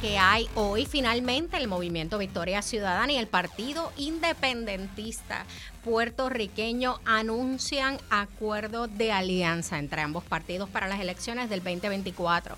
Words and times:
que 0.00 0.16
hay 0.18 0.48
hoy 0.54 0.86
finalmente 0.86 1.58
el 1.58 1.68
movimiento 1.68 2.16
Victoria 2.16 2.62
Ciudadana 2.62 3.12
y 3.12 3.16
el 3.16 3.26
Partido 3.26 3.92
Independentista 3.98 5.44
puertorriqueño 5.84 7.00
anuncian 7.04 7.98
acuerdo 8.08 8.86
de 8.86 9.12
alianza 9.12 9.78
entre 9.78 10.00
ambos 10.00 10.24
partidos 10.24 10.70
para 10.70 10.88
las 10.88 11.00
elecciones 11.00 11.50
del 11.50 11.60
2024. 11.62 12.56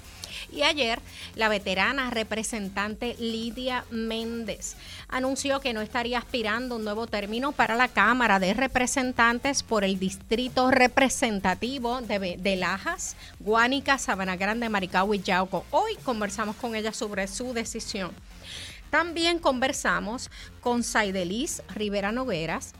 Y 0.51 0.63
ayer 0.63 1.01
la 1.35 1.49
veterana 1.49 2.11
representante 2.11 3.17
Lidia 3.19 3.85
Méndez 3.91 4.77
anunció 5.09 5.61
que 5.61 5.73
no 5.73 5.81
estaría 5.81 6.19
aspirando 6.19 6.77
un 6.77 6.85
nuevo 6.85 7.07
término 7.07 7.53
para 7.53 7.77
la 7.77 7.89
Cámara 7.89 8.39
de 8.39 8.55
Representantes 8.55 9.63
por 9.63 9.85
el 9.85 9.99
distrito 9.99 10.71
representativo 10.71 12.01
de, 12.01 12.57
Lajas, 12.57 13.17
Guánica, 13.41 13.99
Sabana 13.99 14.37
Grande, 14.37 14.69
Maricao 14.69 15.15
y 15.15 15.21
Yauco. 15.21 15.65
Hoy 15.71 15.97
conversamos 16.05 16.57
con 16.57 16.75
ella 16.75 16.93
sobre 16.93 17.27
su 17.29 17.53
decisión. 17.53 18.13
También 18.91 19.39
conversamos 19.39 20.31
con 20.61 20.83
Saidelis 20.83 21.63
Rivera 21.75 22.13
Nogueras, 22.13 22.75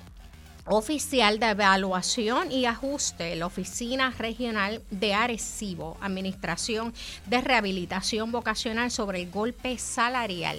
oficial 0.65 1.39
de 1.39 1.51
evaluación 1.51 2.53
y 2.53 2.67
ajuste 2.67 3.35
la 3.37 3.47
Oficina 3.47 4.15
Regional 4.17 4.83
de 4.91 5.15
Arecibo, 5.15 5.97
Administración 6.01 6.95
de 7.27 7.41
Rehabilitación 7.41 8.33
Vocacional 8.33 8.91
sobre 8.91 9.23
el 9.23 9.31
golpe 9.31 9.79
salarial 9.79 10.59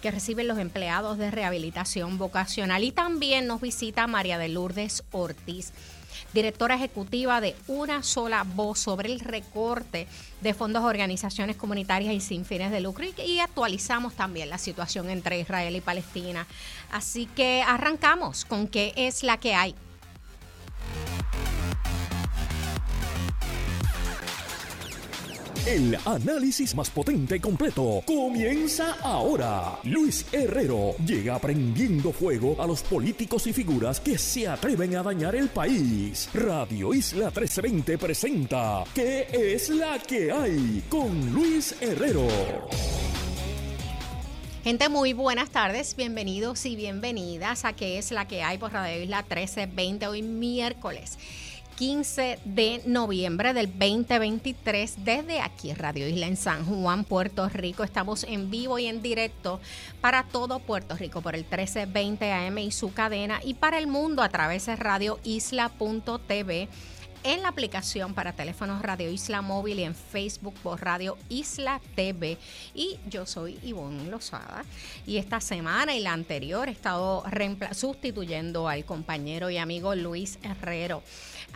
que 0.00 0.10
reciben 0.10 0.46
los 0.46 0.58
empleados 0.58 1.18
de 1.18 1.30
rehabilitación 1.30 2.18
vocacional. 2.18 2.84
Y 2.84 2.92
también 2.92 3.46
nos 3.46 3.60
visita 3.60 4.06
María 4.06 4.38
de 4.38 4.48
Lourdes 4.48 5.02
Ortiz 5.10 5.72
directora 6.36 6.74
ejecutiva 6.74 7.40
de 7.40 7.56
Una 7.66 8.02
Sola 8.02 8.44
Voz 8.44 8.78
sobre 8.78 9.10
el 9.10 9.20
recorte 9.20 10.06
de 10.42 10.52
fondos 10.52 10.82
a 10.82 10.86
organizaciones 10.86 11.56
comunitarias 11.56 12.12
y 12.12 12.20
sin 12.20 12.44
fines 12.44 12.70
de 12.70 12.82
lucro 12.82 13.06
y 13.24 13.38
actualizamos 13.38 14.12
también 14.12 14.50
la 14.50 14.58
situación 14.58 15.08
entre 15.08 15.40
Israel 15.40 15.74
y 15.74 15.80
Palestina. 15.80 16.46
Así 16.92 17.24
que 17.24 17.62
arrancamos 17.66 18.44
con 18.44 18.68
qué 18.68 18.92
es 18.96 19.22
la 19.22 19.38
que 19.38 19.54
hay. 19.54 19.74
El 25.66 25.96
análisis 26.04 26.76
más 26.76 26.88
potente 26.90 27.36
y 27.36 27.40
completo 27.40 28.00
comienza 28.06 28.96
ahora. 29.02 29.76
Luis 29.82 30.24
Herrero 30.30 30.94
llega 31.04 31.40
prendiendo 31.40 32.12
fuego 32.12 32.54
a 32.62 32.68
los 32.68 32.82
políticos 32.82 33.48
y 33.48 33.52
figuras 33.52 33.98
que 33.98 34.16
se 34.16 34.46
atreven 34.46 34.94
a 34.94 35.02
dañar 35.02 35.34
el 35.34 35.48
país. 35.48 36.28
Radio 36.32 36.94
Isla 36.94 37.26
1320 37.26 37.98
presenta 37.98 38.84
¿Qué 38.94 39.26
es 39.32 39.68
la 39.70 39.98
que 39.98 40.30
hay? 40.30 40.84
con 40.88 41.32
Luis 41.32 41.74
Herrero. 41.80 42.28
Gente, 44.62 44.88
muy 44.88 45.12
buenas 45.14 45.50
tardes, 45.50 45.96
bienvenidos 45.96 46.64
y 46.66 46.76
bienvenidas 46.76 47.64
a 47.64 47.72
¿Qué 47.72 47.98
es 47.98 48.12
la 48.12 48.28
que 48.28 48.42
hay? 48.44 48.58
por 48.58 48.72
Radio 48.72 49.02
Isla 49.02 49.22
1320 49.22 50.06
hoy 50.06 50.22
miércoles. 50.22 51.18
15 51.76 52.38
de 52.46 52.80
noviembre 52.86 53.52
del 53.52 53.66
2023 53.66 55.04
desde 55.04 55.42
aquí 55.42 55.74
Radio 55.74 56.08
Isla 56.08 56.26
en 56.26 56.38
San 56.38 56.64
Juan, 56.64 57.04
Puerto 57.04 57.46
Rico. 57.50 57.84
Estamos 57.84 58.24
en 58.24 58.50
vivo 58.50 58.78
y 58.78 58.86
en 58.86 59.02
directo 59.02 59.60
para 60.00 60.22
todo 60.22 60.58
Puerto 60.58 60.96
Rico 60.96 61.20
por 61.20 61.34
el 61.34 61.42
1320 61.42 62.32
AM 62.32 62.58
y 62.58 62.72
su 62.72 62.94
cadena 62.94 63.40
y 63.44 63.52
para 63.54 63.76
el 63.76 63.88
mundo 63.88 64.22
a 64.22 64.30
través 64.30 64.64
de 64.64 64.76
radioisla.tv 64.76 66.68
en 67.26 67.42
la 67.42 67.48
aplicación 67.48 68.14
para 68.14 68.32
teléfonos 68.32 68.80
Radio 68.80 69.10
Isla 69.10 69.42
Móvil 69.42 69.80
y 69.80 69.82
en 69.82 69.94
Facebook 69.94 70.54
por 70.62 70.80
Radio 70.80 71.18
Isla 71.28 71.80
TV. 71.94 72.38
Y 72.72 72.98
yo 73.10 73.26
soy 73.26 73.58
Ivonne 73.64 74.08
Lozada. 74.08 74.64
Y 75.06 75.16
esta 75.16 75.40
semana 75.40 75.94
y 75.94 76.00
la 76.00 76.12
anterior 76.12 76.68
he 76.68 76.72
estado 76.72 77.24
sustituyendo 77.72 78.68
al 78.68 78.84
compañero 78.84 79.50
y 79.50 79.58
amigo 79.58 79.94
Luis 79.94 80.38
Herrero. 80.42 81.02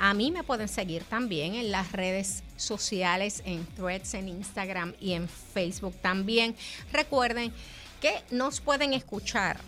A 0.03 0.15
mí 0.15 0.31
me 0.31 0.43
pueden 0.43 0.66
seguir 0.66 1.05
también 1.05 1.55
en 1.55 1.71
las 1.71 1.93
redes 1.93 2.43
sociales, 2.56 3.43
en 3.44 3.66
threads, 3.77 4.15
en 4.15 4.28
Instagram 4.28 4.94
y 4.99 5.12
en 5.12 5.28
Facebook 5.28 5.94
también. 6.00 6.56
Recuerden 6.91 7.53
que 8.00 8.22
nos 8.31 8.62
pueden 8.62 8.94
escuchar 8.94 9.60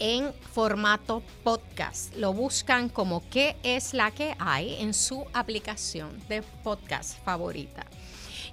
en 0.00 0.34
formato 0.52 1.22
podcast. 1.44 2.12
Lo 2.16 2.32
buscan 2.32 2.88
como 2.88 3.22
qué 3.30 3.54
es 3.62 3.94
la 3.94 4.10
que 4.10 4.34
hay 4.40 4.74
en 4.80 4.92
su 4.92 5.24
aplicación 5.32 6.20
de 6.28 6.42
podcast 6.42 7.16
favorita. 7.24 7.86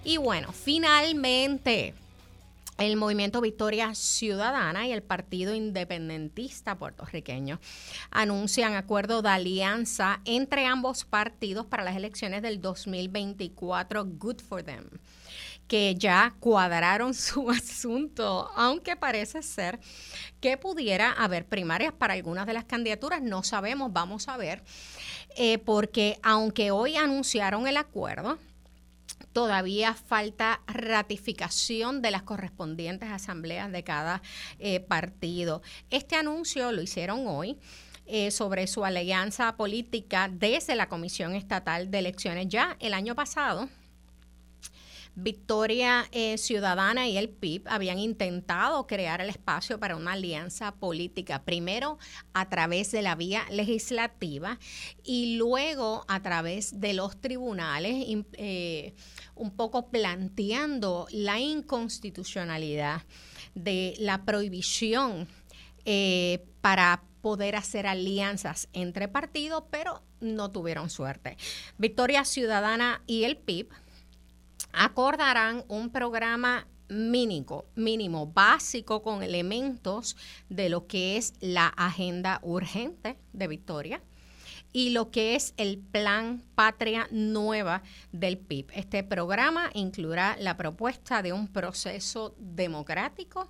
Y 0.03 0.17
bueno, 0.17 0.51
finalmente 0.51 1.95
el 2.85 2.97
movimiento 2.97 3.41
Victoria 3.41 3.93
Ciudadana 3.95 4.87
y 4.87 4.91
el 4.91 5.03
Partido 5.03 5.53
Independentista 5.53 6.77
puertorriqueño 6.77 7.59
anuncian 8.09 8.75
acuerdo 8.75 9.21
de 9.21 9.29
alianza 9.29 10.21
entre 10.25 10.65
ambos 10.65 11.05
partidos 11.05 11.65
para 11.65 11.83
las 11.83 11.95
elecciones 11.95 12.41
del 12.41 12.61
2024. 12.61 14.05
Good 14.05 14.41
for 14.41 14.63
them 14.63 14.89
que 15.71 15.95
ya 15.95 16.35
cuadraron 16.41 17.13
su 17.13 17.49
asunto, 17.49 18.51
aunque 18.57 18.97
parece 18.97 19.41
ser 19.41 19.79
que 20.41 20.57
pudiera 20.57 21.13
haber 21.13 21.45
primarias 21.45 21.93
para 21.93 22.13
algunas 22.13 22.45
de 22.45 22.51
las 22.51 22.65
candidaturas, 22.65 23.21
no 23.21 23.41
sabemos, 23.41 23.93
vamos 23.93 24.27
a 24.27 24.35
ver, 24.35 24.61
eh, 25.37 25.59
porque 25.59 26.19
aunque 26.23 26.71
hoy 26.71 26.97
anunciaron 26.97 27.67
el 27.67 27.77
acuerdo, 27.77 28.37
todavía 29.33 29.93
falta 29.93 30.61
ratificación 30.67 32.01
de 32.01 32.11
las 32.11 32.23
correspondientes 32.23 33.09
asambleas 33.09 33.71
de 33.71 33.83
cada 33.83 34.21
eh, 34.59 34.79
partido. 34.79 35.61
Este 35.89 36.15
anuncio 36.15 36.71
lo 36.71 36.81
hicieron 36.81 37.27
hoy. 37.27 37.57
Eh, 38.07 38.31
sobre 38.31 38.67
su 38.67 38.83
alianza 38.83 39.55
política 39.55 40.27
desde 40.29 40.75
la 40.75 40.89
Comisión 40.89 41.33
Estatal 41.33 41.91
de 41.91 41.99
Elecciones. 41.99 42.47
Ya 42.49 42.75
el 42.81 42.93
año 42.93 43.15
pasado, 43.15 43.69
Victoria 45.15 46.07
eh, 46.11 46.37
Ciudadana 46.37 47.07
y 47.07 47.17
el 47.17 47.29
PIB 47.29 47.67
habían 47.67 47.99
intentado 47.99 48.87
crear 48.87 49.21
el 49.21 49.29
espacio 49.29 49.79
para 49.79 49.95
una 49.95 50.13
alianza 50.13 50.73
política, 50.73 51.43
primero 51.43 51.99
a 52.33 52.47
través 52.49 52.91
de 52.91 53.01
la 53.01 53.15
vía 53.15 53.45
legislativa 53.51 54.57
y 55.03 55.35
luego 55.35 56.05
a 56.07 56.21
través 56.21 56.79
de 56.79 56.93
los 56.93 57.19
tribunales, 57.19 58.05
un 59.35 59.51
poco 59.51 59.89
planteando 59.89 61.07
la 61.11 61.39
inconstitucionalidad 61.39 63.03
de 63.55 63.95
la 63.99 64.23
prohibición 64.23 65.27
eh, 65.85 66.45
para 66.61 67.03
poder 67.21 67.55
hacer 67.55 67.87
alianzas 67.87 68.67
entre 68.73 69.07
partidos, 69.07 69.63
pero 69.69 70.01
no 70.19 70.51
tuvieron 70.51 70.89
suerte. 70.89 71.37
Victoria 71.77 72.25
Ciudadana 72.25 73.01
y 73.07 73.23
el 73.23 73.37
PIB 73.37 73.69
acordarán 74.73 75.63
un 75.67 75.89
programa 75.91 76.67
mínimo, 76.89 77.65
mínimo, 77.75 78.27
básico 78.27 79.01
con 79.01 79.23
elementos 79.23 80.17
de 80.49 80.69
lo 80.69 80.87
que 80.87 81.17
es 81.17 81.33
la 81.39 81.67
agenda 81.67 82.39
urgente 82.43 83.17
de 83.33 83.47
Victoria 83.47 84.01
y 84.73 84.91
lo 84.91 85.11
que 85.11 85.35
es 85.35 85.53
el 85.57 85.77
plan 85.77 86.43
Patria 86.55 87.07
Nueva 87.11 87.83
del 88.11 88.37
PIB. 88.37 88.67
Este 88.73 89.03
programa 89.03 89.69
incluirá 89.73 90.37
la 90.39 90.57
propuesta 90.57 91.21
de 91.21 91.33
un 91.33 91.47
proceso 91.47 92.35
democrático 92.37 93.49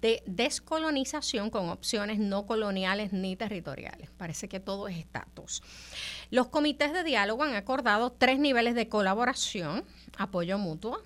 de 0.00 0.22
descolonización 0.26 1.50
con 1.50 1.70
opciones 1.70 2.18
no 2.18 2.46
coloniales 2.46 3.12
ni 3.12 3.34
territoriales. 3.34 4.10
Parece 4.16 4.48
que 4.48 4.60
todo 4.60 4.86
es 4.86 4.96
estatus. 4.96 5.62
Los 6.30 6.48
comités 6.48 6.92
de 6.92 7.02
diálogo 7.02 7.42
han 7.42 7.56
acordado 7.56 8.12
tres 8.12 8.38
niveles 8.38 8.74
de 8.74 8.88
colaboración, 8.88 9.84
apoyo 10.16 10.56
mutuo, 10.56 11.02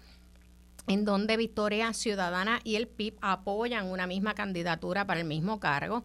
en 0.88 1.04
donde 1.04 1.36
Victoria 1.36 1.92
Ciudadana 1.94 2.60
y 2.64 2.76
el 2.76 2.88
PIB 2.88 3.16
apoyan 3.22 3.86
una 3.86 4.06
misma 4.06 4.34
candidatura 4.34 5.06
para 5.06 5.20
el 5.20 5.26
mismo 5.26 5.58
cargo, 5.58 6.04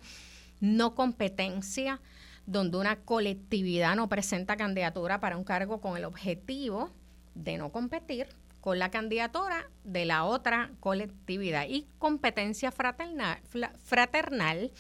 no 0.62 0.96
competencia, 0.96 2.00
donde 2.48 2.78
una 2.78 2.96
colectividad 3.02 3.96
no 3.96 4.10
presenta 4.10 4.58
candidatura 4.58 5.20
para 5.20 5.38
un 5.38 5.44
cargo 5.44 5.80
con 5.80 5.98
el 5.98 6.06
objetivo 6.06 6.90
de 7.36 7.58
no 7.58 7.72
competir 7.72 8.28
con 8.62 8.80
la 8.80 8.90
candidatura 8.90 9.70
de 9.84 10.06
la 10.06 10.26
otra 10.26 10.72
colectividad 10.80 11.66
y 11.70 11.88
competencia 12.00 12.72
fraternal, 12.72 13.40
fraternal 13.84 14.72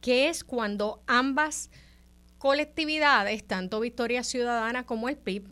que 0.00 0.28
es 0.28 0.44
cuando 0.44 1.02
ambas 1.06 1.70
colectividades, 2.38 3.46
tanto 3.46 3.80
Victoria 3.80 4.22
Ciudadana 4.22 4.84
como 4.84 5.08
el 5.08 5.18
PIB, 5.18 5.44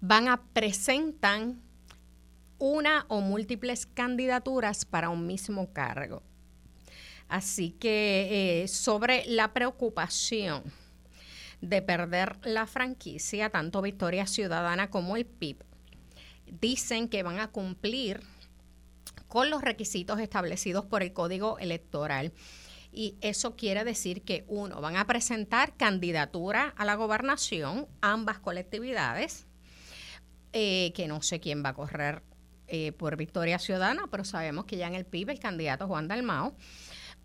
van 0.00 0.28
a 0.28 0.42
presentar 0.52 1.52
una 2.58 3.04
o 3.08 3.20
múltiples 3.20 3.86
candidaturas 3.86 4.84
para 4.84 5.10
un 5.10 5.26
mismo 5.26 5.72
cargo. 5.72 6.22
Así 7.28 7.70
que 7.72 8.62
eh, 8.62 8.68
sobre 8.68 9.24
la 9.26 9.52
preocupación 9.52 10.62
de 11.60 11.82
perder 11.82 12.38
la 12.44 12.66
franquicia, 12.66 13.50
tanto 13.50 13.82
Victoria 13.82 14.26
Ciudadana 14.26 14.90
como 14.90 15.16
el 15.16 15.26
PIB 15.26 15.58
dicen 16.60 17.08
que 17.08 17.22
van 17.22 17.38
a 17.40 17.48
cumplir 17.48 18.20
con 19.26 19.50
los 19.50 19.62
requisitos 19.62 20.20
establecidos 20.20 20.86
por 20.86 21.02
el 21.02 21.12
Código 21.12 21.58
Electoral. 21.58 22.32
Y 22.90 23.16
eso 23.20 23.54
quiere 23.54 23.84
decir 23.84 24.22
que, 24.22 24.44
uno, 24.48 24.80
van 24.80 24.96
a 24.96 25.06
presentar 25.06 25.76
candidatura 25.76 26.72
a 26.76 26.86
la 26.86 26.94
gobernación, 26.94 27.86
ambas 28.00 28.38
colectividades, 28.38 29.46
eh, 30.54 30.92
que 30.94 31.06
no 31.06 31.20
sé 31.20 31.40
quién 31.40 31.62
va 31.62 31.70
a 31.70 31.74
correr 31.74 32.22
eh, 32.66 32.92
por 32.92 33.16
Victoria 33.16 33.58
Ciudadana, 33.58 34.06
pero 34.10 34.24
sabemos 34.24 34.64
que 34.64 34.78
ya 34.78 34.86
en 34.86 34.94
el 34.94 35.04
PIB 35.04 35.30
el 35.30 35.38
candidato 35.38 35.86
Juan 35.86 36.08
Dalmao, 36.08 36.56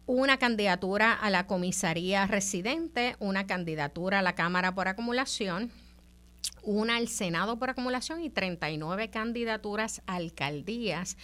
una 0.06 0.38
candidatura 0.38 1.14
a 1.14 1.30
la 1.30 1.48
comisaría 1.48 2.28
residente, 2.28 3.16
una 3.20 3.48
candidatura 3.48 4.20
a 4.20 4.22
la 4.22 4.36
Cámara 4.36 4.76
por 4.76 4.88
acumulación, 4.88 5.72
una 6.62 6.98
al 6.98 7.08
Senado 7.08 7.58
por 7.58 7.70
acumulación 7.70 8.22
y 8.22 8.30
39 8.30 9.10
candidaturas 9.10 10.02
a 10.06 10.16
alcaldías 10.16 11.18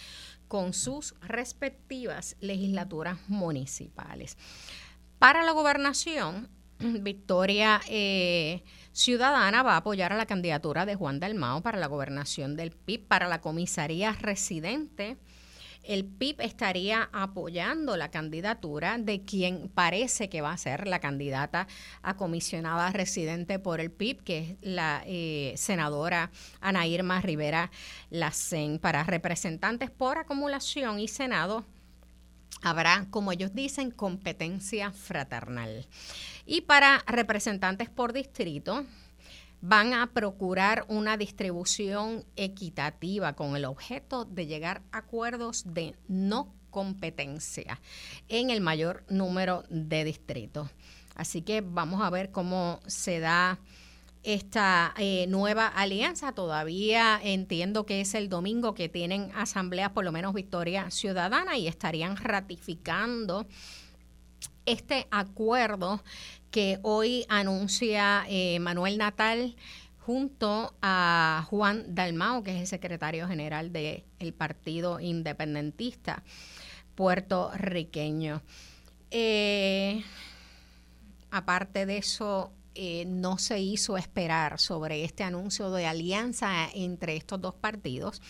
con 0.48 0.72
sus 0.72 1.14
respectivas 1.20 2.36
legislaturas 2.40 3.18
municipales. 3.28 4.36
Para 5.18 5.44
la 5.44 5.52
gobernación, 5.52 6.48
Victoria 6.78 7.80
eh, 7.88 8.62
Ciudadana 8.92 9.62
va 9.62 9.74
a 9.74 9.78
apoyar 9.78 10.12
a 10.12 10.16
la 10.16 10.26
candidatura 10.26 10.86
de 10.86 10.94
Juan 10.94 11.20
Dalmao 11.20 11.62
para 11.62 11.78
la 11.78 11.86
gobernación 11.86 12.56
del 12.56 12.70
PIB, 12.70 13.06
para 13.06 13.28
la 13.28 13.42
comisaría 13.42 14.12
residente 14.12 15.18
el 15.82 16.04
PIB 16.04 16.40
estaría 16.40 17.08
apoyando 17.12 17.96
la 17.96 18.10
candidatura 18.10 18.98
de 18.98 19.24
quien 19.24 19.68
parece 19.68 20.28
que 20.28 20.40
va 20.40 20.52
a 20.52 20.58
ser 20.58 20.86
la 20.86 21.00
candidata 21.00 21.66
a 22.02 22.16
comisionada 22.16 22.90
residente 22.90 23.58
por 23.58 23.80
el 23.80 23.90
PIB, 23.90 24.22
que 24.22 24.38
es 24.38 24.56
la 24.60 25.02
eh, 25.06 25.54
senadora 25.56 26.30
Ana 26.60 26.86
Irma 26.86 27.20
Rivera 27.20 27.70
Lacen. 28.10 28.78
Para 28.78 29.04
representantes 29.04 29.90
por 29.90 30.18
acumulación 30.18 31.00
y 31.00 31.08
Senado, 31.08 31.64
habrá, 32.62 33.06
como 33.10 33.32
ellos 33.32 33.54
dicen, 33.54 33.90
competencia 33.90 34.92
fraternal. 34.92 35.86
Y 36.46 36.62
para 36.62 37.02
representantes 37.06 37.88
por 37.88 38.12
distrito, 38.12 38.84
van 39.60 39.92
a 39.94 40.12
procurar 40.12 40.84
una 40.88 41.16
distribución 41.16 42.24
equitativa 42.36 43.34
con 43.34 43.56
el 43.56 43.64
objeto 43.64 44.24
de 44.24 44.46
llegar 44.46 44.82
a 44.92 44.98
acuerdos 44.98 45.64
de 45.66 45.96
no 46.08 46.54
competencia 46.70 47.80
en 48.28 48.50
el 48.50 48.60
mayor 48.60 49.04
número 49.08 49.64
de 49.68 50.04
distritos. 50.04 50.70
Así 51.14 51.42
que 51.42 51.60
vamos 51.60 52.00
a 52.02 52.10
ver 52.10 52.30
cómo 52.30 52.80
se 52.86 53.20
da 53.20 53.58
esta 54.22 54.94
eh, 54.98 55.26
nueva 55.28 55.66
alianza. 55.66 56.32
Todavía 56.32 57.20
entiendo 57.22 57.86
que 57.86 58.00
es 58.00 58.14
el 58.14 58.28
domingo 58.28 58.74
que 58.74 58.88
tienen 58.88 59.30
asambleas, 59.34 59.90
por 59.90 60.04
lo 60.04 60.12
menos 60.12 60.34
Victoria 60.34 60.90
Ciudadana, 60.90 61.56
y 61.56 61.68
estarían 61.68 62.16
ratificando 62.16 63.46
este 64.66 65.06
acuerdo 65.10 66.02
que 66.50 66.78
hoy 66.82 67.24
anuncia 67.28 68.24
eh, 68.28 68.58
Manuel 68.60 68.98
Natal 68.98 69.54
junto 70.00 70.74
a 70.82 71.46
Juan 71.48 71.94
Dalmao, 71.94 72.42
que 72.42 72.54
es 72.54 72.60
el 72.60 72.66
secretario 72.66 73.28
general 73.28 73.72
del 73.72 74.32
Partido 74.36 74.98
Independentista 74.98 76.22
puertorriqueño. 76.94 78.42
Eh, 79.10 80.02
aparte 81.30 81.86
de 81.86 81.98
eso, 81.98 82.52
eh, 82.74 83.04
no 83.06 83.38
se 83.38 83.60
hizo 83.60 83.96
esperar 83.96 84.58
sobre 84.58 85.04
este 85.04 85.24
anuncio 85.24 85.70
de 85.70 85.86
alianza 85.86 86.68
entre 86.72 87.16
estos 87.16 87.40
dos 87.40 87.54
partidos 87.54 88.22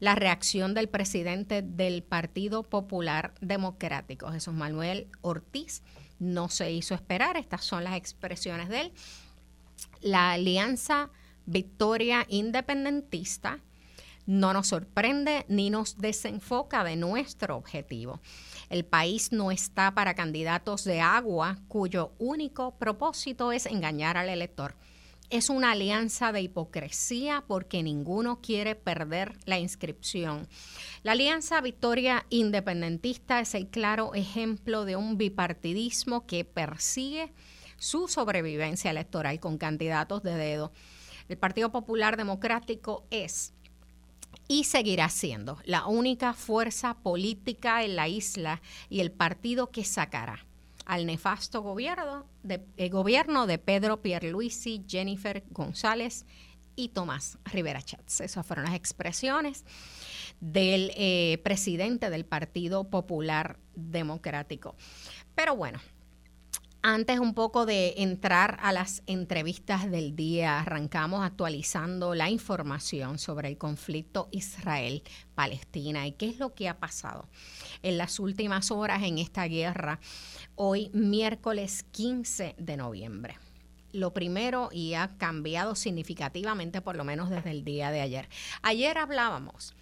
la 0.00 0.14
reacción 0.14 0.74
del 0.74 0.88
presidente 0.88 1.62
del 1.62 2.02
Partido 2.02 2.62
Popular 2.62 3.34
Democrático, 3.40 4.30
Jesús 4.30 4.54
Manuel 4.54 5.08
Ortiz, 5.20 5.82
no 6.18 6.48
se 6.48 6.72
hizo 6.72 6.94
esperar. 6.94 7.36
Estas 7.36 7.64
son 7.64 7.84
las 7.84 7.96
expresiones 7.96 8.68
de 8.68 8.80
él. 8.82 8.92
La 10.00 10.32
alianza 10.32 11.10
Victoria 11.46 12.26
Independentista 12.28 13.60
no 14.26 14.52
nos 14.52 14.68
sorprende 14.68 15.44
ni 15.48 15.70
nos 15.70 15.98
desenfoca 15.98 16.84
de 16.84 16.96
nuestro 16.96 17.56
objetivo. 17.56 18.20
El 18.70 18.84
país 18.84 19.32
no 19.32 19.50
está 19.50 19.94
para 19.94 20.14
candidatos 20.14 20.84
de 20.84 21.00
agua 21.00 21.58
cuyo 21.68 22.12
único 22.18 22.76
propósito 22.78 23.52
es 23.52 23.66
engañar 23.66 24.16
al 24.16 24.28
elector 24.28 24.74
es 25.30 25.48
una 25.48 25.72
alianza 25.72 26.32
de 26.32 26.42
hipocresía 26.42 27.44
porque 27.46 27.82
ninguno 27.82 28.40
quiere 28.40 28.74
perder 28.74 29.36
la 29.46 29.58
inscripción. 29.58 30.48
La 31.02 31.12
Alianza 31.12 31.60
Victoria 31.60 32.26
Independentista 32.30 33.40
es 33.40 33.54
el 33.54 33.68
claro 33.68 34.14
ejemplo 34.14 34.84
de 34.84 34.96
un 34.96 35.16
bipartidismo 35.16 36.26
que 36.26 36.44
persigue 36.44 37.32
su 37.78 38.08
sobrevivencia 38.08 38.90
electoral 38.90 39.40
con 39.40 39.58
candidatos 39.58 40.22
de 40.22 40.34
dedo. 40.34 40.72
El 41.28 41.38
Partido 41.38 41.72
Popular 41.72 42.16
Democrático 42.16 43.06
es 43.10 43.53
y 44.48 44.64
seguirá 44.64 45.08
siendo 45.08 45.58
la 45.64 45.86
única 45.86 46.34
fuerza 46.34 46.94
política 46.94 47.82
en 47.82 47.96
la 47.96 48.08
isla 48.08 48.60
y 48.88 49.00
el 49.00 49.10
partido 49.10 49.70
que 49.70 49.84
sacará 49.84 50.46
al 50.84 51.06
nefasto 51.06 51.62
gobierno 51.62 52.26
de, 52.42 52.64
el 52.76 52.90
gobierno 52.90 53.46
de 53.46 53.58
Pedro 53.58 54.02
Pierluisi, 54.02 54.84
Jennifer 54.86 55.42
González 55.50 56.26
y 56.76 56.88
Tomás 56.88 57.38
Rivera 57.44 57.82
Chats. 57.82 58.20
Esas 58.20 58.46
fueron 58.46 58.66
las 58.66 58.74
expresiones 58.74 59.64
del 60.40 60.92
eh, 60.96 61.40
presidente 61.42 62.10
del 62.10 62.26
Partido 62.26 62.90
Popular 62.90 63.58
Democrático. 63.74 64.76
Pero 65.34 65.56
bueno, 65.56 65.80
antes 66.86 67.18
un 67.18 67.32
poco 67.32 67.64
de 67.64 67.94
entrar 67.96 68.58
a 68.60 68.70
las 68.70 69.02
entrevistas 69.06 69.90
del 69.90 70.14
día, 70.14 70.60
arrancamos 70.60 71.24
actualizando 71.24 72.14
la 72.14 72.28
información 72.28 73.18
sobre 73.18 73.48
el 73.48 73.56
conflicto 73.56 74.28
Israel-Palestina 74.32 76.06
y 76.06 76.12
qué 76.12 76.28
es 76.28 76.38
lo 76.38 76.52
que 76.52 76.68
ha 76.68 76.78
pasado 76.78 77.26
en 77.82 77.96
las 77.96 78.20
últimas 78.20 78.70
horas 78.70 79.02
en 79.02 79.16
esta 79.16 79.46
guerra, 79.46 79.98
hoy 80.56 80.90
miércoles 80.92 81.86
15 81.90 82.54
de 82.58 82.76
noviembre 82.76 83.38
lo 83.92 84.12
primero 84.12 84.70
y 84.72 84.94
ha 84.94 85.16
cambiado 85.18 85.76
significativamente 85.76 86.82
por 86.82 86.96
lo 86.96 87.04
menos 87.04 87.30
desde 87.30 87.52
el 87.52 87.64
día 87.64 87.92
de 87.92 88.00
ayer. 88.00 88.28
Ayer 88.60 88.98
hablábamos 88.98 89.76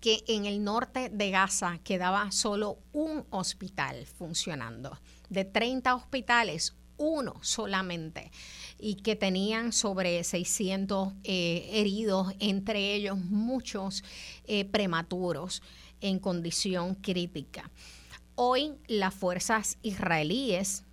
que 0.00 0.24
en 0.28 0.46
el 0.46 0.62
norte 0.62 1.08
de 1.08 1.30
Gaza 1.30 1.78
quedaba 1.82 2.30
solo 2.32 2.78
un 2.92 3.24
hospital 3.30 4.06
funcionando. 4.06 4.98
De 5.28 5.44
30 5.44 5.94
hospitales, 5.94 6.74
uno 6.98 7.34
solamente 7.42 8.30
y 8.78 8.96
que 8.96 9.16
tenían 9.16 9.72
sobre 9.72 10.22
600 10.22 11.12
eh, 11.24 11.68
heridos, 11.72 12.32
entre 12.38 12.94
ellos 12.94 13.18
muchos 13.18 14.04
eh, 14.46 14.64
prematuros 14.64 15.62
en 16.00 16.18
condición 16.18 16.94
crítica. 16.94 17.70
Hoy 18.34 18.74
las 18.86 19.14
fuerzas 19.14 19.78
israelíes 19.82 20.84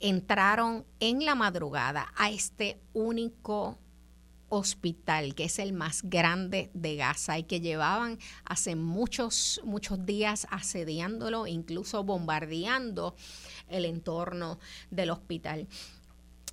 entraron 0.00 0.84
en 1.00 1.24
la 1.24 1.34
madrugada 1.34 2.12
a 2.16 2.30
este 2.30 2.80
único 2.92 3.78
hospital, 4.56 5.34
que 5.34 5.44
es 5.44 5.58
el 5.58 5.72
más 5.72 6.02
grande 6.02 6.70
de 6.74 6.96
Gaza 6.96 7.38
y 7.38 7.44
que 7.44 7.60
llevaban 7.60 8.18
hace 8.44 8.76
muchos, 8.76 9.60
muchos 9.64 10.04
días 10.06 10.46
asediándolo, 10.50 11.46
incluso 11.46 12.04
bombardeando 12.04 13.14
el 13.68 13.84
entorno 13.84 14.58
del 14.90 15.10
hospital. 15.10 15.66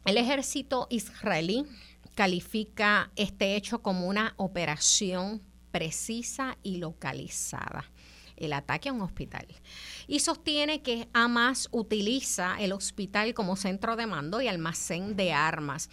El 0.05 0.17
ejército 0.17 0.87
israelí 0.89 1.65
califica 2.15 3.11
este 3.15 3.55
hecho 3.55 3.81
como 3.81 4.07
una 4.07 4.33
operación 4.37 5.41
precisa 5.71 6.57
y 6.63 6.77
localizada 6.77 7.85
el 8.35 8.53
ataque 8.53 8.89
a 8.89 8.93
un 8.93 9.01
hospital. 9.01 9.45
Y 10.07 10.19
sostiene 10.19 10.81
que 10.81 11.07
Hamas 11.13 11.69
utiliza 11.71 12.59
el 12.59 12.71
hospital 12.71 13.33
como 13.33 13.55
centro 13.55 13.95
de 13.95 14.07
mando 14.07 14.41
y 14.41 14.47
almacén 14.47 15.15
de 15.15 15.31
armas 15.31 15.89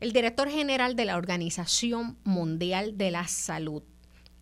el 0.00 0.12
director 0.12 0.48
general 0.48 0.96
de 0.96 1.04
la 1.04 1.18
Organización 1.18 2.16
Mundial 2.24 2.96
de 2.96 3.10
la 3.10 3.28
Salud, 3.28 3.82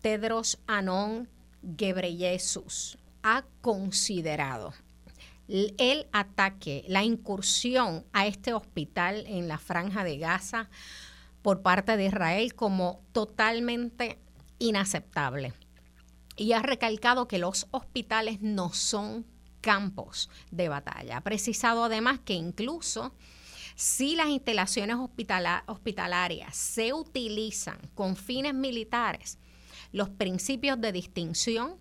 Tedros 0.01 0.57
Anon 0.67 1.27
Ghebreyesus, 1.61 2.97
ha 3.23 3.43
considerado 3.59 4.73
el 5.49 6.07
ataque, 6.13 6.85
la 6.87 7.03
incursión 7.03 8.05
a 8.13 8.25
este 8.25 8.53
hospital 8.53 9.25
en 9.27 9.49
la 9.49 9.57
franja 9.57 10.05
de 10.05 10.17
Gaza 10.17 10.69
por 11.41 11.61
parte 11.61 11.97
de 11.97 12.05
Israel 12.05 12.55
como 12.55 13.01
totalmente 13.11 14.17
inaceptable. 14.59 15.53
Y 16.37 16.53
ha 16.53 16.61
recalcado 16.61 17.27
que 17.27 17.37
los 17.37 17.67
hospitales 17.71 18.41
no 18.41 18.71
son 18.71 19.25
campos 19.59 20.29
de 20.51 20.69
batalla. 20.69 21.17
Ha 21.17 21.21
precisado 21.21 21.83
además 21.83 22.19
que 22.23 22.33
incluso 22.33 23.13
si 23.79 24.17
las 24.17 24.27
instalaciones 24.27 24.97
hospitalarias 24.97 26.53
se 26.53 26.91
utilizan 26.91 27.77
con 27.95 28.17
fines 28.17 28.53
militares, 28.53 29.37
los 29.93 30.09
principios 30.09 30.81
de 30.81 30.91
distinción, 30.91 31.77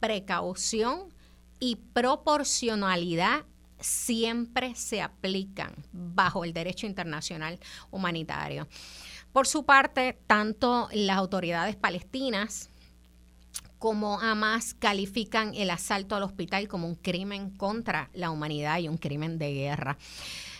precaución 0.00 1.14
y 1.60 1.76
proporcionalidad 1.76 3.44
siempre 3.78 4.74
se 4.74 5.00
aplican 5.00 5.76
bajo 5.92 6.44
el 6.44 6.52
derecho 6.52 6.86
internacional 6.86 7.60
humanitario. 7.92 8.66
Por 9.32 9.46
su 9.46 9.64
parte, 9.64 10.18
tanto 10.26 10.88
las 10.92 11.18
autoridades 11.18 11.76
palestinas 11.76 12.68
como 13.78 14.18
Hamas 14.18 14.74
califican 14.74 15.54
el 15.54 15.70
asalto 15.70 16.16
al 16.16 16.24
hospital 16.24 16.66
como 16.66 16.88
un 16.88 16.96
crimen 16.96 17.50
contra 17.50 18.10
la 18.12 18.32
humanidad 18.32 18.80
y 18.80 18.88
un 18.88 18.96
crimen 18.96 19.38
de 19.38 19.52
guerra. 19.52 19.98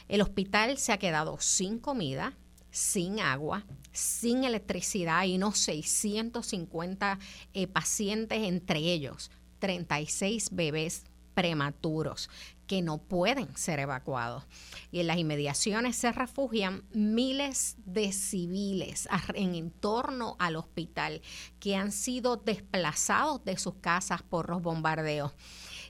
El 0.08 0.22
hospital 0.22 0.78
se 0.78 0.92
ha 0.92 0.98
quedado 0.98 1.38
sin 1.38 1.78
comida, 1.78 2.36
sin 2.70 3.20
agua, 3.20 3.66
sin 3.92 4.44
electricidad 4.44 5.24
y 5.24 5.36
unos 5.36 5.58
650 5.58 7.18
eh, 7.52 7.66
pacientes, 7.66 8.38
entre 8.42 8.78
ellos 8.78 9.30
36 9.58 10.50
bebés 10.52 11.04
prematuros 11.34 12.30
que 12.66 12.82
no 12.82 12.98
pueden 12.98 13.56
ser 13.56 13.80
evacuados. 13.80 14.44
Y 14.90 15.00
en 15.00 15.06
las 15.06 15.18
inmediaciones 15.18 15.96
se 15.96 16.12
refugian 16.12 16.84
miles 16.92 17.76
de 17.84 18.12
civiles 18.12 19.08
en 19.34 19.70
torno 19.70 20.36
al 20.38 20.56
hospital 20.56 21.22
que 21.60 21.76
han 21.76 21.92
sido 21.92 22.36
desplazados 22.36 23.44
de 23.44 23.56
sus 23.56 23.74
casas 23.74 24.22
por 24.22 24.50
los 24.50 24.62
bombardeos 24.62 25.32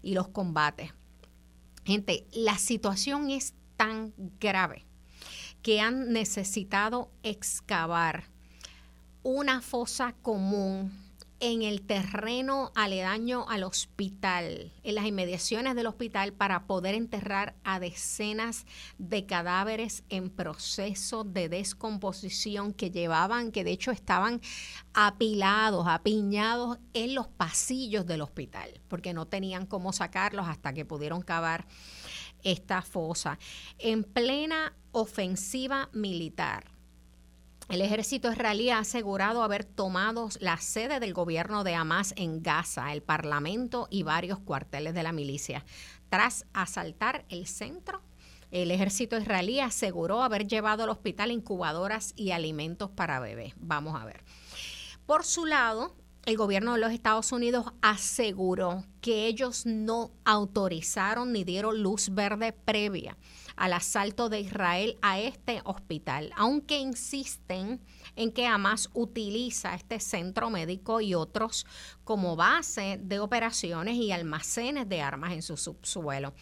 y 0.02 0.14
los 0.14 0.28
combates. 0.28 0.92
Gente, 1.84 2.26
la 2.32 2.58
situación 2.58 3.30
es 3.30 3.54
tan 3.78 4.12
grave 4.40 4.84
que 5.62 5.80
han 5.80 6.12
necesitado 6.12 7.10
excavar 7.22 8.24
una 9.22 9.62
fosa 9.62 10.14
común 10.20 10.92
en 11.40 11.62
el 11.62 11.82
terreno 11.82 12.72
aledaño 12.74 13.46
al 13.48 13.62
hospital, 13.62 14.72
en 14.82 14.94
las 14.96 15.06
inmediaciones 15.06 15.76
del 15.76 15.86
hospital, 15.86 16.32
para 16.32 16.66
poder 16.66 16.96
enterrar 16.96 17.54
a 17.62 17.78
decenas 17.78 18.66
de 18.98 19.24
cadáveres 19.24 20.02
en 20.08 20.30
proceso 20.30 21.22
de 21.22 21.48
descomposición 21.48 22.72
que 22.72 22.90
llevaban, 22.90 23.52
que 23.52 23.62
de 23.62 23.70
hecho 23.70 23.92
estaban 23.92 24.40
apilados, 24.94 25.86
apiñados 25.86 26.78
en 26.92 27.14
los 27.14 27.28
pasillos 27.28 28.04
del 28.04 28.22
hospital, 28.22 28.80
porque 28.88 29.14
no 29.14 29.26
tenían 29.26 29.66
cómo 29.66 29.92
sacarlos 29.92 30.48
hasta 30.48 30.72
que 30.72 30.84
pudieron 30.84 31.22
cavar 31.22 31.66
esta 32.42 32.82
fosa. 32.82 33.38
En 33.78 34.04
plena 34.04 34.74
ofensiva 34.92 35.88
militar 35.92 36.78
el 37.68 37.82
ejército 37.82 38.32
israelí 38.32 38.70
ha 38.70 38.78
asegurado 38.78 39.42
haber 39.42 39.62
tomado 39.62 40.30
la 40.40 40.56
sede 40.56 41.00
del 41.00 41.12
gobierno 41.12 41.64
de 41.64 41.74
Hamas 41.74 42.14
en 42.16 42.42
Gaza, 42.42 42.94
el 42.94 43.02
parlamento 43.02 43.88
y 43.90 44.04
varios 44.04 44.38
cuarteles 44.38 44.94
de 44.94 45.02
la 45.02 45.12
milicia. 45.12 45.66
Tras 46.08 46.46
asaltar 46.54 47.26
el 47.28 47.46
centro, 47.46 48.00
el 48.50 48.70
ejército 48.70 49.18
israelí 49.18 49.60
aseguró 49.60 50.22
haber 50.22 50.46
llevado 50.46 50.84
al 50.84 50.88
hospital 50.88 51.30
incubadoras 51.30 52.14
y 52.16 52.30
alimentos 52.30 52.88
para 52.88 53.20
bebés. 53.20 53.52
Vamos 53.58 54.00
a 54.00 54.06
ver. 54.06 54.24
Por 55.04 55.26
su 55.26 55.44
lado, 55.44 55.94
el 56.28 56.36
gobierno 56.36 56.74
de 56.74 56.80
los 56.80 56.92
Estados 56.92 57.32
Unidos 57.32 57.64
aseguró 57.80 58.84
que 59.00 59.28
ellos 59.28 59.64
no 59.64 60.10
autorizaron 60.26 61.32
ni 61.32 61.42
dieron 61.42 61.82
luz 61.82 62.10
verde 62.10 62.52
previa 62.52 63.16
al 63.56 63.72
asalto 63.72 64.28
de 64.28 64.40
Israel 64.40 64.98
a 65.00 65.18
este 65.18 65.62
hospital, 65.64 66.30
aunque 66.36 66.80
insisten 66.80 67.80
en 68.14 68.30
que 68.30 68.46
Hamas 68.46 68.90
utiliza 68.92 69.74
este 69.74 70.00
centro 70.00 70.50
médico 70.50 71.00
y 71.00 71.14
otros 71.14 71.64
como 72.04 72.36
base 72.36 73.00
de 73.02 73.20
operaciones 73.20 73.94
y 73.94 74.12
almacenes 74.12 74.86
de 74.86 75.00
armas 75.00 75.32
en 75.32 75.40
su 75.40 75.56
subsuelo. 75.56 76.34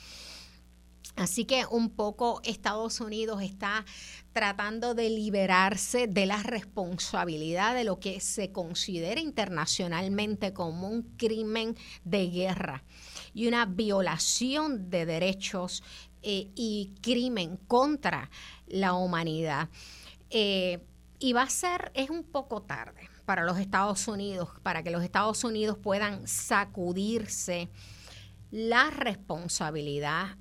Así 1.16 1.46
que 1.46 1.64
un 1.70 1.88
poco 1.88 2.42
Estados 2.44 3.00
Unidos 3.00 3.40
está 3.40 3.86
tratando 4.32 4.94
de 4.94 5.08
liberarse 5.08 6.06
de 6.06 6.26
la 6.26 6.42
responsabilidad 6.42 7.74
de 7.74 7.84
lo 7.84 7.98
que 7.98 8.20
se 8.20 8.52
considera 8.52 9.18
internacionalmente 9.18 10.52
como 10.52 10.88
un 10.88 11.02
crimen 11.16 11.74
de 12.04 12.28
guerra 12.28 12.84
y 13.32 13.48
una 13.48 13.64
violación 13.64 14.90
de 14.90 15.06
derechos 15.06 15.82
eh, 16.22 16.50
y 16.54 16.92
crimen 17.00 17.56
contra 17.66 18.30
la 18.66 18.92
humanidad. 18.92 19.70
Eh, 20.28 20.80
y 21.18 21.32
va 21.32 21.42
a 21.42 21.50
ser, 21.50 21.92
es 21.94 22.10
un 22.10 22.24
poco 22.24 22.60
tarde 22.60 23.08
para 23.24 23.44
los 23.44 23.58
Estados 23.58 24.06
Unidos, 24.06 24.50
para 24.62 24.82
que 24.82 24.90
los 24.90 25.02
Estados 25.02 25.44
Unidos 25.44 25.78
puedan 25.78 26.28
sacudirse 26.28 27.70
la 28.50 28.90
responsabilidad 28.90 30.36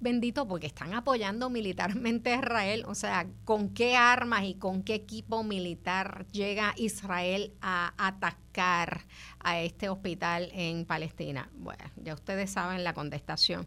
bendito 0.00 0.46
porque 0.46 0.66
están 0.66 0.94
apoyando 0.94 1.48
militarmente 1.50 2.32
a 2.32 2.38
Israel, 2.38 2.84
o 2.86 2.94
sea, 2.94 3.26
con 3.44 3.70
qué 3.70 3.96
armas 3.96 4.44
y 4.44 4.54
con 4.54 4.82
qué 4.82 4.94
equipo 4.94 5.42
militar 5.42 6.26
llega 6.32 6.74
Israel 6.76 7.52
a 7.62 7.94
atacar 7.96 9.06
a 9.40 9.60
este 9.60 9.88
hospital 9.88 10.50
en 10.52 10.84
Palestina. 10.84 11.48
Bueno, 11.54 11.84
ya 11.96 12.14
ustedes 12.14 12.50
saben 12.50 12.84
la 12.84 12.94
contestación. 12.94 13.66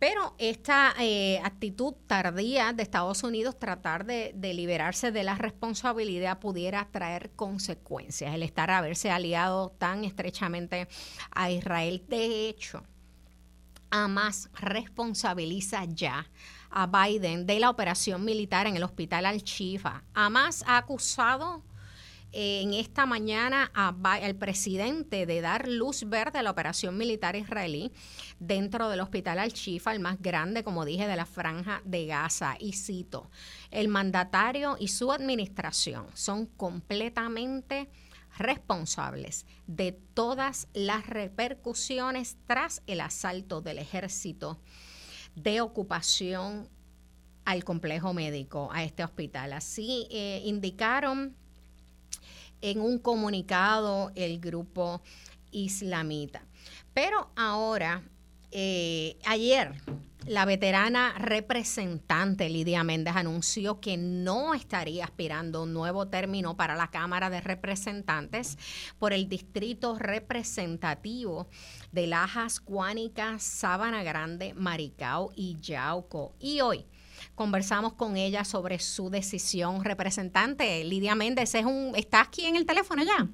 Pero 0.00 0.34
esta 0.38 0.94
eh, 0.98 1.40
actitud 1.44 1.92
tardía 2.06 2.72
de 2.72 2.82
Estados 2.82 3.22
Unidos 3.22 3.58
tratar 3.58 4.06
de, 4.06 4.32
liberarse 4.54 5.12
de 5.12 5.24
la 5.24 5.34
responsabilidad 5.34 6.38
pudiera 6.38 6.88
traer 6.90 7.32
consecuencias, 7.32 8.34
el 8.34 8.42
estar 8.42 8.70
haberse 8.70 9.10
aliado 9.10 9.72
tan 9.76 10.04
estrechamente 10.04 10.88
a 11.32 11.50
Israel. 11.50 12.02
De 12.08 12.48
hecho, 12.48 12.82
Hamas 13.90 14.48
responsabiliza 14.54 15.84
ya 15.84 16.26
a 16.70 16.86
Biden 16.86 17.46
de 17.46 17.60
la 17.60 17.70
operación 17.70 18.24
militar 18.24 18.66
en 18.66 18.76
el 18.76 18.82
hospital 18.82 19.26
Al-Shifa. 19.26 20.04
Hamas 20.14 20.64
ha 20.66 20.78
acusado 20.78 21.62
en 22.32 22.74
esta 22.74 23.06
mañana 23.06 23.72
al 23.74 24.36
presidente 24.36 25.26
de 25.26 25.40
dar 25.40 25.66
luz 25.66 26.08
verde 26.08 26.38
a 26.38 26.42
la 26.42 26.52
operación 26.52 26.96
militar 26.96 27.34
israelí 27.34 27.90
dentro 28.38 28.88
del 28.88 29.00
hospital 29.00 29.40
Al-Shifa, 29.40 29.92
el 29.92 29.98
más 29.98 30.22
grande, 30.22 30.62
como 30.62 30.84
dije, 30.84 31.08
de 31.08 31.16
la 31.16 31.26
franja 31.26 31.82
de 31.84 32.06
Gaza. 32.06 32.54
Y 32.60 32.74
cito, 32.74 33.30
el 33.72 33.88
mandatario 33.88 34.76
y 34.78 34.86
su 34.88 35.10
administración 35.10 36.06
son 36.14 36.46
completamente 36.46 37.90
responsables 38.40 39.46
de 39.66 39.92
todas 39.92 40.66
las 40.72 41.06
repercusiones 41.06 42.36
tras 42.46 42.82
el 42.86 43.00
asalto 43.00 43.60
del 43.60 43.78
ejército 43.78 44.58
de 45.36 45.60
ocupación 45.60 46.68
al 47.44 47.64
complejo 47.64 48.12
médico, 48.12 48.70
a 48.72 48.82
este 48.82 49.04
hospital. 49.04 49.52
Así 49.52 50.08
eh, 50.10 50.42
indicaron 50.44 51.36
en 52.60 52.80
un 52.80 52.98
comunicado 52.98 54.12
el 54.14 54.40
grupo 54.40 55.00
islamita. 55.50 56.42
Pero 56.92 57.30
ahora, 57.36 58.02
eh, 58.50 59.16
ayer, 59.24 59.74
la 60.26 60.44
veterana 60.44 61.14
representante 61.18 62.48
Lidia 62.48 62.84
Méndez 62.84 63.16
anunció 63.16 63.80
que 63.80 63.96
no 63.96 64.54
estaría 64.54 65.04
aspirando 65.04 65.62
un 65.62 65.72
nuevo 65.72 66.08
término 66.08 66.56
para 66.56 66.76
la 66.76 66.88
Cámara 66.88 67.30
de 67.30 67.40
Representantes 67.40 68.58
por 68.98 69.12
el 69.12 69.28
distrito 69.28 69.98
representativo 69.98 71.48
de 71.92 72.06
Lajas, 72.06 72.60
Cuánica, 72.60 73.38
Sábana 73.38 74.02
Grande, 74.02 74.52
Maricao 74.54 75.30
y 75.34 75.58
Yauco. 75.60 76.34
Y 76.38 76.60
hoy 76.60 76.84
conversamos 77.34 77.94
con 77.94 78.16
ella 78.16 78.44
sobre 78.44 78.78
su 78.78 79.10
decisión. 79.10 79.84
Representante 79.84 80.84
Lidia 80.84 81.14
Méndez, 81.14 81.54
es 81.54 81.64
un, 81.64 81.92
¿está 81.96 82.20
aquí 82.20 82.44
en 82.44 82.56
el 82.56 82.66
teléfono 82.66 83.02
ya? 83.02 83.26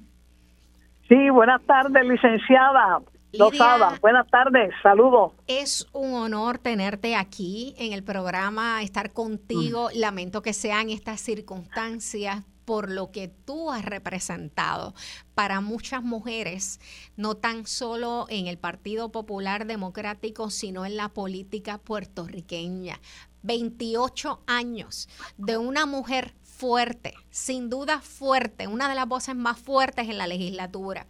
Sí, 1.07 1.29
buenas 1.29 1.61
tardes, 1.63 2.05
licenciada. 2.05 3.01
Lidia, 3.31 3.99
buenas 4.01 4.27
tardes, 4.29 4.73
saludos. 4.81 5.33
Es 5.47 5.85
un 5.91 6.13
honor 6.13 6.59
tenerte 6.59 7.15
aquí 7.15 7.75
en 7.77 7.91
el 7.91 8.03
programa, 8.03 8.81
estar 8.81 9.11
contigo. 9.11 9.89
Mm. 9.93 9.99
Lamento 9.99 10.41
que 10.41 10.53
sean 10.53 10.89
estas 10.89 11.19
circunstancias 11.19 12.43
por 12.63 12.91
lo 12.91 13.11
que 13.11 13.29
tú 13.29 13.71
has 13.71 13.85
representado 13.85 14.93
para 15.35 15.61
muchas 15.61 16.03
mujeres, 16.03 16.81
no 17.15 17.35
tan 17.35 17.65
solo 17.65 18.25
en 18.29 18.47
el 18.47 18.57
Partido 18.57 19.09
Popular 19.09 19.65
Democrático, 19.67 20.49
sino 20.49 20.85
en 20.85 20.97
la 20.97 21.09
política 21.09 21.77
puertorriqueña. 21.77 22.99
28 23.43 24.41
años 24.47 25.07
de 25.37 25.57
una 25.57 25.85
mujer 25.85 26.33
fuerte, 26.57 27.13
sin 27.29 27.69
duda 27.69 28.01
fuerte, 28.01 28.67
una 28.67 28.89
de 28.89 28.95
las 28.95 29.07
voces 29.07 29.35
más 29.35 29.59
fuertes 29.59 30.09
en 30.09 30.17
la 30.17 30.25
legislatura, 30.25 31.05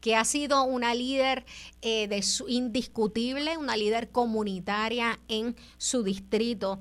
que 0.00 0.14
ha 0.14 0.24
sido 0.24 0.62
una 0.64 0.94
líder 0.94 1.44
eh, 1.82 2.06
de 2.06 2.22
su, 2.22 2.48
indiscutible, 2.48 3.56
una 3.58 3.76
líder 3.76 4.10
comunitaria 4.10 5.18
en 5.26 5.56
su 5.76 6.04
distrito, 6.04 6.78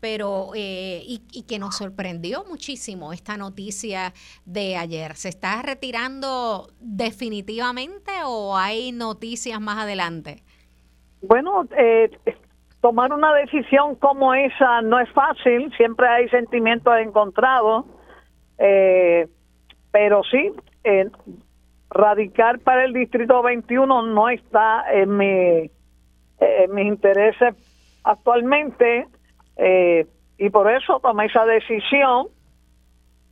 pero 0.00 0.52
eh, 0.54 1.02
y, 1.04 1.22
y, 1.32 1.42
que 1.42 1.58
nos 1.58 1.76
sorprendió 1.76 2.44
muchísimo 2.48 3.12
esta 3.12 3.36
noticia 3.36 4.14
de 4.46 4.76
ayer. 4.76 5.16
¿Se 5.16 5.28
está 5.28 5.60
retirando 5.60 6.70
definitivamente 6.80 8.12
o 8.24 8.56
hay 8.56 8.92
noticias 8.92 9.60
más 9.60 9.78
adelante? 9.78 10.42
Bueno, 11.20 11.68
eh, 11.76 12.10
tomar 12.80 13.12
una 13.12 13.34
decisión 13.34 13.96
como 13.96 14.34
esa 14.34 14.82
no 14.82 15.00
es 15.00 15.10
fácil, 15.10 15.72
siempre 15.76 16.06
hay 16.08 16.28
sentimientos 16.28 16.94
encontrados, 16.98 17.86
eh, 18.58 19.26
pero 19.90 20.22
sí, 20.24 20.52
eh, 20.84 21.10
radicar 21.90 22.60
para 22.60 22.84
el 22.84 22.92
Distrito 22.92 23.42
21 23.42 24.02
no 24.06 24.28
está 24.28 24.84
en, 24.92 25.16
mi, 25.16 25.70
en 26.38 26.74
mis 26.74 26.86
intereses 26.86 27.56
actualmente 28.04 29.08
eh, 29.56 30.06
y 30.38 30.50
por 30.50 30.70
eso 30.70 31.00
tomé 31.00 31.26
esa 31.26 31.44
decisión, 31.44 32.28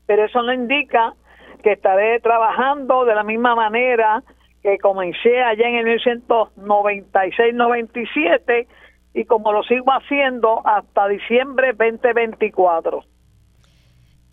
pero 0.06 0.24
eso 0.24 0.42
no 0.42 0.52
indica 0.52 1.14
que 1.62 1.70
estaré 1.72 2.18
trabajando 2.20 3.04
de 3.04 3.14
la 3.14 3.22
misma 3.22 3.54
manera 3.54 4.24
que 4.62 4.78
comencé 4.78 5.40
allá 5.40 5.68
en 5.68 5.76
el 5.76 6.00
1996-97 6.00 8.66
y 9.16 9.24
como 9.24 9.50
lo 9.50 9.62
sigo 9.62 9.90
haciendo 9.90 10.60
hasta 10.66 11.08
diciembre 11.08 11.72
2024. 11.72 13.02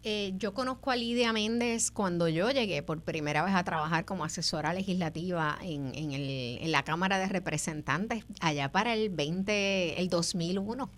Eh, 0.03 0.33
yo 0.35 0.53
conozco 0.53 0.91
a 0.91 0.97
Lidia 0.97 1.31
Méndez 1.31 1.89
cuando 1.89 2.27
yo 2.27 2.51
llegué 2.51 2.83
por 2.83 3.01
primera 3.01 3.45
vez 3.45 3.55
a 3.55 3.63
trabajar 3.63 4.03
como 4.03 4.25
asesora 4.25 4.73
legislativa 4.73 5.57
en, 5.61 5.95
en, 5.95 6.11
el, 6.11 6.57
en 6.61 6.71
la 6.73 6.83
Cámara 6.83 7.17
de 7.17 7.29
Representantes 7.29 8.25
allá 8.41 8.73
para 8.73 8.93
el 8.93 9.09
20, 9.09 10.01
el 10.01 10.09
2001 10.09 10.89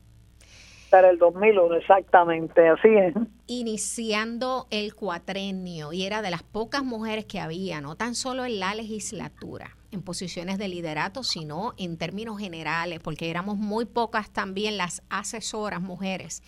el 1.04 1.18
2001, 1.18 1.76
exactamente, 1.76 2.70
así 2.70 2.88
es. 2.88 3.14
Iniciando 3.48 4.68
el 4.70 4.96
cuatrenio 4.96 5.92
y 5.92 6.06
era 6.06 6.22
de 6.22 6.32
las 6.32 6.44
pocas 6.44 6.84
mujeres 6.84 7.26
que 7.26 7.40
había, 7.40 7.82
no 7.82 7.96
tan 7.96 8.16
solo 8.16 8.46
en 8.46 8.60
la 8.60 8.74
legislatura, 8.76 9.76
en 9.92 10.02
posiciones 10.02 10.58
de 10.58 10.70
liderato, 10.70 11.24
sino 11.24 11.74
en 11.78 11.98
términos 11.98 12.40
generales, 12.40 13.00
porque 13.00 13.30
éramos 13.30 13.58
muy 13.58 13.86
pocas 13.86 14.32
también 14.32 14.78
las 14.78 15.04
asesoras 15.10 15.82
mujeres 15.82 16.42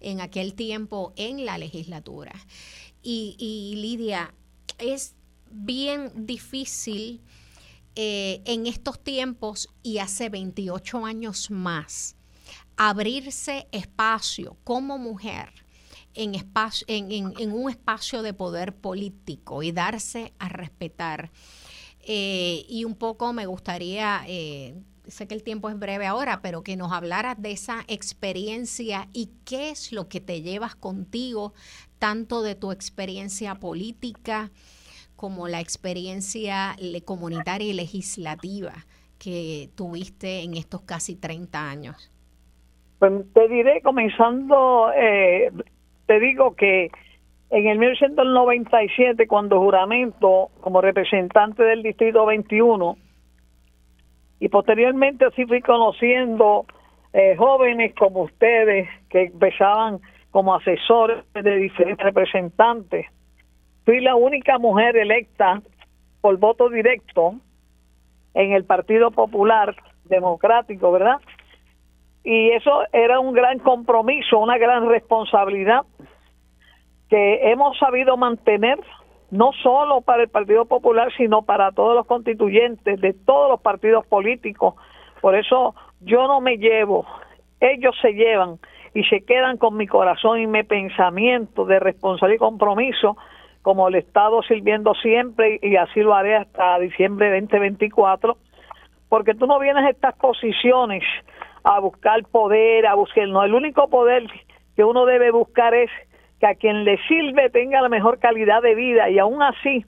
en 0.00 0.20
aquel 0.20 0.54
tiempo 0.54 1.12
en 1.16 1.44
la 1.44 1.58
legislatura. 1.58 2.32
Y, 3.02 3.36
y 3.38 3.76
Lidia, 3.76 4.32
es 4.78 5.14
bien 5.50 6.10
difícil 6.26 7.20
eh, 7.96 8.42
en 8.44 8.66
estos 8.66 8.98
tiempos 8.98 9.68
y 9.82 9.98
hace 9.98 10.28
28 10.28 11.04
años 11.04 11.50
más 11.50 12.16
abrirse 12.76 13.68
espacio 13.72 14.56
como 14.64 14.98
mujer 14.98 15.64
en, 16.14 16.34
espacio, 16.34 16.86
en, 16.88 17.52
un 17.52 17.70
espacio 17.70 18.22
de 18.22 18.32
poder 18.32 18.74
político 18.74 19.62
y 19.62 19.72
darse 19.72 20.32
a 20.38 20.48
respetar. 20.48 21.30
Eh, 22.00 22.64
y 22.68 22.84
un 22.84 22.94
poco 22.94 23.32
me 23.32 23.46
gustaría, 23.46 24.24
eh, 24.26 24.74
sé 25.06 25.26
que 25.26 25.34
el 25.34 25.42
tiempo 25.42 25.68
es 25.70 25.78
breve 25.78 26.06
ahora, 26.06 26.42
pero 26.42 26.62
que 26.62 26.76
nos 26.76 26.92
hablaras 26.92 27.40
de 27.40 27.52
esa 27.52 27.84
experiencia 27.88 29.08
y 29.12 29.30
qué 29.44 29.70
es 29.70 29.92
lo 29.92 30.08
que 30.08 30.20
te 30.20 30.42
llevas 30.42 30.74
contigo, 30.76 31.54
tanto 31.98 32.42
de 32.42 32.54
tu 32.54 32.72
experiencia 32.72 33.54
política 33.56 34.50
como 35.16 35.48
la 35.48 35.60
experiencia 35.60 36.76
comunitaria 37.04 37.68
y 37.68 37.72
legislativa 37.72 38.86
que 39.18 39.70
tuviste 39.74 40.42
en 40.42 40.54
estos 40.54 40.82
casi 40.82 41.16
30 41.16 41.70
años. 41.70 42.10
Pues 42.98 43.12
te 43.32 43.48
diré, 43.48 43.80
comenzando, 43.82 44.90
eh, 44.94 45.50
te 46.06 46.20
digo 46.20 46.54
que 46.54 46.90
en 47.50 47.66
el 47.66 47.78
1997, 47.78 49.26
cuando 49.26 49.60
juramento 49.60 50.50
como 50.60 50.80
representante 50.80 51.62
del 51.62 51.82
Distrito 51.82 52.26
21, 52.26 52.96
y 54.40 54.48
posteriormente 54.48 55.26
así 55.26 55.46
fui 55.46 55.60
conociendo 55.60 56.66
eh, 57.12 57.36
jóvenes 57.36 57.94
como 57.94 58.22
ustedes 58.22 58.88
que 59.08 59.24
empezaban 59.26 60.00
como 60.30 60.54
asesores 60.54 61.24
de 61.32 61.56
diferentes 61.56 62.04
representantes. 62.04 63.06
Fui 63.84 64.00
la 64.00 64.16
única 64.16 64.58
mujer 64.58 64.96
electa 64.96 65.62
por 66.20 66.36
voto 66.38 66.68
directo 66.68 67.36
en 68.34 68.52
el 68.52 68.64
Partido 68.64 69.12
Popular 69.12 69.76
Democrático, 70.06 70.90
¿verdad? 70.90 71.18
Y 72.24 72.50
eso 72.52 72.84
era 72.92 73.20
un 73.20 73.34
gran 73.34 73.58
compromiso, 73.58 74.38
una 74.38 74.56
gran 74.56 74.88
responsabilidad 74.88 75.82
que 77.10 77.50
hemos 77.50 77.78
sabido 77.78 78.16
mantener 78.16 78.80
no 79.30 79.52
solo 79.62 80.00
para 80.00 80.22
el 80.22 80.30
Partido 80.30 80.64
Popular, 80.64 81.12
sino 81.16 81.42
para 81.42 81.72
todos 81.72 81.94
los 81.94 82.06
constituyentes 82.06 83.00
de 83.00 83.12
todos 83.12 83.50
los 83.50 83.60
partidos 83.60 84.06
políticos. 84.06 84.74
Por 85.20 85.34
eso 85.34 85.74
yo 86.00 86.26
no 86.26 86.40
me 86.40 86.56
llevo, 86.56 87.06
ellos 87.60 87.94
se 88.00 88.12
llevan 88.14 88.58
y 88.94 89.04
se 89.04 89.22
quedan 89.22 89.58
con 89.58 89.76
mi 89.76 89.86
corazón 89.86 90.40
y 90.40 90.46
mi 90.46 90.62
pensamiento 90.62 91.66
de 91.66 91.78
responsabilidad 91.78 92.36
y 92.36 92.38
compromiso, 92.38 93.16
como 93.62 93.88
el 93.88 93.96
Estado 93.96 94.42
sirviendo 94.42 94.94
siempre 94.94 95.58
y 95.62 95.76
así 95.76 96.00
lo 96.00 96.14
haré 96.14 96.36
hasta 96.36 96.78
diciembre 96.78 97.30
2024, 97.40 98.36
porque 99.08 99.34
tú 99.34 99.46
no 99.46 99.58
vienes 99.58 99.84
a 99.84 99.90
estas 99.90 100.14
posiciones 100.16 101.02
a 101.64 101.80
buscar 101.80 102.22
poder, 102.24 102.86
a 102.86 102.94
buscar, 102.94 103.26
no, 103.28 103.42
el 103.42 103.54
único 103.54 103.88
poder 103.88 104.24
que 104.76 104.84
uno 104.84 105.06
debe 105.06 105.30
buscar 105.30 105.74
es 105.74 105.90
que 106.38 106.46
a 106.46 106.54
quien 106.54 106.84
le 106.84 106.98
sirve 107.08 107.48
tenga 107.50 107.80
la 107.80 107.88
mejor 107.88 108.18
calidad 108.18 108.62
de 108.62 108.74
vida 108.74 109.08
y 109.08 109.18
aún 109.18 109.42
así, 109.42 109.84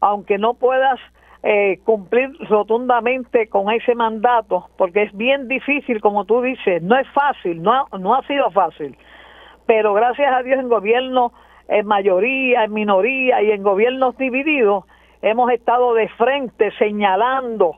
aunque 0.00 0.38
no 0.38 0.54
puedas 0.54 0.98
eh, 1.42 1.78
cumplir 1.84 2.30
rotundamente 2.48 3.48
con 3.48 3.70
ese 3.70 3.94
mandato, 3.94 4.68
porque 4.76 5.02
es 5.02 5.16
bien 5.16 5.48
difícil, 5.48 6.00
como 6.00 6.24
tú 6.24 6.40
dices, 6.40 6.82
no 6.82 6.96
es 6.98 7.06
fácil, 7.10 7.62
no 7.62 7.72
ha, 7.72 7.98
no 7.98 8.14
ha 8.14 8.22
sido 8.26 8.50
fácil, 8.50 8.96
pero 9.66 9.92
gracias 9.92 10.34
a 10.34 10.42
Dios 10.42 10.58
en 10.58 10.68
gobierno 10.68 11.32
en 11.68 11.86
mayoría, 11.86 12.64
en 12.64 12.72
minoría 12.72 13.42
y 13.42 13.50
en 13.50 13.62
gobiernos 13.62 14.16
divididos, 14.16 14.84
hemos 15.20 15.50
estado 15.52 15.94
de 15.94 16.08
frente 16.08 16.72
señalando, 16.78 17.76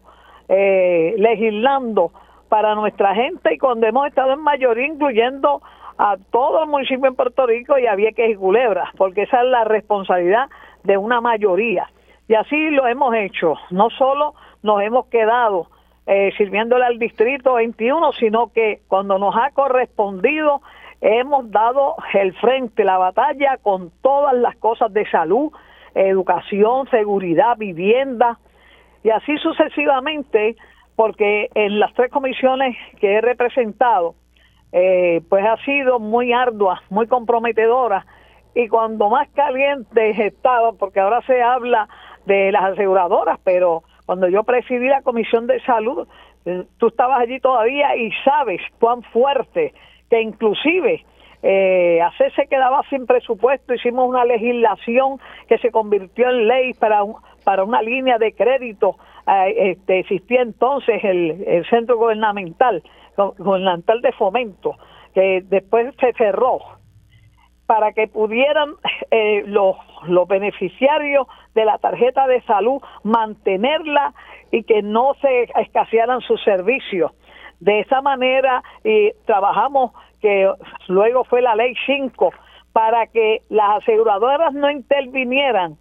eh, 0.49 1.15
legislando 1.19 2.13
para 2.51 2.75
nuestra 2.75 3.15
gente 3.15 3.55
y 3.55 3.59
cuando 3.59 3.87
hemos 3.87 4.09
estado 4.09 4.33
en 4.33 4.41
mayoría 4.41 4.89
incluyendo 4.89 5.63
a 5.97 6.17
todo 6.31 6.65
el 6.65 6.69
municipio 6.69 7.07
en 7.07 7.15
Puerto 7.15 7.47
Rico 7.47 7.79
y 7.79 7.87
a 7.87 7.95
Vieques 7.95 8.31
y 8.31 8.35
Culebra, 8.35 8.91
porque 8.99 9.23
esa 9.23 9.43
es 9.43 9.49
la 9.49 9.65
responsabilidad 9.65 10.51
de 10.83 10.99
una 10.99 11.21
mayoría. 11.21 11.89
Y 12.27 12.35
así 12.35 12.71
lo 12.71 12.87
hemos 12.87 13.15
hecho. 13.15 13.55
No 13.71 13.89
solo 13.91 14.35
nos 14.63 14.83
hemos 14.83 15.07
quedado 15.07 15.69
eh, 16.07 16.33
sirviéndole 16.37 16.85
al 16.85 16.99
Distrito 16.99 17.55
21, 17.55 18.13
sino 18.15 18.53
que 18.53 18.81
cuando 18.89 19.19
nos 19.19 19.37
ha 19.37 19.51
correspondido 19.53 20.61
hemos 21.01 21.51
dado 21.51 21.95
el 22.15 22.35
frente, 22.35 22.83
la 22.83 22.99
batalla 22.99 23.59
con 23.63 23.93
todas 24.03 24.35
las 24.35 24.57
cosas 24.57 24.93
de 24.93 25.09
salud, 25.09 25.53
educación, 25.95 26.89
seguridad, 26.91 27.57
vivienda, 27.57 28.39
y 29.03 29.11
así 29.11 29.39
sucesivamente 29.39 30.57
porque 31.01 31.49
en 31.55 31.81
las 31.81 31.95
tres 31.95 32.11
comisiones 32.11 32.77
que 33.01 33.15
he 33.15 33.21
representado, 33.23 34.17
eh, 34.71 35.23
pues 35.31 35.43
ha 35.47 35.57
sido 35.65 35.99
muy 35.99 36.31
ardua, 36.35 36.83
muy 36.91 37.07
comprometedora, 37.07 38.05
y 38.55 38.69
cuando 38.69 39.09
más 39.09 39.27
caliente 39.31 40.11
estaba, 40.27 40.73
porque 40.73 41.01
ahora 41.01 41.23
se 41.23 41.41
habla 41.41 41.89
de 42.27 42.53
las 42.53 42.73
aseguradoras, 42.73 43.41
pero 43.45 43.83
cuando 44.05 44.29
yo 44.29 44.45
presidí 44.45 44.89
la 44.89 45.01
Comisión 45.01 45.47
de 45.47 45.63
Salud, 45.63 46.07
eh, 46.45 46.65
tú 46.77 46.89
estabas 46.89 47.21
allí 47.21 47.41
todavía 47.41 47.97
y 47.97 48.13
sabes 48.23 48.61
cuán 48.79 49.03
fuerte, 49.05 49.73
que 50.11 50.21
inclusive 50.21 51.07
eh, 51.43 52.01
se 52.37 52.47
quedaba 52.47 52.83
sin 52.91 53.07
presupuesto, 53.07 53.73
hicimos 53.73 54.07
una 54.07 54.27
legislación 54.27 55.19
que 55.49 55.57
se 55.57 55.71
convirtió 55.71 56.29
en 56.29 56.47
ley 56.47 56.75
para, 56.75 57.01
para 57.43 57.65
una 57.65 57.81
línea 57.81 58.19
de 58.19 58.35
crédito 58.35 58.97
este, 59.49 60.01
existía 60.01 60.43
entonces 60.43 61.03
el, 61.05 61.65
centro 61.69 61.97
gubernamental, 61.97 62.83
gubernamental 63.39 64.01
de 64.01 64.13
fomento, 64.13 64.77
que 65.15 65.43
después 65.47 65.95
se 66.01 66.13
cerró 66.15 66.59
para 67.67 67.93
que 67.93 68.09
pudieran 68.09 68.75
eh, 69.11 69.45
los, 69.47 69.77
los 70.07 70.27
beneficiarios 70.27 71.27
de 71.55 71.65
la 71.65 71.79
tarjeta 71.79 72.27
de 72.27 72.43
salud 72.43 72.83
mantenerla 73.05 74.15
y 74.51 74.65
que 74.65 74.83
no 74.83 75.15
se 75.21 75.49
escasearan 75.61 76.21
sus 76.23 76.43
servicios. 76.43 77.13
De 77.61 77.81
esa 77.81 78.01
manera 78.01 78.63
trabajamos, 79.27 79.93
que 80.21 80.51
luego 80.89 81.25
fue 81.25 81.43
la 81.43 81.55
ley 81.55 81.75
5, 81.87 82.33
para 82.73 83.07
que 83.07 83.43
las 83.49 83.83
aseguradoras 83.83 84.53
no 84.55 84.71
intervinieran 84.71 85.77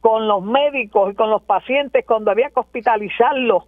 con 0.00 0.26
los 0.28 0.42
médicos 0.42 1.12
y 1.12 1.14
con 1.14 1.30
los 1.30 1.42
pacientes 1.42 2.04
cuando 2.06 2.30
había 2.30 2.48
que 2.48 2.60
hospitalizarlos 2.60 3.64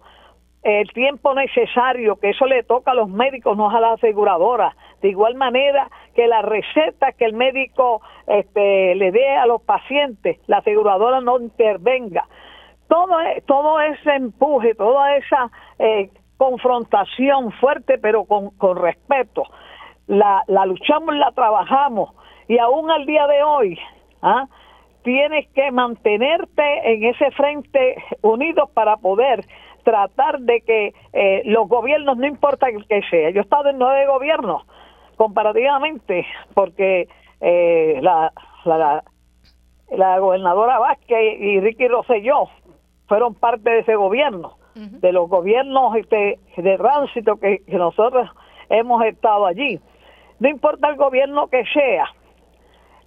el 0.63 0.89
tiempo 0.93 1.33
necesario, 1.35 2.15
que 2.15 2.29
eso 2.29 2.45
le 2.45 2.63
toca 2.63 2.91
a 2.91 2.95
los 2.95 3.09
médicos, 3.09 3.57
no 3.57 3.69
a 3.69 3.81
las 3.81 3.93
aseguradoras. 3.95 4.73
De 5.01 5.09
igual 5.09 5.35
manera 5.35 5.89
que 6.15 6.25
la 6.27 6.41
receta 6.41 7.11
que 7.11 7.25
el 7.25 7.33
médico 7.33 8.01
este, 8.27 8.95
le 8.95 9.11
dé 9.11 9.35
a 9.35 9.45
los 9.45 9.61
pacientes, 9.61 10.39
la 10.47 10.59
aseguradora 10.59 11.19
no 11.19 11.37
intervenga. 11.39 12.25
Todo, 12.87 13.19
e, 13.21 13.41
todo 13.41 13.81
ese 13.81 14.15
empuje, 14.15 14.73
toda 14.75 15.17
esa 15.17 15.51
eh, 15.79 16.09
confrontación 16.37 17.51
fuerte, 17.53 17.97
pero 17.97 18.23
con, 18.23 18.51
con 18.51 18.77
respeto, 18.77 19.43
la, 20.07 20.43
la 20.47 20.65
luchamos, 20.65 21.13
la 21.15 21.31
trabajamos 21.31 22.11
y 22.47 22.57
aún 22.57 22.89
al 22.89 23.05
día 23.05 23.27
de 23.27 23.43
hoy, 23.43 23.79
¿ah? 24.21 24.47
Tienes 25.03 25.47
que 25.49 25.71
mantenerte 25.71 26.93
en 26.93 27.03
ese 27.03 27.31
frente 27.31 27.95
unidos 28.21 28.69
para 28.73 28.97
poder 28.97 29.45
tratar 29.83 30.39
de 30.39 30.61
que 30.61 30.93
eh, 31.11 31.41
los 31.45 31.67
gobiernos, 31.67 32.17
no 32.17 32.25
importa 32.25 32.67
el 32.69 32.85
que 32.87 33.01
sea, 33.09 33.29
yo 33.29 33.41
he 33.41 33.43
estado 33.43 33.69
en 33.69 33.77
nueve 33.77 34.07
gobiernos 34.07 34.63
comparativamente, 35.17 36.25
porque 36.53 37.07
eh, 37.41 37.99
la, 38.01 38.31
la, 38.65 39.03
la, 39.91 40.19
gobernadora 40.19 40.79
Vázquez 40.79 41.39
y 41.39 41.59
Ricky 41.59 41.87
Rosselló 41.87 42.45
fueron 43.07 43.35
parte 43.35 43.69
de 43.69 43.79
ese 43.79 43.95
gobierno, 43.95 44.57
de 44.75 45.11
los 45.11 45.29
gobiernos 45.29 45.95
este, 45.97 46.39
de 46.57 46.77
tránsito 46.77 47.35
que, 47.35 47.59
que 47.59 47.77
nosotros 47.77 48.29
hemos 48.69 49.05
estado 49.05 49.45
allí. 49.45 49.79
No 50.39 50.49
importa 50.49 50.89
el 50.89 50.95
gobierno 50.95 51.47
que 51.47 51.63
sea, 51.73 52.05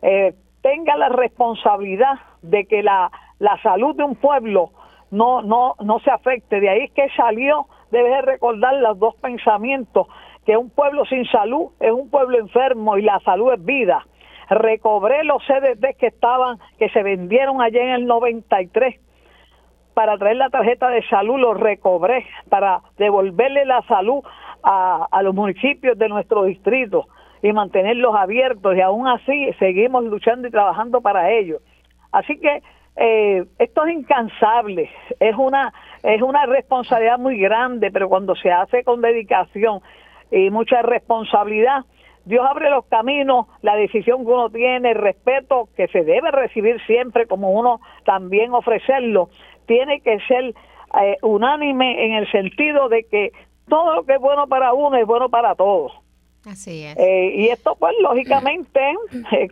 eh, 0.02 0.34
tenga 0.66 0.96
la 0.96 1.10
responsabilidad 1.10 2.14
de 2.42 2.66
que 2.66 2.82
la, 2.82 3.12
la 3.38 3.56
salud 3.62 3.94
de 3.94 4.02
un 4.02 4.16
pueblo 4.16 4.72
no, 5.12 5.40
no, 5.40 5.76
no 5.78 6.00
se 6.00 6.10
afecte. 6.10 6.58
De 6.58 6.68
ahí 6.68 6.88
que 6.88 7.08
salió, 7.16 7.68
debes 7.92 8.24
recordar 8.24 8.74
los 8.74 8.98
dos 8.98 9.14
pensamientos, 9.16 10.08
que 10.44 10.56
un 10.56 10.70
pueblo 10.70 11.04
sin 11.04 11.24
salud 11.26 11.68
es 11.78 11.92
un 11.92 12.10
pueblo 12.10 12.38
enfermo 12.38 12.96
y 12.96 13.02
la 13.02 13.20
salud 13.20 13.52
es 13.52 13.64
vida. 13.64 14.04
Recobré 14.50 15.22
los 15.22 15.40
CDT 15.46 15.96
que 15.98 16.08
estaban, 16.08 16.58
que 16.80 16.88
se 16.88 17.04
vendieron 17.04 17.62
allá 17.62 17.82
en 17.82 17.90
el 17.90 18.06
93 18.06 18.98
para 19.94 20.18
traer 20.18 20.36
la 20.36 20.50
tarjeta 20.50 20.88
de 20.88 21.06
salud, 21.06 21.38
los 21.38 21.60
recobré 21.60 22.26
para 22.48 22.80
devolverle 22.98 23.64
la 23.66 23.82
salud 23.82 24.20
a, 24.64 25.06
a 25.12 25.22
los 25.22 25.32
municipios 25.32 25.96
de 25.96 26.08
nuestro 26.08 26.42
distrito 26.42 27.06
y 27.46 27.52
mantenerlos 27.52 28.14
abiertos 28.16 28.76
y 28.76 28.80
aún 28.80 29.06
así 29.06 29.52
seguimos 29.60 30.04
luchando 30.04 30.48
y 30.48 30.50
trabajando 30.50 31.00
para 31.00 31.30
ellos. 31.30 31.62
Así 32.10 32.38
que 32.38 32.60
eh, 32.96 33.44
esto 33.58 33.86
es 33.86 33.94
incansable, 33.94 34.90
es 35.20 35.36
una, 35.36 35.72
es 36.02 36.22
una 36.22 36.44
responsabilidad 36.46 37.18
muy 37.18 37.38
grande, 37.38 37.92
pero 37.92 38.08
cuando 38.08 38.34
se 38.34 38.50
hace 38.50 38.82
con 38.82 39.00
dedicación 39.00 39.80
y 40.32 40.50
mucha 40.50 40.82
responsabilidad, 40.82 41.84
Dios 42.24 42.44
abre 42.44 42.68
los 42.68 42.84
caminos, 42.86 43.46
la 43.62 43.76
decisión 43.76 44.24
que 44.24 44.32
uno 44.32 44.50
tiene, 44.50 44.90
el 44.90 44.96
respeto 44.96 45.68
que 45.76 45.86
se 45.86 46.02
debe 46.02 46.32
recibir 46.32 46.84
siempre, 46.86 47.26
como 47.26 47.52
uno 47.52 47.80
también 48.04 48.54
ofrecerlo, 48.54 49.28
tiene 49.66 50.00
que 50.00 50.18
ser 50.26 50.52
eh, 51.00 51.16
unánime 51.22 52.06
en 52.06 52.14
el 52.14 52.28
sentido 52.32 52.88
de 52.88 53.04
que 53.04 53.30
todo 53.68 53.94
lo 53.94 54.04
que 54.04 54.14
es 54.14 54.20
bueno 54.20 54.48
para 54.48 54.72
uno 54.72 54.96
es 54.96 55.06
bueno 55.06 55.28
para 55.28 55.54
todos. 55.54 55.92
Así 56.46 56.84
es. 56.84 56.96
Eh, 56.96 57.32
y 57.36 57.48
esto, 57.48 57.76
pues, 57.78 57.92
lógicamente, 58.00 58.80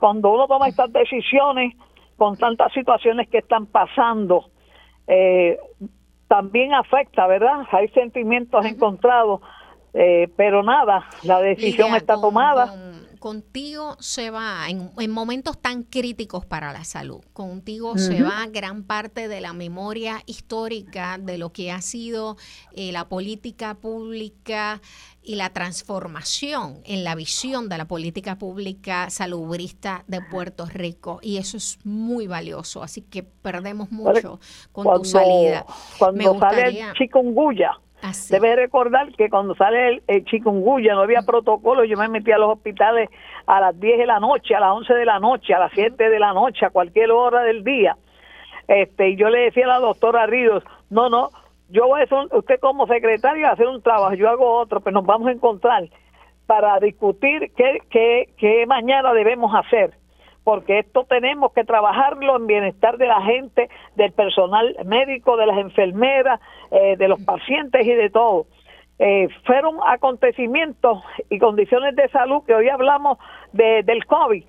cuando 0.00 0.32
uno 0.32 0.46
toma 0.46 0.68
estas 0.68 0.92
decisiones, 0.92 1.74
con 2.16 2.36
tantas 2.36 2.72
situaciones 2.72 3.28
que 3.28 3.38
están 3.38 3.66
pasando, 3.66 4.46
eh, 5.08 5.58
también 6.28 6.72
afecta, 6.72 7.26
¿verdad? 7.26 7.66
Hay 7.72 7.88
sentimientos 7.88 8.64
encontrados, 8.64 9.40
eh, 9.92 10.28
pero 10.36 10.62
nada, 10.62 11.04
la 11.24 11.40
decisión 11.40 11.94
está 11.94 12.14
tomada 12.20 12.72
contigo 13.24 13.96
se 14.00 14.28
va, 14.28 14.66
en, 14.68 15.10
momentos 15.10 15.56
tan 15.56 15.82
críticos 15.82 16.44
para 16.44 16.74
la 16.74 16.84
salud, 16.84 17.22
contigo 17.32 17.96
se 17.96 18.22
va 18.22 18.46
gran 18.52 18.82
parte 18.82 19.28
de 19.28 19.40
la 19.40 19.54
memoria 19.54 20.20
histórica 20.26 21.16
de 21.16 21.38
lo 21.38 21.50
que 21.50 21.72
ha 21.72 21.80
sido 21.80 22.36
eh, 22.72 22.92
la 22.92 23.08
política 23.08 23.76
pública 23.76 24.82
y 25.22 25.36
la 25.36 25.48
transformación 25.54 26.82
en 26.84 27.02
la 27.02 27.14
visión 27.14 27.70
de 27.70 27.78
la 27.78 27.86
política 27.86 28.36
pública 28.36 29.08
salubrista 29.08 30.04
de 30.06 30.20
Puerto 30.20 30.66
Rico. 30.66 31.18
Y 31.22 31.38
eso 31.38 31.56
es 31.56 31.78
muy 31.82 32.26
valioso, 32.26 32.82
así 32.82 33.00
que 33.00 33.22
perdemos 33.22 33.90
mucho 33.90 34.38
con 34.70 34.84
tu 34.98 35.04
salida. 35.06 35.64
Cuando 35.98 36.38
sale 36.38 36.80
el 36.80 36.92
chikungunya, 36.92 37.70
Debe 38.28 38.56
recordar 38.56 39.12
que 39.12 39.30
cuando 39.30 39.54
sale 39.54 40.02
el, 40.06 40.24
chikungunya 40.24 40.94
no 40.94 41.00
había 41.00 41.22
protocolo, 41.22 41.84
yo 41.84 41.96
me 41.96 42.08
metí 42.08 42.32
a 42.32 42.38
los 42.38 42.52
hospitales 42.52 43.08
a 43.46 43.60
las 43.60 43.80
10 43.80 43.98
de 43.98 44.06
la 44.06 44.20
noche, 44.20 44.54
a 44.54 44.60
las 44.60 44.72
11 44.72 44.94
de 44.94 45.04
la 45.06 45.18
noche, 45.18 45.54
a 45.54 45.58
las 45.60 45.72
7 45.72 46.10
de 46.10 46.18
la 46.18 46.34
noche, 46.34 46.66
a 46.66 46.70
cualquier 46.70 47.10
hora 47.12 47.42
del 47.42 47.64
día. 47.64 47.96
Este, 48.68 49.10
y 49.10 49.16
yo 49.16 49.30
le 49.30 49.40
decía 49.40 49.64
a 49.64 49.68
la 49.68 49.78
doctora 49.78 50.26
Ríos, 50.26 50.62
no, 50.90 51.08
no, 51.08 51.30
yo 51.70 51.86
voy 51.86 52.00
a 52.00 52.04
hacer, 52.04 52.18
usted 52.32 52.60
como 52.60 52.86
secretario 52.86 53.44
va 53.44 53.50
a 53.50 53.52
hacer 53.54 53.68
un 53.68 53.82
trabajo, 53.82 54.14
yo 54.14 54.28
hago 54.28 54.54
otro, 54.58 54.80
pero 54.80 54.94
nos 54.94 55.06
vamos 55.06 55.28
a 55.28 55.32
encontrar 55.32 55.88
para 56.46 56.78
discutir 56.80 57.52
qué, 57.56 57.78
qué, 57.88 58.28
qué 58.36 58.66
mañana 58.66 59.14
debemos 59.14 59.54
hacer 59.54 59.94
porque 60.44 60.80
esto 60.80 61.04
tenemos 61.04 61.52
que 61.52 61.64
trabajarlo 61.64 62.36
en 62.36 62.46
bienestar 62.46 62.98
de 62.98 63.06
la 63.06 63.22
gente, 63.22 63.70
del 63.96 64.12
personal 64.12 64.76
médico, 64.84 65.36
de 65.36 65.46
las 65.46 65.58
enfermeras, 65.58 66.40
eh, 66.70 66.96
de 66.96 67.08
los 67.08 67.20
pacientes 67.22 67.86
y 67.86 67.92
de 67.94 68.10
todo. 68.10 68.46
Eh, 68.98 69.28
fueron 69.44 69.78
acontecimientos 69.84 71.02
y 71.30 71.38
condiciones 71.38 71.96
de 71.96 72.08
salud 72.10 72.44
que 72.46 72.54
hoy 72.54 72.68
hablamos 72.68 73.18
de, 73.52 73.82
del 73.82 74.04
COVID, 74.06 74.44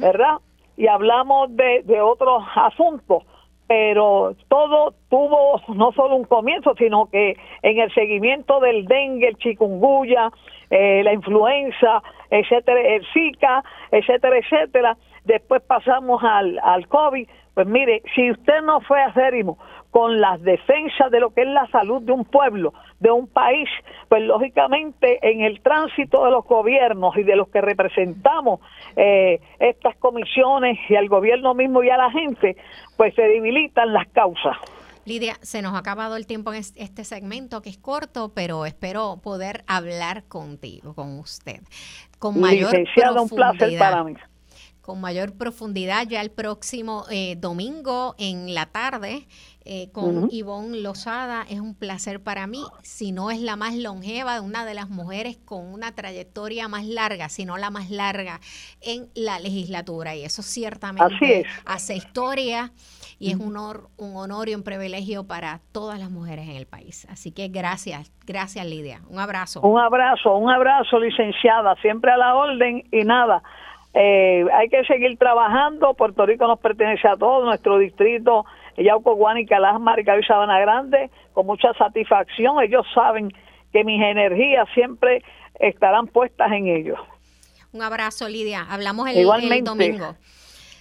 ¿verdad? 0.00 0.38
Y 0.76 0.88
hablamos 0.88 1.56
de, 1.56 1.82
de 1.84 2.02
otros 2.02 2.42
asuntos, 2.54 3.22
pero 3.66 4.34
todo 4.48 4.94
tuvo 5.08 5.60
no 5.74 5.92
solo 5.92 6.16
un 6.16 6.24
comienzo, 6.24 6.74
sino 6.76 7.06
que 7.06 7.36
en 7.62 7.78
el 7.78 7.92
seguimiento 7.94 8.60
del 8.60 8.84
dengue, 8.84 9.28
el 9.28 9.36
chikungunya, 9.36 10.30
eh, 10.70 11.02
la 11.02 11.12
influenza, 11.12 12.02
etcétera, 12.30 12.80
el 12.80 13.06
Zika, 13.12 13.64
etcétera, 13.90 14.38
etcétera, 14.38 14.96
después 15.26 15.62
pasamos 15.62 16.22
al, 16.22 16.58
al 16.62 16.88
COVID, 16.88 17.28
pues 17.54 17.66
mire, 17.66 18.02
si 18.14 18.30
usted 18.30 18.60
no 18.62 18.80
fue 18.82 19.00
acérrimo 19.02 19.58
con 19.90 20.20
las 20.20 20.42
defensas 20.42 21.10
de 21.10 21.20
lo 21.20 21.30
que 21.30 21.40
es 21.40 21.48
la 21.48 21.66
salud 21.68 22.02
de 22.02 22.12
un 22.12 22.26
pueblo, 22.26 22.74
de 23.00 23.10
un 23.10 23.28
país, 23.28 23.66
pues 24.10 24.22
lógicamente 24.24 25.18
en 25.22 25.40
el 25.40 25.62
tránsito 25.62 26.22
de 26.26 26.32
los 26.32 26.44
gobiernos 26.44 27.16
y 27.16 27.22
de 27.22 27.34
los 27.34 27.48
que 27.48 27.62
representamos 27.62 28.60
eh, 28.94 29.40
estas 29.58 29.96
comisiones 29.96 30.78
y 30.90 30.96
al 30.96 31.08
gobierno 31.08 31.54
mismo 31.54 31.82
y 31.82 31.88
a 31.88 31.96
la 31.96 32.10
gente, 32.10 32.58
pues 32.98 33.14
se 33.14 33.22
debilitan 33.22 33.94
las 33.94 34.06
causas. 34.08 34.58
Lidia, 35.06 35.36
se 35.40 35.62
nos 35.62 35.72
ha 35.74 35.78
acabado 35.78 36.16
el 36.16 36.26
tiempo 36.26 36.52
en 36.52 36.58
este 36.58 37.04
segmento 37.04 37.62
que 37.62 37.70
es 37.70 37.78
corto, 37.78 38.32
pero 38.34 38.66
espero 38.66 39.18
poder 39.22 39.64
hablar 39.66 40.24
contigo, 40.24 40.94
con 40.94 41.18
usted, 41.18 41.60
con 42.18 42.38
mayor 42.38 42.70
profundidad. 42.70 43.22
un 43.22 43.28
placer 43.30 43.78
para 43.78 44.04
mí 44.04 44.14
con 44.86 45.00
mayor 45.00 45.36
profundidad 45.36 46.06
ya 46.06 46.20
el 46.20 46.30
próximo 46.30 47.06
eh, 47.10 47.34
domingo 47.36 48.14
en 48.18 48.54
la 48.54 48.66
tarde 48.66 49.26
eh, 49.64 49.90
con 49.90 50.28
Ivonne 50.30 50.80
Lozada. 50.80 51.44
Es 51.50 51.58
un 51.58 51.74
placer 51.74 52.22
para 52.22 52.46
mí, 52.46 52.62
si 52.84 53.10
no 53.10 53.32
es 53.32 53.40
la 53.40 53.56
más 53.56 53.74
longeva, 53.74 54.34
de 54.34 54.40
una 54.42 54.64
de 54.64 54.74
las 54.74 54.88
mujeres 54.88 55.38
con 55.44 55.66
una 55.66 55.92
trayectoria 55.92 56.68
más 56.68 56.86
larga, 56.86 57.28
si 57.28 57.44
no 57.44 57.56
la 57.56 57.70
más 57.70 57.90
larga 57.90 58.38
en 58.80 59.08
la 59.16 59.40
legislatura. 59.40 60.14
Y 60.14 60.22
eso 60.22 60.42
ciertamente 60.42 61.44
hace 61.64 61.96
historia 61.96 62.70
y 63.18 63.32
es 63.32 63.36
un 63.38 63.56
honor, 63.56 63.88
un 63.96 64.14
honor 64.14 64.48
y 64.48 64.54
un 64.54 64.62
privilegio 64.62 65.26
para 65.26 65.62
todas 65.72 65.98
las 65.98 66.12
mujeres 66.12 66.48
en 66.48 66.54
el 66.54 66.66
país. 66.66 67.08
Así 67.10 67.32
que 67.32 67.48
gracias, 67.48 68.12
gracias 68.24 68.64
Lidia. 68.64 69.00
Un 69.08 69.18
abrazo. 69.18 69.62
Un 69.62 69.80
abrazo, 69.80 70.36
un 70.36 70.48
abrazo 70.48 71.00
licenciada, 71.00 71.74
siempre 71.82 72.12
a 72.12 72.16
la 72.16 72.36
orden 72.36 72.84
y 72.92 73.02
nada 73.02 73.42
eh, 73.98 74.44
hay 74.52 74.68
que 74.68 74.84
seguir 74.84 75.16
trabajando. 75.16 75.94
Puerto 75.94 76.26
Rico 76.26 76.46
nos 76.46 76.60
pertenece 76.60 77.08
a 77.08 77.16
todos, 77.16 77.44
nuestro 77.44 77.78
distrito, 77.78 78.44
Yauco, 78.76 79.14
Guánica, 79.14 79.58
Las 79.58 79.80
Marcas 79.80 80.18
y 80.22 80.26
Sabana 80.26 80.60
Grande, 80.60 81.10
con 81.32 81.46
mucha 81.46 81.72
satisfacción. 81.72 82.62
Ellos 82.62 82.86
saben 82.94 83.32
que 83.72 83.84
mis 83.84 84.02
energías 84.02 84.68
siempre 84.74 85.22
estarán 85.58 86.08
puestas 86.08 86.52
en 86.52 86.66
ellos. 86.66 86.98
Un 87.72 87.82
abrazo, 87.82 88.28
Lidia. 88.28 88.66
Hablamos 88.68 89.08
el, 89.08 89.16
el 89.16 89.64
domingo. 89.64 90.14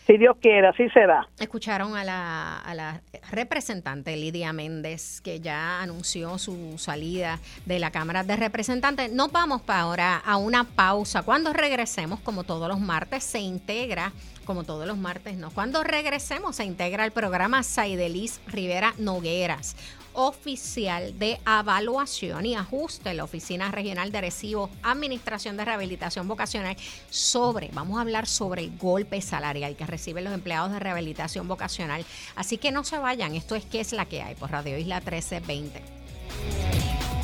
Si 0.05 0.17
Dios 0.19 0.37
quiere, 0.39 0.67
así 0.67 0.87
será. 0.89 1.27
Escucharon 1.39 1.95
a 1.95 2.03
la, 2.03 3.01
representante 3.31 4.15
Lidia 4.15 4.53
Méndez, 4.53 5.19
que 5.19 5.39
ya 5.39 5.81
anunció 5.81 6.37
su 6.37 6.77
salida 6.77 7.39
de 7.65 7.79
la 7.79 7.89
Cámara 7.89 8.23
de 8.23 8.35
Representantes. 8.35 9.11
Nos 9.11 9.31
vamos 9.31 9.63
para 9.63 9.81
ahora 9.81 10.17
a 10.17 10.37
una 10.37 10.63
pausa. 10.63 11.23
Cuando 11.23 11.53
regresemos, 11.53 12.19
como 12.19 12.43
todos 12.43 12.67
los 12.69 12.79
martes, 12.79 13.23
se 13.23 13.39
integra 13.39 14.11
como 14.45 14.63
todos 14.63 14.85
los 14.85 14.97
martes, 14.97 15.37
¿no? 15.37 15.49
Cuando 15.49 15.83
regresemos 15.83 16.57
se 16.57 16.65
integra 16.65 17.03
el 17.03 17.11
programa 17.11 17.63
Saidelis 17.63 18.41
Rivera 18.45 18.93
Nogueras, 18.99 19.75
oficial 20.15 21.17
de 21.19 21.39
evaluación 21.45 22.45
y 22.45 22.55
ajuste 22.55 23.11
en 23.11 23.17
la 23.17 23.23
Oficina 23.23 23.71
Regional 23.71 24.11
de 24.11 24.17
Arecibo, 24.17 24.69
Administración 24.83 25.57
de 25.57 25.65
Rehabilitación 25.65 26.27
Vocacional, 26.27 26.75
sobre, 27.09 27.69
vamos 27.73 27.97
a 27.97 28.01
hablar 28.01 28.27
sobre 28.27 28.63
el 28.63 28.77
golpe 28.77 29.21
salarial 29.21 29.75
que 29.75 29.85
reciben 29.85 30.23
los 30.23 30.33
empleados 30.33 30.71
de 30.71 30.79
rehabilitación 30.79 31.47
vocacional. 31.47 32.05
Así 32.35 32.57
que 32.57 32.71
no 32.71 32.83
se 32.83 32.97
vayan, 32.97 33.35
esto 33.35 33.55
es 33.55 33.65
que 33.65 33.79
es 33.79 33.93
la 33.93 34.05
que 34.05 34.21
hay 34.21 34.35
por 34.35 34.51
Radio 34.51 34.77
Isla 34.77 34.99
1320. 34.99 37.14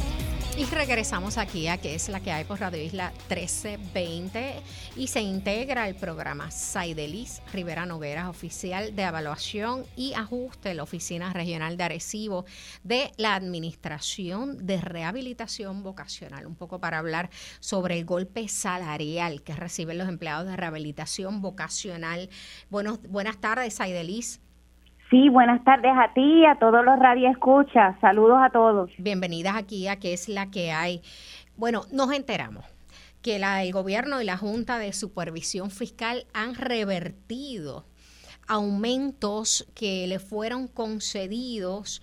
Y 0.58 0.66
regresamos 0.66 1.38
aquí 1.38 1.68
a 1.68 1.78
que 1.78 1.96
es 1.96 2.10
la 2.10 2.20
que 2.20 2.32
hay 2.32 2.44
por 2.44 2.60
Radio 2.60 2.84
Isla 2.84 3.14
1320 3.30 4.62
y 4.98 5.08
se 5.08 5.22
integra 5.22 5.88
el 5.88 5.96
programa 5.96 6.52
Saidelis 6.52 7.42
Rivera 7.54 7.86
Nogueras, 7.86 8.28
oficial 8.28 8.94
de 8.96 9.04
evaluación 9.04 9.86
y 9.96 10.14
ajuste 10.14 10.74
la 10.74 10.84
Oficina 10.84 11.32
Regional 11.32 11.78
de 11.78 11.84
Arecibo 11.86 12.46
de 12.84 13.12
la 13.16 13.34
Administración 13.36 14.66
de 14.68 14.82
Rehabilitación 14.82 15.84
Vocacional. 15.84 16.46
Un 16.46 16.56
poco 16.56 16.80
para 16.80 17.00
hablar 17.00 17.30
sobre 17.62 17.98
el 17.98 18.06
golpe 18.06 18.48
salarial 18.50 19.44
que 19.44 19.56
reciben 19.56 19.98
los 19.98 20.10
empleados 20.10 20.48
de 20.48 20.58
rehabilitación 20.58 21.42
vocacional. 21.42 22.30
Buenos, 22.70 23.02
buenas 23.04 23.40
tardes, 23.40 23.76
Saidelis. 23.76 24.42
Sí, 25.12 25.28
buenas 25.28 25.62
tardes 25.66 25.92
a 25.94 26.14
ti 26.14 26.46
a 26.46 26.56
todos 26.58 26.86
los 26.86 26.98
radioescuchas. 26.98 28.00
Saludos 28.00 28.38
a 28.42 28.50
todos. 28.50 28.90
Bienvenidas 28.98 29.58
aquí 29.58 29.90
a 29.90 29.98
que 29.98 30.14
es 30.14 30.30
la 30.30 30.50
que 30.50 30.72
hay. 30.72 31.02
Bueno, 31.58 31.82
nos 31.92 32.14
enteramos 32.14 32.64
que 33.22 33.38
la, 33.38 33.62
el 33.62 33.74
gobierno 33.74 34.22
y 34.22 34.26
la 34.26 34.38
Junta 34.38 34.80
de 34.80 34.94
Supervisión 34.94 35.70
Fiscal 35.70 36.26
han 36.34 36.56
revertido 36.56 37.84
aumentos 38.48 39.70
que 39.76 40.08
le 40.08 40.20
fueron 40.20 40.70
concedidos 40.70 42.02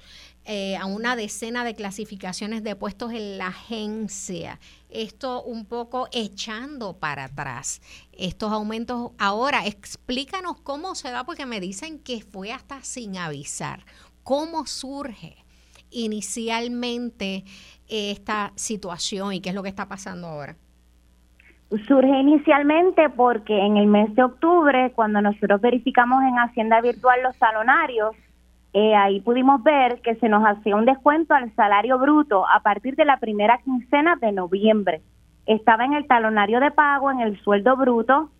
eh, 0.50 0.78
a 0.78 0.86
una 0.86 1.14
decena 1.14 1.62
de 1.62 1.74
clasificaciones 1.74 2.62
de 2.62 2.74
puestos 2.74 3.12
en 3.12 3.36
la 3.36 3.48
agencia. 3.48 4.58
Esto 4.88 5.42
un 5.42 5.66
poco 5.66 6.08
echando 6.10 6.94
para 6.94 7.24
atrás 7.24 7.82
estos 8.12 8.50
aumentos. 8.50 9.12
Ahora, 9.18 9.66
explícanos 9.66 10.58
cómo 10.62 10.94
se 10.94 11.10
da, 11.10 11.24
porque 11.24 11.44
me 11.44 11.60
dicen 11.60 11.98
que 11.98 12.22
fue 12.22 12.50
hasta 12.50 12.80
sin 12.80 13.18
avisar. 13.18 13.80
¿Cómo 14.24 14.64
surge 14.64 15.36
inicialmente 15.90 17.44
esta 17.86 18.52
situación 18.54 19.34
y 19.34 19.42
qué 19.42 19.50
es 19.50 19.54
lo 19.54 19.62
que 19.62 19.68
está 19.68 19.86
pasando 19.86 20.28
ahora? 20.28 20.56
Surge 21.86 22.20
inicialmente 22.20 23.10
porque 23.10 23.54
en 23.54 23.76
el 23.76 23.86
mes 23.86 24.14
de 24.14 24.22
octubre, 24.22 24.92
cuando 24.94 25.20
nosotros 25.20 25.60
verificamos 25.60 26.22
en 26.22 26.38
Hacienda 26.38 26.80
Virtual 26.80 27.22
los 27.22 27.36
salonarios, 27.36 28.16
eh, 28.80 28.94
ahí 28.94 29.20
pudimos 29.20 29.60
ver 29.64 30.00
que 30.02 30.14
se 30.16 30.28
nos 30.28 30.44
hacía 30.44 30.76
un 30.76 30.84
descuento 30.84 31.34
al 31.34 31.52
salario 31.56 31.98
bruto 31.98 32.46
a 32.48 32.60
partir 32.60 32.94
de 32.94 33.04
la 33.04 33.16
primera 33.16 33.58
quincena 33.58 34.14
de 34.14 34.30
noviembre. 34.30 35.00
Estaba 35.46 35.84
en 35.84 35.94
el 35.94 36.06
talonario 36.06 36.60
de 36.60 36.70
pago, 36.70 37.10
en 37.10 37.18
el 37.18 37.40
sueldo 37.40 37.76
bruto. 37.76 38.30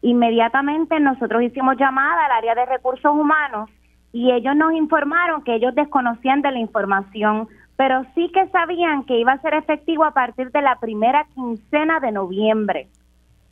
Inmediatamente 0.00 1.00
nosotros 1.00 1.42
hicimos 1.42 1.76
llamada 1.76 2.26
al 2.26 2.30
área 2.30 2.54
de 2.54 2.66
recursos 2.66 3.12
humanos 3.12 3.68
y 4.12 4.30
ellos 4.30 4.54
nos 4.54 4.74
informaron 4.74 5.42
que 5.42 5.56
ellos 5.56 5.74
desconocían 5.74 6.40
de 6.40 6.52
la 6.52 6.60
información, 6.60 7.48
pero 7.74 8.04
sí 8.14 8.30
que 8.32 8.46
sabían 8.50 9.02
que 9.02 9.18
iba 9.18 9.32
a 9.32 9.42
ser 9.42 9.54
efectivo 9.54 10.04
a 10.04 10.12
partir 10.12 10.52
de 10.52 10.62
la 10.62 10.76
primera 10.76 11.26
quincena 11.34 11.98
de 11.98 12.12
noviembre. 12.12 12.86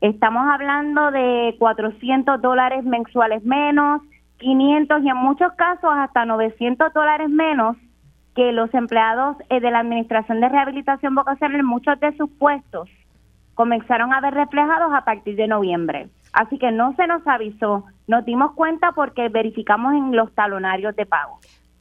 Estamos 0.00 0.46
hablando 0.48 1.10
de 1.10 1.56
400 1.58 2.40
dólares 2.40 2.84
mensuales 2.84 3.42
menos, 3.42 4.02
500 4.38 5.02
y 5.02 5.08
en 5.08 5.16
muchos 5.16 5.52
casos 5.54 5.90
hasta 5.96 6.24
900 6.24 6.92
dólares 6.92 7.28
menos 7.28 7.76
que 8.34 8.52
los 8.52 8.72
empleados 8.72 9.36
eh, 9.50 9.60
de 9.60 9.70
la 9.70 9.80
Administración 9.80 10.40
de 10.40 10.48
Rehabilitación 10.48 11.14
Vocacional 11.14 11.62
muchos 11.64 11.98
de 12.00 12.16
sus 12.16 12.30
puestos 12.30 12.88
comenzaron 13.54 14.12
a 14.12 14.20
ver 14.20 14.34
reflejados 14.34 14.92
a 14.94 15.04
partir 15.04 15.34
de 15.34 15.48
noviembre. 15.48 16.08
Así 16.32 16.58
que 16.58 16.70
no 16.70 16.94
se 16.94 17.06
nos 17.08 17.26
avisó, 17.26 17.84
nos 18.06 18.24
dimos 18.24 18.52
cuenta 18.52 18.92
porque 18.92 19.28
verificamos 19.28 19.94
en 19.94 20.14
los 20.14 20.32
talonarios 20.34 20.94
de 20.94 21.06
pago. 21.06 21.40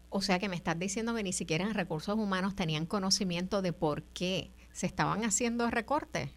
O 0.10 0.22
sea 0.22 0.40
que 0.40 0.50
me 0.50 0.56
estás 0.56 0.80
diciendo 0.80 1.14
que 1.14 1.22
ni 1.22 1.34
siquiera 1.34 1.66
en 1.66 1.76
recursos 1.76 2.18
humanos 2.18 2.56
tenían 2.56 2.88
conocimiento 2.88 3.62
de 3.62 3.74
por 3.74 4.02
qué 4.02 4.50
se 4.72 4.88
estaban 4.88 5.24
haciendo 5.26 5.70
recortes 5.70 6.34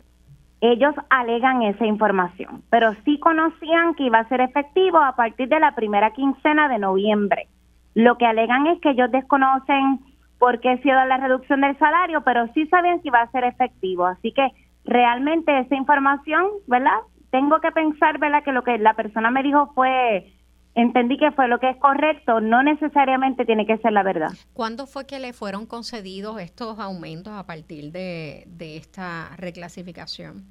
ellos 0.61 0.95
alegan 1.09 1.63
esa 1.63 1.87
información, 1.87 2.63
pero 2.71 2.93
sí 3.05 3.19
conocían 3.19 3.95
que 3.95 4.05
iba 4.05 4.19
a 4.19 4.29
ser 4.29 4.41
efectivo 4.41 4.99
a 4.99 5.17
partir 5.17 5.49
de 5.49 5.61
la 5.61 5.75
primera 5.75 6.11
quincena 6.13 6.69
de 6.69 6.79
noviembre. 6.79 7.49
Lo 7.95 8.19
que 8.19 8.27
alegan 8.27 8.67
es 8.67 8.81
que 8.81 8.91
ellos 8.91 9.11
desconocen 9.11 10.01
por 10.39 10.61
qué 10.61 10.71
ha 10.71 10.79
sido 10.79 11.03
la 11.05 11.17
reducción 11.17 11.61
del 11.61 11.79
salario, 11.79 12.23
pero 12.23 12.47
sí 12.55 12.67
saben 12.67 13.03
si 13.03 13.11
va 13.11 13.23
a 13.23 13.31
ser 13.31 13.45
efectivo. 13.45 14.07
Así 14.07 14.33
que 14.33 14.49
realmente 14.85 15.59
esa 15.59 15.75
información, 15.75 16.47
¿verdad? 16.67 16.99
Tengo 17.31 17.61
que 17.61 17.73
pensar, 17.73 18.19
¿verdad? 18.19 18.43
Que 18.43 18.53
lo 18.53 18.63
que 18.63 18.79
la 18.79 18.95
persona 18.95 19.31
me 19.31 19.43
dijo 19.43 19.73
fue, 19.75 20.33
entendí 20.75 21.17
que 21.17 21.33
fue 21.33 21.49
lo 21.49 21.59
que 21.59 21.71
es 21.71 21.77
correcto, 21.77 22.41
no 22.41 22.63
necesariamente 22.63 23.45
tiene 23.45 23.67
que 23.67 23.79
ser 23.79 23.93
la 23.93 24.03
verdad. 24.03 24.31
¿Cuándo 24.53 24.87
fue 24.87 25.07
que 25.07 25.19
le 25.19 25.33
fueron 25.33 25.67
concedidos 25.67 26.41
estos 26.41 26.79
aumentos 26.79 27.33
a 27.33 27.47
partir 27.47 27.93
de, 27.93 28.47
esta 28.59 29.31
reclasificación? 29.37 30.45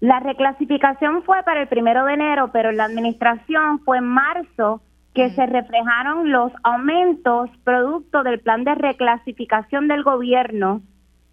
La 0.00 0.20
reclasificación 0.20 1.22
fue 1.22 1.42
para 1.44 1.62
el 1.62 1.68
primero 1.68 2.04
de 2.04 2.14
enero, 2.14 2.50
pero 2.52 2.72
la 2.72 2.84
administración 2.84 3.80
fue 3.84 3.98
en 3.98 4.04
marzo 4.04 4.82
que 5.14 5.30
se 5.30 5.46
reflejaron 5.46 6.32
los 6.32 6.50
aumentos 6.64 7.50
producto 7.64 8.22
del 8.22 8.40
plan 8.40 8.64
de 8.64 8.74
reclasificación 8.74 9.86
del 9.86 10.02
gobierno 10.02 10.82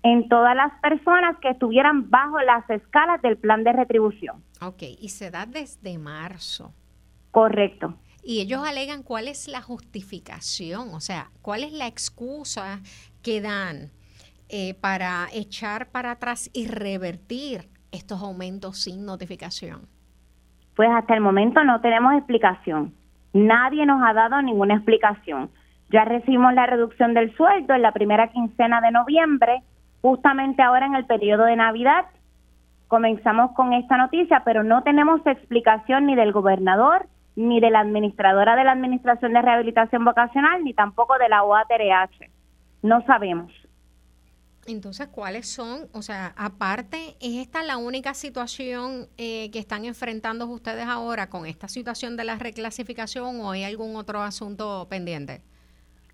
en 0.04 0.30
todas 0.30 0.56
las 0.56 0.72
personas 0.82 1.38
que 1.42 1.50
estuvieran 1.50 2.10
bajo 2.10 2.40
las 2.42 2.70
escalas 2.70 3.22
del 3.22 3.38
plan 3.38 3.64
de 3.64 3.74
retribución. 3.74 4.44
Ok, 4.62 4.84
y 5.00 5.10
se 5.10 5.32
da 5.32 5.46
desde 5.46 5.98
marzo. 5.98 6.74
Correcto. 7.32 7.96
Y 8.24 8.42
ellos 8.42 8.62
alegan 8.68 9.04
cuál 9.04 9.28
es 9.28 9.48
la 9.48 9.62
justificación, 9.62 10.94
o 10.94 11.00
sea, 11.00 11.30
cuál 11.42 11.64
es 11.64 11.72
la 11.72 11.88
excusa 11.88 12.80
que 13.24 13.42
dan 13.42 13.92
eh, 14.50 14.74
para 14.82 15.28
echar 15.34 15.88
para 15.92 16.12
atrás 16.12 16.50
y 16.54 16.68
revertir 16.68 17.70
estos 17.92 18.22
aumentos 18.22 18.78
sin 18.80 19.06
notificación. 19.06 19.88
Pues 20.76 20.90
hasta 20.90 21.14
el 21.14 21.22
momento 21.22 21.64
no 21.64 21.82
tenemos 21.82 22.14
explicación. 22.14 22.94
Nadie 23.34 23.86
nos 23.86 24.02
ha 24.04 24.14
dado 24.14 24.42
ninguna 24.42 24.76
explicación. 24.76 25.50
Ya 25.92 26.06
recibimos 26.06 26.54
la 26.54 26.66
reducción 26.66 27.14
del 27.14 27.36
sueldo 27.36 27.74
en 27.74 27.82
la 27.82 27.92
primera 27.92 28.28
quincena 28.30 28.80
de 28.82 28.92
noviembre, 28.92 29.64
justamente 30.02 30.62
ahora 30.62 30.86
en 30.86 30.96
el 30.96 31.06
periodo 31.06 31.46
de 31.46 31.56
Navidad. 31.56 32.06
Comenzamos 32.88 33.52
con 33.52 33.74
esta 33.74 33.98
noticia, 33.98 34.44
pero 34.46 34.64
no 34.64 34.84
tenemos 34.84 35.26
explicación 35.26 36.06
ni 36.08 36.16
del 36.16 36.32
gobernador, 36.32 37.08
ni 37.40 37.62
de 37.62 37.70
la 37.70 37.80
administradora 37.80 38.58
de 38.58 38.66
la 38.66 38.74
Administración 38.74 39.32
de 39.32 39.42
Rehabilitación 39.42 40.04
Vocacional, 40.04 40.62
ni 40.64 40.74
tampoco 40.74 41.18
de 41.18 41.30
la 41.30 41.44
OATRH. 41.44 42.30
No 42.82 43.02
sabemos. 43.06 43.50
Entonces, 44.68 45.08
¿cuáles 45.08 45.48
son? 45.48 45.88
O 45.94 46.02
sea, 46.02 46.34
aparte, 46.36 47.16
¿es 47.22 47.38
esta 47.38 47.64
la 47.64 47.78
única 47.78 48.14
situación 48.14 49.08
eh, 49.18 49.50
que 49.52 49.60
están 49.60 49.86
enfrentando 49.86 50.48
ustedes 50.48 50.86
ahora 50.86 51.30
con 51.30 51.46
esta 51.46 51.70
situación 51.70 52.18
de 52.18 52.26
la 52.26 52.36
reclasificación 52.36 53.40
o 53.40 53.52
hay 53.52 53.64
algún 53.64 53.96
otro 53.96 54.22
asunto 54.22 54.88
pendiente? 54.90 55.42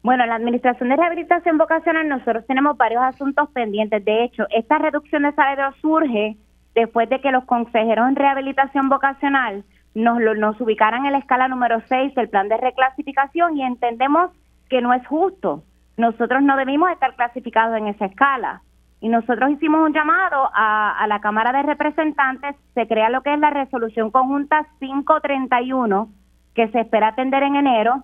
Bueno, 0.04 0.28
la 0.28 0.36
Administración 0.36 0.90
de 0.90 0.96
Rehabilitación 0.96 1.58
Vocacional, 1.58 2.08
nosotros 2.08 2.46
tenemos 2.46 2.78
varios 2.78 3.02
asuntos 3.02 3.50
pendientes. 3.50 4.06
De 4.06 4.26
hecho, 4.26 4.46
esta 4.52 4.78
reducción 4.78 5.24
de 5.24 5.34
salario 5.34 5.76
surge 5.82 6.38
después 6.76 7.10
de 7.10 7.20
que 7.20 7.32
los 7.32 7.46
consejeros 7.46 8.08
en 8.10 8.16
rehabilitación 8.16 8.90
vocacional 8.90 9.64
nos, 9.96 10.20
nos 10.38 10.60
ubicaran 10.62 11.06
en 11.06 11.14
la 11.14 11.20
escala 11.20 11.48
número 11.48 11.82
6 11.88 12.14
del 12.14 12.30
plan 12.30 12.50
de 12.50 12.58
reclasificación 12.58 13.58
y 13.58 13.64
entendemos 13.64 14.30
que 14.70 14.82
no 14.82 14.94
es 14.94 15.06
justo. 15.08 15.64
Nosotros 15.98 16.44
no 16.44 16.58
debimos 16.58 16.92
estar 16.92 17.16
clasificados 17.16 17.78
en 17.78 17.88
esa 17.88 18.06
escala. 18.06 18.62
Y 19.00 19.10
nosotros 19.10 19.52
hicimos 19.52 19.82
un 19.82 19.94
llamado 19.94 20.50
a, 20.54 20.98
a 20.98 21.08
la 21.08 21.22
Cámara 21.22 21.52
de 21.52 21.64
Representantes, 21.64 22.56
se 22.74 22.88
crea 22.88 23.10
lo 23.10 23.22
que 23.22 23.34
es 23.34 23.40
la 23.40 23.50
resolución 23.50 24.12
conjunta 24.12 24.68
531, 24.80 26.10
que 26.54 26.68
se 26.70 26.82
espera 26.82 27.10
atender 27.10 27.44
en 27.44 27.56
enero. 27.56 28.04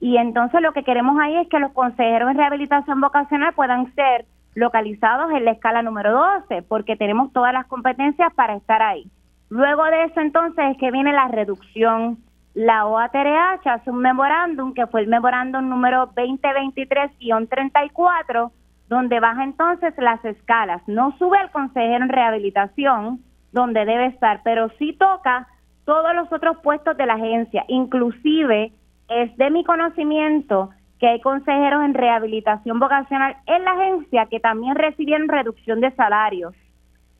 Y 0.00 0.16
entonces 0.18 0.60
lo 0.60 0.72
que 0.72 0.84
queremos 0.84 1.18
ahí 1.20 1.36
es 1.36 1.48
que 1.48 1.58
los 1.58 1.72
consejeros 1.72 2.30
en 2.30 2.36
rehabilitación 2.36 3.00
vocacional 3.00 3.54
puedan 3.54 3.92
ser 3.94 4.26
localizados 4.54 5.32
en 5.32 5.44
la 5.44 5.52
escala 5.52 5.82
número 5.82 6.12
12, 6.12 6.62
porque 6.62 6.96
tenemos 6.96 7.32
todas 7.32 7.52
las 7.52 7.66
competencias 7.66 8.32
para 8.34 8.54
estar 8.54 8.82
ahí. 8.82 9.10
Luego 9.54 9.84
de 9.84 10.04
eso 10.06 10.20
entonces 10.20 10.64
es 10.72 10.78
que 10.78 10.90
viene 10.90 11.12
la 11.12 11.28
reducción. 11.28 12.18
La 12.54 12.86
OATRH 12.86 13.70
hace 13.70 13.88
un 13.88 14.00
memorándum 14.00 14.74
que 14.74 14.88
fue 14.88 15.02
el 15.02 15.06
memorándum 15.06 15.68
número 15.68 16.10
2023-34, 16.16 18.50
donde 18.88 19.20
baja 19.20 19.44
entonces 19.44 19.94
las 19.98 20.24
escalas. 20.24 20.82
No 20.88 21.16
sube 21.18 21.38
al 21.38 21.52
consejero 21.52 22.02
en 22.02 22.08
rehabilitación, 22.08 23.20
donde 23.52 23.84
debe 23.84 24.06
estar, 24.06 24.40
pero 24.42 24.70
sí 24.70 24.92
toca 24.98 25.46
todos 25.84 26.16
los 26.16 26.32
otros 26.32 26.58
puestos 26.58 26.96
de 26.96 27.06
la 27.06 27.14
agencia. 27.14 27.64
Inclusive 27.68 28.72
es 29.08 29.36
de 29.36 29.50
mi 29.50 29.62
conocimiento 29.62 30.70
que 30.98 31.06
hay 31.06 31.20
consejeros 31.20 31.84
en 31.84 31.94
rehabilitación 31.94 32.80
vocacional 32.80 33.36
en 33.46 33.62
la 33.62 33.70
agencia 33.70 34.26
que 34.26 34.40
también 34.40 34.74
recibieron 34.74 35.28
reducción 35.28 35.80
de 35.80 35.92
salarios. 35.92 36.56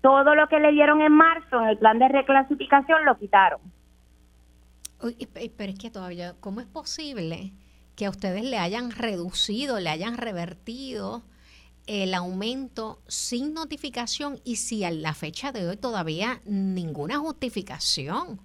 Todo 0.04 0.34
lo 0.34 0.48
que 0.48 0.60
le 0.60 0.70
dieron 0.72 1.00
en 1.00 1.12
marzo 1.12 1.62
en 1.62 1.66
el 1.66 1.78
plan 1.78 1.98
de 1.98 2.08
reclasificación 2.08 3.06
lo 3.06 3.16
quitaron. 3.16 3.58
pero 5.00 5.72
es 5.72 5.78
que 5.78 5.90
todavía, 5.90 6.34
¿cómo 6.40 6.60
es 6.60 6.66
posible 6.66 7.52
que 7.96 8.04
a 8.04 8.10
ustedes 8.10 8.44
le 8.44 8.58
hayan 8.58 8.90
reducido, 8.90 9.80
le 9.80 9.88
hayan 9.88 10.18
revertido 10.18 11.22
el 11.86 12.12
aumento 12.12 12.98
sin 13.06 13.54
notificación 13.54 14.40
y 14.44 14.56
si 14.56 14.84
a 14.84 14.90
la 14.90 15.14
fecha 15.14 15.52
de 15.52 15.66
hoy 15.66 15.78
todavía 15.78 16.38
ninguna 16.44 17.16
justificación? 17.16 18.40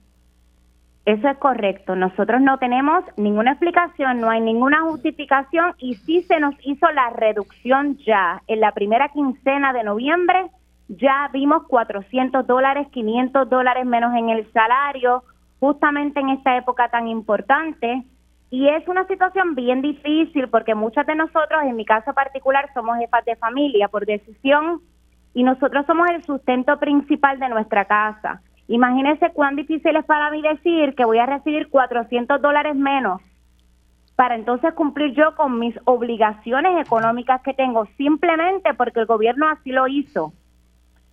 Eso 1.03 1.27
es 1.27 1.37
correcto. 1.39 1.93
Nosotros 1.93 2.39
no 2.39 2.57
tenemos 2.57 3.03
ninguna 3.17 3.51
explicación, 3.51 4.21
no 4.21 4.29
hay 4.29 4.39
ninguna 4.39 4.83
justificación 4.83 5.75
y 5.77 5.95
sí 5.95 6.21
se 6.21 6.39
nos 6.39 6.55
hizo 6.63 6.89
la 6.91 7.09
reducción 7.09 7.97
ya. 8.05 8.41
En 8.47 8.61
la 8.61 8.71
primera 8.71 9.09
quincena 9.09 9.73
de 9.73 9.83
noviembre 9.83 10.49
ya 10.89 11.29
vimos 11.31 11.63
400 11.67 12.45
dólares, 12.47 12.87
500 12.91 13.47
dólares 13.47 13.85
menos 13.85 14.13
en 14.15 14.29
el 14.29 14.51
salario, 14.51 15.23
justamente 15.59 16.19
en 16.19 16.29
esta 16.29 16.57
época 16.57 16.89
tan 16.89 17.07
importante. 17.07 18.03
Y 18.49 18.67
es 18.67 18.87
una 18.87 19.05
situación 19.05 19.53
bien 19.53 19.83
difícil 19.83 20.49
porque 20.49 20.73
muchas 20.73 21.05
de 21.05 21.15
nosotros, 21.15 21.61
en 21.63 21.75
mi 21.75 21.85
caso 21.85 22.11
particular, 22.13 22.67
somos 22.73 22.97
jefas 22.97 23.23
de 23.25 23.35
familia 23.35 23.87
por 23.87 24.07
decisión 24.07 24.81
y 25.35 25.43
nosotros 25.43 25.85
somos 25.85 26.09
el 26.09 26.23
sustento 26.23 26.79
principal 26.79 27.39
de 27.39 27.49
nuestra 27.49 27.85
casa. 27.85 28.41
Imagínense 28.67 29.29
cuán 29.31 29.55
difícil 29.55 29.95
es 29.95 30.05
para 30.05 30.31
mí 30.31 30.41
decir 30.41 30.95
que 30.95 31.05
voy 31.05 31.19
a 31.19 31.27
recibir 31.27 31.69
400 31.69 32.41
dólares 32.41 32.75
menos 32.75 33.21
para 34.15 34.35
entonces 34.35 34.73
cumplir 34.73 35.13
yo 35.13 35.35
con 35.35 35.59
mis 35.59 35.75
obligaciones 35.85 36.85
económicas 36.85 37.41
que 37.41 37.53
tengo, 37.53 37.85
simplemente 37.95 38.73
porque 38.73 38.99
el 38.99 39.05
gobierno 39.05 39.47
así 39.47 39.71
lo 39.71 39.87
hizo 39.87 40.33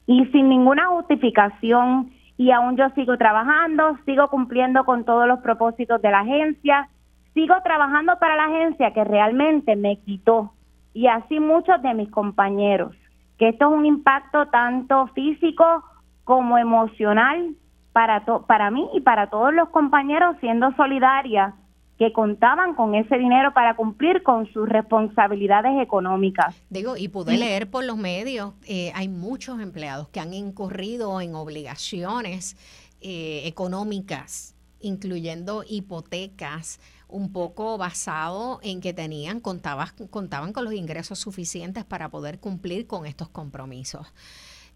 y 0.07 0.25
sin 0.27 0.49
ninguna 0.49 0.87
justificación. 0.87 2.11
Y 2.39 2.51
aún 2.51 2.77
yo 2.77 2.91
sigo 2.91 3.17
trabajando, 3.17 3.97
sigo 4.05 4.29
cumpliendo 4.29 4.85
con 4.85 5.05
todos 5.05 5.27
los 5.27 5.41
propósitos 5.41 6.03
de 6.03 6.11
la 6.11 6.21
agencia, 6.21 6.89
sigo 7.33 7.55
trabajando 7.63 8.19
para 8.19 8.37
la 8.37 8.45
agencia 8.45 8.93
que 8.93 9.05
realmente 9.05 9.75
me 9.77 9.99
quitó 10.01 10.53
y 10.97 11.09
así 11.09 11.41
muchos 11.41 11.83
de 11.83 11.93
mis 11.93 12.11
compañeros, 12.11 12.95
que 13.39 13.51
esto 13.51 13.69
es 13.69 13.79
un 13.79 13.85
impacto 13.85 14.47
tanto 14.47 15.09
físico 15.09 15.85
como 16.25 16.57
emocional 16.57 17.55
para, 17.93 18.25
para 18.47 18.71
mí 18.71 18.89
y 18.95 19.01
para 19.01 19.29
todos 19.29 19.53
los 19.53 19.69
compañeros 19.69 20.37
siendo 20.41 20.73
solidaria 20.73 21.55
que 21.99 22.13
contaban 22.13 22.75
con 22.75 22.95
ese 22.95 23.17
dinero 23.17 23.55
para 23.55 23.75
cumplir 23.75 24.23
con 24.23 24.51
sus 24.53 24.69
responsabilidades 24.69 25.81
económicas. 25.81 26.55
Digo, 26.69 26.97
y 26.97 27.09
pude 27.09 27.39
leer 27.39 27.71
por 27.71 27.85
los 27.85 27.97
medios, 27.97 28.53
eh, 28.67 28.93
hay 28.95 29.09
muchos 29.09 29.61
empleados 29.61 30.09
que 30.09 30.21
han 30.21 30.35
incurrido 30.35 31.21
en 31.21 31.35
obligaciones 31.35 32.57
eh, 33.01 33.43
económicas, 33.47 34.55
incluyendo 34.81 35.65
hipotecas, 35.67 36.81
un 37.09 37.33
poco 37.33 37.79
basado 37.79 38.59
en 38.63 38.81
que 38.81 38.93
tenían, 38.93 39.41
contaban, 39.41 39.89
contaban 40.11 40.53
con 40.53 40.65
los 40.65 40.75
ingresos 40.75 41.19
suficientes 41.19 41.85
para 41.85 42.11
poder 42.11 42.41
cumplir 42.41 42.87
con 42.87 43.07
estos 43.07 43.29
compromisos. 43.29 44.13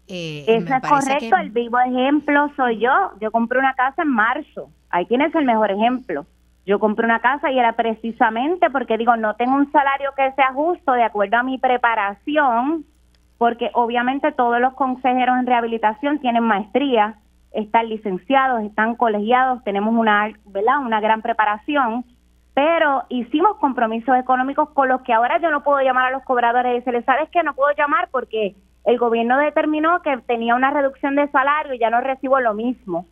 Eh, 0.07 0.45
Eso 0.47 0.73
es 0.73 0.81
correcto, 0.81 1.35
el 1.37 1.51
vivo 1.51 1.77
ejemplo 1.79 2.51
soy 2.55 2.79
yo. 2.79 3.11
Yo 3.19 3.31
compré 3.31 3.59
una 3.59 3.75
casa 3.75 4.01
en 4.01 4.09
marzo, 4.09 4.71
ahí 4.89 5.05
tienes 5.05 5.33
el 5.35 5.45
mejor 5.45 5.71
ejemplo. 5.71 6.25
Yo 6.65 6.79
compré 6.79 7.05
una 7.05 7.19
casa 7.19 7.51
y 7.51 7.57
era 7.57 7.73
precisamente 7.73 8.69
porque 8.69 8.97
digo, 8.97 9.15
no 9.15 9.35
tengo 9.35 9.55
un 9.55 9.71
salario 9.71 10.11
que 10.15 10.31
sea 10.33 10.53
justo 10.53 10.93
de 10.93 11.03
acuerdo 11.03 11.37
a 11.37 11.43
mi 11.43 11.57
preparación, 11.57 12.85
porque 13.37 13.71
obviamente 13.73 14.31
todos 14.31 14.59
los 14.61 14.73
consejeros 14.75 15.39
en 15.39 15.47
rehabilitación 15.47 16.19
tienen 16.19 16.43
maestría, 16.43 17.15
están 17.51 17.89
licenciados, 17.89 18.61
están 18.61 18.95
colegiados, 18.95 19.63
tenemos 19.63 19.93
una, 19.95 20.31
¿verdad? 20.45 20.79
una 20.79 21.01
gran 21.01 21.21
preparación, 21.21 22.05
pero 22.53 23.03
hicimos 23.09 23.57
compromisos 23.57 24.15
económicos 24.17 24.69
con 24.69 24.89
los 24.89 25.01
que 25.01 25.13
ahora 25.13 25.39
yo 25.41 25.49
no 25.49 25.63
puedo 25.63 25.81
llamar 25.81 26.07
a 26.07 26.11
los 26.11 26.23
cobradores 26.23 26.71
y 26.71 26.75
decirles, 26.75 27.05
¿sabes 27.05 27.29
qué? 27.31 27.41
No 27.43 27.55
puedo 27.55 27.73
llamar 27.75 28.09
porque 28.11 28.55
el 28.85 28.97
gobierno 28.97 29.37
determinó 29.37 30.01
que 30.01 30.17
tenía 30.27 30.55
una 30.55 30.71
reducción 30.71 31.15
de 31.15 31.29
salario 31.29 31.73
y 31.73 31.79
ya 31.79 31.89
no 31.89 32.01
recibo 32.01 32.39
lo 32.39 32.53
mismo. 32.53 33.05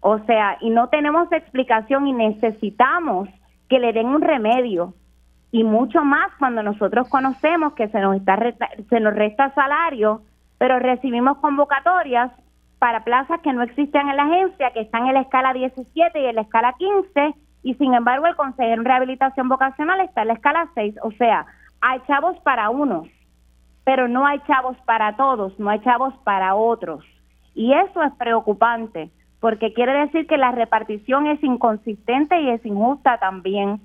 O 0.00 0.18
sea, 0.20 0.58
y 0.60 0.70
no 0.70 0.88
tenemos 0.88 1.30
explicación 1.32 2.06
y 2.06 2.12
necesitamos 2.12 3.28
que 3.68 3.78
le 3.78 3.92
den 3.92 4.06
un 4.06 4.22
remedio. 4.22 4.94
Y 5.50 5.64
mucho 5.64 6.04
más 6.04 6.28
cuando 6.38 6.62
nosotros 6.62 7.08
conocemos 7.08 7.72
que 7.74 7.88
se 7.88 8.00
nos, 8.00 8.16
está 8.16 8.38
se 8.88 9.00
nos 9.00 9.14
resta 9.14 9.52
salario, 9.54 10.22
pero 10.58 10.78
recibimos 10.78 11.38
convocatorias 11.38 12.30
para 12.78 13.02
plazas 13.02 13.40
que 13.40 13.52
no 13.52 13.62
existen 13.62 14.08
en 14.08 14.16
la 14.16 14.24
agencia, 14.24 14.72
que 14.72 14.80
están 14.80 15.06
en 15.06 15.14
la 15.14 15.22
escala 15.22 15.52
17 15.52 16.20
y 16.20 16.26
en 16.26 16.34
la 16.36 16.42
escala 16.42 16.74
15, 16.78 17.34
y 17.62 17.74
sin 17.74 17.94
embargo 17.94 18.26
el 18.26 18.36
consejero 18.36 18.80
en 18.80 18.84
rehabilitación 18.84 19.48
vocacional 19.48 20.00
está 20.00 20.22
en 20.22 20.28
la 20.28 20.34
escala 20.34 20.68
6. 20.74 20.94
O 21.02 21.10
sea, 21.12 21.46
hay 21.80 22.00
chavos 22.06 22.38
para 22.40 22.70
unos 22.70 23.08
pero 23.88 24.06
no 24.06 24.26
hay 24.26 24.38
chavos 24.40 24.76
para 24.84 25.16
todos, 25.16 25.58
no 25.58 25.70
hay 25.70 25.80
chavos 25.80 26.12
para 26.22 26.54
otros. 26.54 27.02
Y 27.54 27.72
eso 27.72 28.02
es 28.02 28.12
preocupante, 28.18 29.10
porque 29.40 29.72
quiere 29.72 29.92
decir 29.92 30.26
que 30.26 30.36
la 30.36 30.52
repartición 30.52 31.26
es 31.26 31.42
inconsistente 31.42 32.40
y 32.40 32.50
es 32.50 32.64
injusta 32.66 33.18
también. 33.18 33.80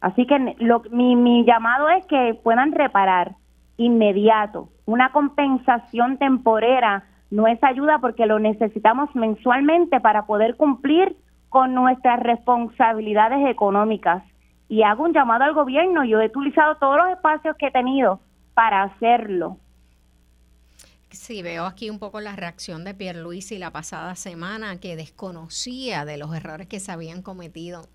Así 0.00 0.26
que 0.26 0.56
lo, 0.58 0.82
mi, 0.90 1.16
mi 1.16 1.44
llamado 1.44 1.88
es 1.88 2.04
que 2.06 2.38
puedan 2.42 2.72
reparar 2.72 3.36
inmediato. 3.76 4.68
Una 4.86 5.12
compensación 5.12 6.18
temporera 6.18 7.04
no 7.30 7.46
es 7.46 7.62
ayuda 7.62 7.98
porque 7.98 8.26
lo 8.26 8.38
necesitamos 8.38 9.14
mensualmente 9.14 10.00
para 10.00 10.26
poder 10.26 10.56
cumplir 10.56 11.16
con 11.48 11.74
nuestras 11.74 12.20
responsabilidades 12.20 13.48
económicas. 13.48 14.22
Y 14.68 14.82
hago 14.82 15.04
un 15.04 15.14
llamado 15.14 15.44
al 15.44 15.54
gobierno. 15.54 16.04
Yo 16.04 16.20
he 16.20 16.26
utilizado 16.26 16.76
todos 16.76 16.96
los 16.98 17.08
espacios 17.10 17.56
que 17.56 17.68
he 17.68 17.70
tenido 17.70 18.20
para 18.54 18.82
hacerlo. 18.82 19.56
Sí, 21.10 21.40
veo 21.40 21.64
aquí 21.64 21.88
un 21.88 21.98
poco 21.98 22.20
la 22.20 22.36
reacción 22.36 22.84
de 22.84 22.94
Pierluisi 22.94 23.58
la 23.58 23.72
pasada 23.72 24.14
semana 24.14 24.78
que 24.78 24.94
desconocía 24.94 26.04
de 26.04 26.18
los 26.18 26.34
errores 26.34 26.66
que 26.68 26.80
se 26.80 26.92
habían 26.92 27.22
cometido. 27.22 27.88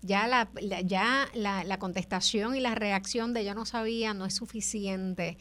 Ya 0.00 0.26
la, 0.26 0.50
ya 0.84 1.28
la, 1.34 1.78
contestación 1.78 2.56
y 2.56 2.60
la 2.60 2.74
reacción 2.74 3.32
de 3.32 3.44
yo 3.44 3.54
no 3.54 3.64
sabía 3.64 4.12
no 4.12 4.26
es 4.26 4.34
suficiente, 4.34 5.38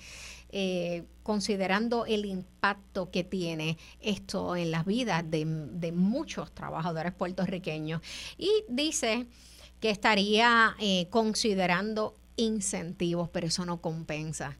eh, 0.50 1.04
considerando 1.22 2.06
el 2.06 2.26
impacto 2.26 3.12
que 3.12 3.24
tiene 3.24 3.78
esto 4.00 4.56
en 4.56 4.72
las 4.72 4.86
vidas 4.86 5.30
de, 5.30 5.46
de 5.46 5.92
muchos 5.92 6.54
trabajadores 6.54 7.14
puertorriqueños. 7.14 8.02
Y 8.38 8.52
dice 8.70 9.28
que 9.82 9.90
estaría 9.90 10.76
eh, 10.80 11.08
considerando 11.10 12.16
incentivos, 12.38 13.30
pero 13.30 13.48
eso 13.48 13.66
no 13.66 13.82
compensa. 13.82 14.58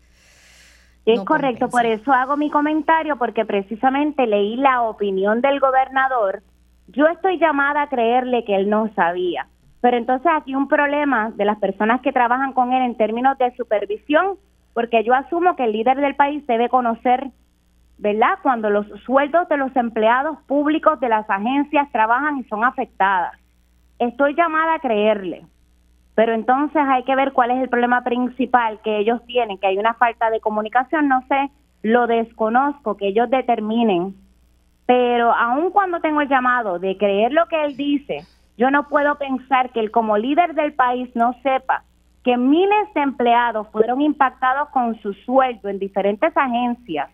Es 1.06 1.20
correcto, 1.26 1.70
por 1.70 1.86
eso 1.86 2.14
hago 2.14 2.38
mi 2.38 2.50
comentario, 2.50 3.18
porque 3.18 3.44
precisamente 3.44 4.26
leí 4.26 4.56
la 4.56 4.84
opinión 4.84 5.42
del 5.42 5.60
gobernador. 5.60 6.42
Yo 6.88 7.08
estoy 7.08 7.38
llamada 7.40 7.84
a 7.84 7.90
creerle 7.90 8.46
que 8.46 8.56
él 8.56 8.70
no 8.70 8.90
sabía. 8.96 9.48
Pero 9.82 9.98
entonces 9.98 10.32
aquí 10.34 10.56
un 10.56 10.70
problema 10.70 11.32
de 11.32 11.44
las 11.44 11.60
personas 11.60 12.00
que 12.00 12.14
trabajan 12.14 12.54
con 12.54 12.72
él 12.72 12.84
en 12.84 12.96
términos 12.96 13.38
de 13.38 13.54
supervisión, 13.58 14.38
porque 14.74 15.04
yo 15.04 15.14
asumo 15.14 15.58
que 15.58 15.66
el 15.66 15.74
líder 15.74 15.98
del 15.98 16.16
país 16.16 16.48
debe 16.48 16.70
conocer, 16.70 17.32
¿verdad? 17.98 18.40
Cuando 18.42 18.70
los 18.70 18.88
sueldos 19.06 19.50
de 19.50 19.58
los 19.58 19.76
empleados 19.76 20.38
públicos 20.48 21.02
de 21.02 21.10
las 21.10 21.30
agencias 21.30 21.92
trabajan 21.92 22.38
y 22.38 22.44
son 22.46 22.64
afectadas. 22.64 23.34
Estoy 24.00 24.36
llamada 24.36 24.76
a 24.76 24.80
creerle. 24.80 25.46
Pero 26.16 26.34
entonces 26.34 26.82
hay 26.88 27.04
que 27.04 27.16
ver 27.16 27.34
cuál 27.34 27.52
es 27.52 27.62
el 27.62 27.70
problema 27.70 28.04
principal 28.04 28.80
que 28.84 29.00
ellos 29.00 29.26
tienen, 29.26 29.58
que 29.58 29.68
hay 29.68 29.78
una 29.78 29.96
falta 29.96 30.30
de 30.30 30.40
comunicación, 30.40 31.08
no 31.08 31.24
sé, 31.28 31.50
lo 31.82 32.08
desconozco, 32.08 32.98
que 32.98 33.08
ellos 33.08 33.30
determinen. 33.30 34.16
Pero 34.86 35.34
aun 35.34 35.72
cuando 35.72 36.00
tengo 36.02 36.22
el 36.22 36.30
llamado 36.30 36.78
de 36.78 36.98
creer 36.98 37.32
lo 37.32 37.48
que 37.48 37.64
él 37.66 37.76
dice, 37.76 38.26
yo 38.58 38.70
no 38.70 38.88
puedo 38.88 39.16
pensar 39.18 39.72
que 39.72 39.80
él 39.80 39.92
como 39.92 40.18
líder 40.18 40.54
del 40.54 40.74
país 40.74 41.10
no 41.16 41.34
sepa 41.42 41.84
que 42.24 42.38
miles 42.38 42.94
de 42.96 43.02
empleados 43.02 43.68
fueron 43.70 44.02
impactados 44.02 44.70
con 44.70 45.00
su 45.02 45.14
sueldo 45.14 45.68
en 45.68 45.80
diferentes 45.80 46.36
agencias. 46.36 47.10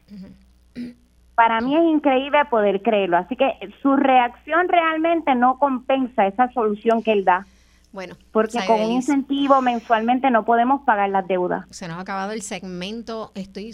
Para 1.34 1.62
mí 1.62 1.76
es 1.76 1.84
increíble 1.84 2.46
poder 2.50 2.82
creerlo. 2.82 3.18
Así 3.18 3.36
que 3.36 3.54
su 3.82 3.96
reacción 3.96 4.68
realmente 4.68 5.34
no 5.36 5.58
compensa 5.58 6.28
esa 6.28 6.52
solución 6.52 7.02
que 7.02 7.14
él 7.14 7.26
da. 7.26 7.46
Bueno, 7.92 8.16
porque 8.32 8.60
con 8.68 8.82
un 8.82 8.92
incentivo 8.92 9.62
mensualmente 9.62 10.30
no 10.30 10.46
podemos 10.46 10.82
pagar 10.84 11.10
las 11.10 11.28
deudas. 11.28 11.66
Se 11.72 11.88
nos 11.88 11.98
ha 11.98 12.02
acabado 12.02 12.32
el 12.32 12.44
segmento. 12.44 13.32
Estoy 13.34 13.74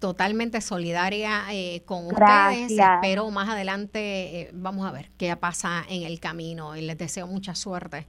totalmente 0.00 0.60
solidaria 0.62 1.44
eh, 1.52 1.82
con 1.84 2.06
ustedes. 2.06 2.72
Espero 2.72 3.30
más 3.30 3.48
adelante, 3.48 4.40
eh, 4.40 4.50
vamos 4.52 4.88
a 4.88 4.92
ver 4.92 5.10
qué 5.18 5.36
pasa 5.36 5.84
en 5.88 6.02
el 6.02 6.18
camino 6.18 6.74
y 6.74 6.80
les 6.80 6.98
deseo 6.98 7.26
mucha 7.26 7.54
suerte. 7.54 8.06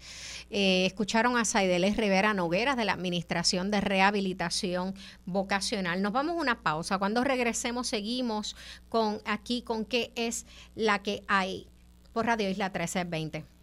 Eh, 0.50 0.86
escucharon 0.86 1.38
a 1.38 1.46
Saideles 1.46 1.98
Rivera 1.98 2.34
Nogueras 2.34 2.78
de 2.78 2.86
la 2.86 2.94
Administración 2.94 3.70
de 3.72 3.82
Rehabilitación 3.82 4.96
Vocacional. 5.26 6.02
Nos 6.02 6.14
vamos 6.14 6.38
a 6.38 6.42
una 6.42 6.64
pausa. 6.64 6.98
Cuando 6.98 7.24
regresemos 7.24 7.88
seguimos 7.88 8.56
con 8.88 9.20
aquí 9.26 9.62
con 9.62 9.84
qué 9.86 10.12
es 10.16 10.46
la 10.76 11.00
que 11.00 11.24
hay 11.28 11.68
por 12.14 12.26
Radio 12.26 12.50
Isla 12.50 12.70
1320. 12.70 13.61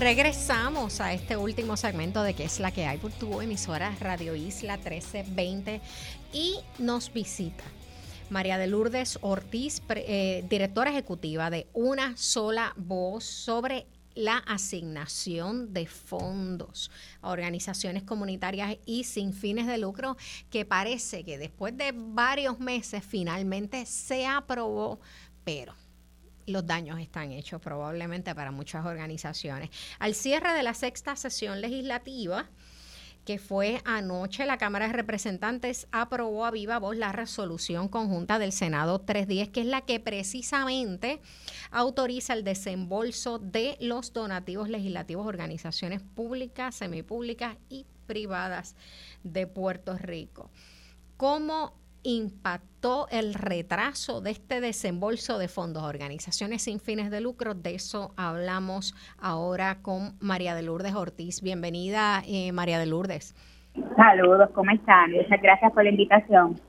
Regresamos 0.00 1.02
a 1.02 1.12
este 1.12 1.36
último 1.36 1.76
segmento 1.76 2.22
de 2.22 2.32
qué 2.32 2.44
es 2.44 2.58
la 2.58 2.70
que 2.70 2.86
hay 2.86 2.96
por 2.96 3.12
tu 3.12 3.42
emisora 3.42 3.94
Radio 4.00 4.34
Isla 4.34 4.78
1320 4.78 5.82
y 6.32 6.54
nos 6.78 7.12
visita 7.12 7.64
María 8.30 8.56
de 8.56 8.66
Lourdes 8.66 9.18
Ortiz, 9.20 9.82
eh, 9.90 10.42
directora 10.48 10.88
ejecutiva 10.88 11.50
de 11.50 11.66
Una 11.74 12.16
Sola 12.16 12.72
Voz 12.78 13.24
sobre 13.24 13.86
la 14.14 14.38
asignación 14.38 15.74
de 15.74 15.86
fondos 15.86 16.90
a 17.20 17.28
organizaciones 17.28 18.02
comunitarias 18.02 18.78
y 18.86 19.04
sin 19.04 19.34
fines 19.34 19.66
de 19.66 19.76
lucro, 19.76 20.16
que 20.48 20.64
parece 20.64 21.24
que 21.24 21.36
después 21.36 21.76
de 21.76 21.92
varios 21.94 22.58
meses 22.58 23.04
finalmente 23.04 23.84
se 23.84 24.24
aprobó, 24.24 24.98
pero 25.44 25.74
los 26.46 26.66
daños 26.66 26.98
están 27.00 27.32
hechos 27.32 27.60
probablemente 27.60 28.34
para 28.34 28.50
muchas 28.50 28.84
organizaciones. 28.84 29.70
Al 29.98 30.14
cierre 30.14 30.52
de 30.52 30.62
la 30.62 30.74
sexta 30.74 31.16
sesión 31.16 31.60
legislativa, 31.60 32.48
que 33.24 33.38
fue 33.38 33.82
anoche, 33.84 34.46
la 34.46 34.58
Cámara 34.58 34.86
de 34.86 34.94
Representantes 34.94 35.86
aprobó 35.92 36.46
a 36.46 36.50
viva 36.50 36.78
voz 36.78 36.96
la 36.96 37.12
resolución 37.12 37.88
conjunta 37.88 38.38
del 38.38 38.52
Senado 38.52 38.98
310, 39.00 39.50
que 39.50 39.60
es 39.60 39.66
la 39.66 39.82
que 39.82 40.00
precisamente 40.00 41.20
autoriza 41.70 42.32
el 42.32 42.44
desembolso 42.44 43.38
de 43.38 43.76
los 43.80 44.12
donativos 44.12 44.68
legislativos 44.68 45.26
organizaciones 45.26 46.00
públicas, 46.00 46.74
semipúblicas 46.74 47.56
y 47.68 47.86
privadas 48.06 48.74
de 49.22 49.46
Puerto 49.46 49.96
Rico. 49.96 50.50
¿Cómo 51.16 51.79
impactó 52.02 53.06
el 53.10 53.34
retraso 53.34 54.20
de 54.20 54.30
este 54.30 54.60
desembolso 54.60 55.38
de 55.38 55.48
fondos 55.48 55.82
organizaciones 55.82 56.62
sin 56.62 56.80
fines 56.80 57.10
de 57.10 57.20
lucro. 57.20 57.54
De 57.54 57.74
eso 57.74 58.12
hablamos 58.16 58.94
ahora 59.20 59.78
con 59.82 60.16
María 60.20 60.54
de 60.54 60.62
Lourdes 60.62 60.94
Ortiz. 60.94 61.42
Bienvenida, 61.42 62.22
eh, 62.26 62.52
María 62.52 62.78
de 62.78 62.86
Lourdes. 62.86 63.34
Saludos, 63.96 64.50
¿cómo 64.54 64.70
están? 64.70 65.12
Muchas 65.12 65.40
gracias 65.42 65.72
por 65.72 65.84
la 65.84 65.90
invitación. 65.90 66.60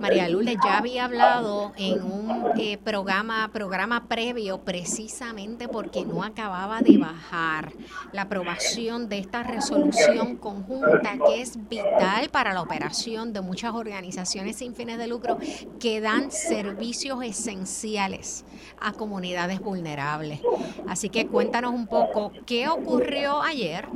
María 0.00 0.28
Lourdes 0.28 0.56
ya 0.64 0.78
había 0.78 1.04
hablado 1.04 1.72
en 1.76 2.02
un 2.02 2.52
eh, 2.58 2.78
programa, 2.78 3.50
programa 3.52 4.08
previo 4.08 4.58
precisamente 4.58 5.68
porque 5.68 6.04
no 6.04 6.22
acababa 6.22 6.80
de 6.80 6.98
bajar 6.98 7.72
la 8.12 8.22
aprobación 8.22 9.08
de 9.08 9.18
esta 9.18 9.42
resolución 9.42 10.36
conjunta 10.36 11.18
que 11.26 11.40
es 11.40 11.68
vital 11.68 12.28
para 12.30 12.54
la 12.54 12.62
operación 12.62 13.32
de 13.32 13.40
muchas 13.40 13.74
organizaciones 13.74 14.56
sin 14.56 14.74
fines 14.74 14.98
de 14.98 15.06
lucro 15.06 15.38
que 15.78 16.00
dan 16.00 16.30
servicios 16.30 17.22
esenciales 17.22 18.44
a 18.80 18.92
comunidades 18.92 19.60
vulnerables. 19.60 20.40
Así 20.88 21.08
que 21.08 21.26
cuéntanos 21.26 21.74
un 21.74 21.86
poco 21.86 22.32
qué 22.46 22.68
ocurrió 22.68 23.42
ayer 23.42 23.86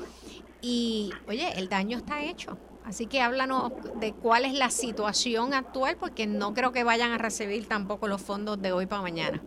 y, 0.60 1.10
oye, 1.28 1.52
el 1.56 1.68
daño 1.68 1.98
está 1.98 2.22
hecho. 2.22 2.56
Así 2.84 3.06
que 3.06 3.22
háblanos 3.22 3.72
de 3.98 4.12
cuál 4.12 4.44
es 4.44 4.52
la 4.54 4.68
situación 4.68 5.54
actual, 5.54 5.96
porque 5.98 6.26
no 6.26 6.52
creo 6.52 6.72
que 6.72 6.84
vayan 6.84 7.12
a 7.12 7.18
recibir 7.18 7.66
tampoco 7.66 8.08
los 8.08 8.22
fondos 8.22 8.60
de 8.60 8.72
hoy 8.72 8.86
para 8.86 9.02
mañana. 9.02 9.40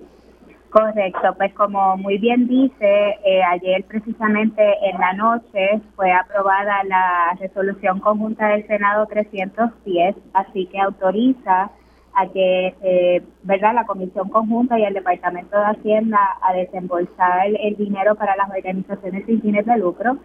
Correcto, 0.70 1.34
pues 1.38 1.54
como 1.54 1.96
muy 1.98 2.18
bien 2.18 2.48
dice, 2.48 3.18
eh, 3.26 3.42
ayer 3.44 3.86
precisamente 3.86 4.62
en 4.84 5.00
la 5.00 5.14
noche 5.14 5.82
fue 5.96 6.12
aprobada 6.12 6.84
la 6.84 7.38
resolución 7.40 8.00
conjunta 8.00 8.50
del 8.50 8.68
Senado 8.68 9.06
310, 9.06 10.16
así 10.34 10.66
que 10.66 10.80
autoriza 10.80 11.72
a 12.14 12.28
que, 12.28 12.76
eh, 12.82 13.24
¿verdad?, 13.44 13.76
la 13.76 13.86
Comisión 13.86 14.30
Conjunta 14.30 14.78
y 14.78 14.84
el 14.84 14.94
Departamento 14.94 15.58
de 15.58 15.66
Hacienda 15.66 16.20
a 16.42 16.54
desembolsar 16.54 17.48
el 17.48 17.78
dinero 17.78 18.16
para 18.16 18.36
las 18.36 18.50
organizaciones 18.50 19.26
sin 19.26 19.42
fines 19.42 19.66
de 19.66 19.78
lucro 19.78 20.18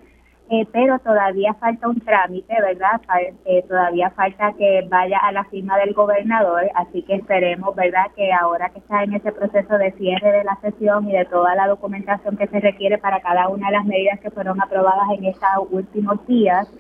eh, 0.53 0.66
pero 0.70 0.98
todavía 0.98 1.55
falta 1.55 1.88
un 1.88 1.98
trámite, 2.00 2.55
¿verdad? 2.61 3.00
Eh, 3.46 3.64
todavía 3.66 4.11
falta 4.11 4.53
que 4.53 4.86
vaya 4.86 5.16
a 5.16 5.32
la 5.32 5.44
firma 5.44 5.78
del 5.78 5.94
gobernador, 5.94 6.70
así 6.74 7.03
que 7.05 7.14
esperemos, 7.14 7.74
¿verdad?, 7.74 8.09
que 8.14 8.30
ahora 8.34 8.68
que 8.68 8.80
está 8.80 9.03
en 9.03 9.14
ese 9.14 9.32
proceso 9.32 9.78
de 9.78 9.92
cierre 9.92 10.30
de 10.30 10.44
la 10.44 10.59
sesión 10.61 11.09
y 11.09 11.12
de 11.12 11.24
toda 11.24 11.55
la 11.55 11.68
documentación 11.68 12.36
que 12.36 12.48
se 12.48 12.61
requiere 12.61 12.98
para 12.98 13.22
cada 13.22 13.48
una 13.48 13.68
de 13.68 13.72
las 13.78 13.86
medidas 13.86 14.20
que 14.20 14.30
fueron 14.30 14.61
aprobadas 14.61 15.09
en 15.16 15.24
estos 15.24 15.48
últimos 15.70 16.26
días, 16.26 16.70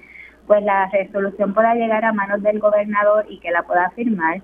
pues 0.46 0.62
la 0.62 0.90
resolución 0.90 1.54
pueda 1.54 1.74
llegar 1.74 2.04
a 2.04 2.12
manos 2.12 2.42
del 2.42 2.58
gobernador 2.58 3.24
y 3.30 3.40
que 3.40 3.52
la 3.52 3.62
pueda 3.62 3.88
firmar. 3.96 4.42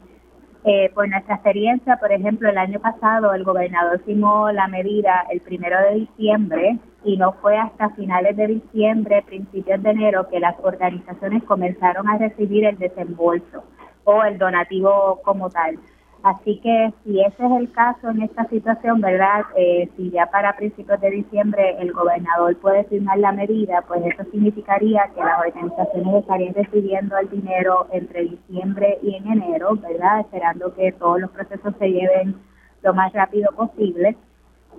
Eh, 0.65 0.91
por 0.95 1.07
nuestra 1.07 1.35
experiencia, 1.35 1.99
por 1.99 2.13
ejemplo, 2.13 2.49
el 2.49 2.57
año 2.57 2.81
pasado 2.81 3.35
el 3.35 3.45
gobernador 3.45 4.01
firmó 4.07 4.51
la 4.53 4.69
medida 4.69 5.27
el 5.31 5.43
primero 5.43 5.79
de 5.83 5.97
diciembre 5.97 6.79
y 7.09 7.17
no 7.17 7.33
fue 7.41 7.57
hasta 7.57 7.89
finales 7.91 8.37
de 8.37 8.49
diciembre, 8.49 9.23
principios 9.23 9.83
de 9.83 9.91
enero, 9.91 10.29
que 10.29 10.41
las 10.41 10.55
organizaciones 10.63 11.43
comenzaron 11.45 12.07
a 12.07 12.19
recibir 12.19 12.67
el 12.67 12.77
desembolso 12.77 13.65
o 14.05 14.23
el 14.25 14.37
donativo 14.37 15.19
como 15.25 15.49
tal. 15.49 15.79
Así 16.23 16.61
que 16.61 16.93
si 17.03 17.19
ese 17.23 17.47
es 17.47 17.53
el 17.53 17.73
caso 17.73 18.11
en 18.11 18.21
esta 18.21 18.45
situación, 18.51 19.01
¿verdad? 19.01 19.47
Eh, 19.57 19.89
si 19.97 20.11
ya 20.11 20.27
para 20.27 20.55
principios 20.57 21.01
de 21.01 21.11
diciembre 21.11 21.77
el 21.81 21.93
gobernador 21.93 22.55
puede 22.59 22.85
firmar 22.85 23.19
la 23.21 23.33
medida, 23.33 23.83
pues 23.89 24.03
eso 24.05 24.31
significaría 24.31 25.09
que 25.15 25.21
las 25.21 25.41
organizaciones 25.41 26.15
estarían 26.17 26.55
recibiendo 26.55 27.17
el 27.17 27.31
dinero 27.31 27.87
entre 27.91 28.25
diciembre 28.25 28.99
y 29.01 29.15
en 29.15 29.29
enero, 29.29 29.77
¿verdad? 29.77 30.21
Esperando 30.21 30.75
que 30.75 30.93
todos 30.93 31.21
los 31.21 31.31
procesos 31.31 31.73
se 31.79 31.89
lleven 31.89 32.37
lo 32.83 32.93
más 32.93 33.15
rápido 33.15 33.51
posible. 33.53 34.15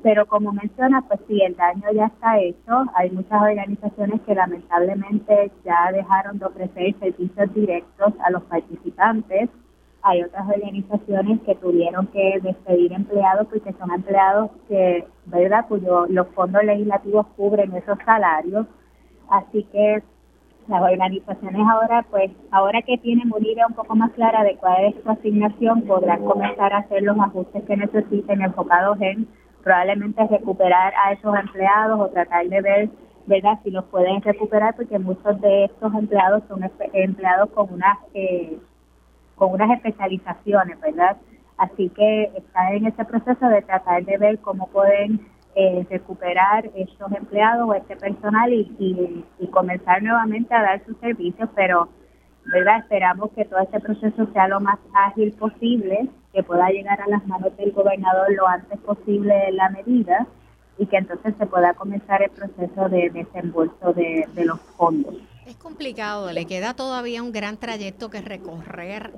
Pero 0.02 0.26
como 0.28 0.54
menciona, 0.54 1.02
pues 1.02 1.20
sí, 1.28 1.42
el 1.42 1.56
daño 1.56 1.92
ya 1.94 2.06
está 2.06 2.40
hecho. 2.40 2.86
Hay 2.96 3.12
muchas 3.12 3.42
organizaciones 3.42 4.22
que 4.22 4.36
lamentablemente 4.36 5.52
ya 5.66 5.92
dejaron 5.92 6.40
de 6.40 6.46
ofrecer 6.46 6.96
servicios 7.00 7.54
directos 7.54 8.14
a 8.24 8.32
los 8.32 8.44
participantes. 8.44 9.50
Hay 10.02 10.24
otras 10.24 10.48
organizaciones 10.48 11.42
que 11.42 11.56
tuvieron 11.56 12.08
que 12.08 12.40
despedir 12.42 12.94
empleados 12.94 13.48
porque 13.48 13.74
son 13.74 13.92
empleados 13.92 14.52
que, 14.70 15.06
¿verdad?, 15.26 15.66
cuyo 15.68 16.06
los 16.08 16.28
fondos 16.30 16.64
legislativos 16.64 17.28
cubren 17.36 17.76
esos 17.76 17.98
salarios. 18.06 18.66
Así 19.30 19.64
que 19.66 20.02
las 20.70 20.82
organizaciones 20.82 21.68
ahora, 21.68 22.06
pues, 22.10 22.32
ahora 22.52 22.82
que 22.84 22.98
tienen 23.00 23.30
una 23.34 23.46
idea 23.46 23.68
un 23.68 23.74
poco 23.74 23.96
más 23.96 24.12
clara 24.12 24.44
de 24.44 24.56
cuál 24.56 24.86
es 24.86 24.96
su 25.04 25.10
asignación, 25.10 25.82
podrán 25.82 26.24
comenzar 26.24 26.72
a 26.72 26.78
hacer 26.78 27.02
los 27.04 27.20
ajustes 27.20 27.64
que 27.64 27.76
necesiten 27.76 28.42
enfocados 28.42 29.02
en 29.02 29.28
probablemente 29.64 30.26
recuperar 30.28 30.94
a 31.04 31.14
esos 31.14 31.36
empleados 31.36 32.00
o 32.00 32.10
tratar 32.10 32.48
de 32.48 32.62
ver 32.62 32.90
verdad 33.26 33.60
si 33.64 33.72
los 33.72 33.86
pueden 33.86 34.22
recuperar 34.22 34.76
porque 34.76 34.98
muchos 34.98 35.40
de 35.42 35.66
estos 35.66 35.94
empleados 35.94 36.44
son 36.48 36.70
empleados 36.94 37.50
con 37.52 37.72
unas 37.74 37.98
eh, 38.14 38.58
con 39.36 39.54
unas 39.54 39.70
especializaciones 39.72 40.80
verdad 40.82 41.18
así 41.58 41.90
que 41.90 42.32
está 42.36 42.72
en 42.74 42.88
ese 42.88 43.06
proceso 43.06 43.48
de 43.48 43.62
tratar 43.62 44.04
de 44.04 44.18
ver 44.18 44.40
cómo 44.40 44.68
pueden 44.68 45.28
eh, 45.56 45.86
recuperar 45.90 46.70
estos 46.76 47.12
empleados 47.12 47.70
o 47.70 47.74
este 47.74 47.96
personal 47.96 48.52
y, 48.52 49.26
y 49.40 49.48
comenzar 49.48 50.02
nuevamente 50.02 50.54
a 50.54 50.62
dar 50.62 50.86
sus 50.86 50.98
servicios 50.98 51.50
pero 51.56 51.90
verdad 52.46 52.80
esperamos 52.80 53.32
que 53.32 53.46
todo 53.46 53.60
este 53.60 53.80
proceso 53.80 54.26
sea 54.34 54.48
lo 54.48 54.60
más 54.60 54.80
ágil 54.94 55.34
posible 55.34 56.10
que 56.34 56.44
pueda 56.44 56.70
llegar 56.70 57.02
a 57.02 57.08
las 57.08 57.26
manos 57.28 57.56
del 57.58 57.72
gobernador 57.72 58.32
lo 58.34 58.48
antes 58.48 58.80
posible 58.80 59.52
la 59.52 59.70
medida 59.70 60.28
y 60.78 60.86
que 60.86 60.98
entonces 60.98 61.34
se 61.38 61.46
pueda 61.46 61.74
comenzar 61.74 62.22
el 62.22 62.30
proceso 62.30 62.88
de 62.90 63.10
desembolso 63.10 63.94
de, 63.94 64.28
los 64.46 64.60
fondos. 64.78 65.16
Es 65.46 65.58
complicado, 65.58 66.32
le 66.32 66.46
queda 66.46 66.74
todavía 66.74 67.22
un 67.22 67.32
gran 67.32 67.58
trayecto 67.58 68.10
que 68.10 68.22
recorrer 68.22 69.12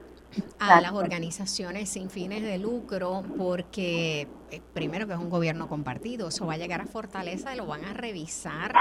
a 0.60 0.82
las 0.82 0.94
organizaciones 0.94 1.90
sin 1.90 2.10
fines 2.10 2.42
de 2.42 2.58
lucro 2.58 3.22
porque 3.38 4.28
eh, 4.50 4.62
primero 4.74 5.06
que 5.06 5.14
es 5.14 5.20
un 5.20 5.30
gobierno 5.30 5.68
compartido, 5.68 6.30
eso 6.30 6.48
va 6.48 6.54
a 6.54 6.58
llegar 6.58 6.82
a 6.82 6.86
Fortaleza 6.86 7.54
y 7.54 7.58
lo 7.58 7.68
van 7.68 7.84
a 7.86 7.94
revisar 7.94 8.74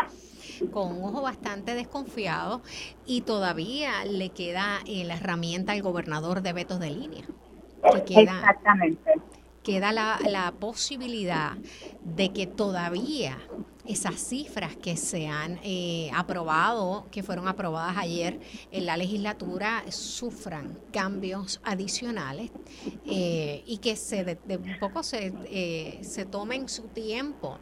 con 0.72 0.92
un 0.92 1.04
ojo 1.04 1.22
bastante 1.22 1.74
desconfiado 1.74 2.62
y 3.04 3.22
todavía 3.22 4.04
le 4.04 4.30
queda 4.30 4.78
en 4.86 5.08
la 5.08 5.16
herramienta 5.16 5.72
al 5.72 5.82
gobernador 5.82 6.40
de 6.40 6.52
vetos 6.52 6.78
de 6.78 6.90
línea. 6.90 7.24
Exactamente. 7.82 9.14
queda 9.62 9.92
la, 9.92 10.18
la 10.28 10.52
posibilidad 10.52 11.52
de 12.04 12.32
que 12.32 12.46
todavía 12.46 13.38
esas 13.90 14.20
cifras 14.20 14.76
que 14.76 14.96
se 14.96 15.26
han 15.26 15.58
eh, 15.62 16.10
aprobado, 16.14 17.06
que 17.10 17.22
fueron 17.22 17.48
aprobadas 17.48 17.96
ayer 17.96 18.38
en 18.70 18.86
la 18.86 18.96
legislatura, 18.96 19.82
sufran 19.88 20.78
cambios 20.92 21.60
adicionales 21.64 22.50
eh, 23.06 23.64
y 23.66 23.78
que 23.78 23.96
se 23.96 24.24
de, 24.24 24.56
un 24.56 24.78
poco 24.78 25.02
se, 25.02 25.32
eh, 25.46 25.98
se 26.02 26.24
tomen 26.24 26.68
su 26.68 26.84
tiempo 26.84 27.58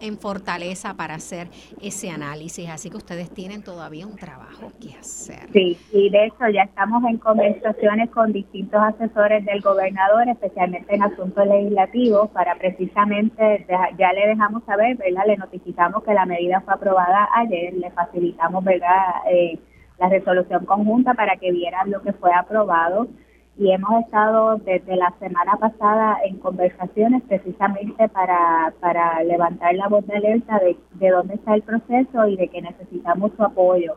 en 0.00 0.18
Fortaleza 0.18 0.94
para 0.94 1.14
hacer 1.14 1.48
ese 1.80 2.10
análisis. 2.10 2.68
Así 2.68 2.90
que 2.90 2.96
ustedes 2.96 3.30
tienen 3.30 3.62
todavía 3.62 4.06
un 4.06 4.16
trabajo 4.16 4.72
que 4.80 4.94
hacer. 4.96 5.50
Sí, 5.52 5.78
y 5.92 6.10
de 6.10 6.26
hecho 6.26 6.48
ya 6.52 6.62
estamos 6.62 7.02
en 7.04 7.18
conversaciones 7.18 8.10
con 8.10 8.32
distintos 8.32 8.80
asesores 8.80 9.44
del 9.44 9.60
gobernador, 9.60 10.28
especialmente 10.28 10.94
en 10.94 11.02
asuntos 11.02 11.46
legislativos, 11.46 12.30
para 12.30 12.54
precisamente, 12.56 13.66
ya 13.98 14.12
le 14.12 14.28
dejamos 14.28 14.64
saber, 14.64 14.96
¿verdad? 14.96 15.24
Le 15.26 15.36
notificamos 15.36 16.02
que 16.04 16.14
la 16.14 16.26
medida 16.26 16.60
fue 16.60 16.74
aprobada 16.74 17.28
ayer, 17.34 17.74
le 17.74 17.90
facilitamos, 17.90 18.64
¿verdad? 18.64 18.98
Eh, 19.30 19.58
la 19.98 20.08
resolución 20.08 20.64
conjunta 20.64 21.14
para 21.14 21.36
que 21.36 21.52
vieran 21.52 21.90
lo 21.90 22.02
que 22.02 22.12
fue 22.12 22.32
aprobado 22.34 23.08
y 23.56 23.70
hemos 23.70 24.04
estado 24.04 24.56
desde 24.58 24.96
la 24.96 25.12
semana 25.18 25.56
pasada 25.56 26.18
en 26.24 26.38
conversaciones 26.38 27.22
precisamente 27.28 28.08
para, 28.08 28.72
para 28.80 29.22
levantar 29.24 29.74
la 29.74 29.88
voz 29.88 30.06
de 30.06 30.16
alerta 30.16 30.58
de, 30.58 30.76
de 30.94 31.10
dónde 31.10 31.34
está 31.34 31.54
el 31.54 31.62
proceso 31.62 32.26
y 32.28 32.36
de 32.36 32.48
que 32.48 32.62
necesitamos 32.62 33.32
su 33.36 33.42
apoyo 33.42 33.96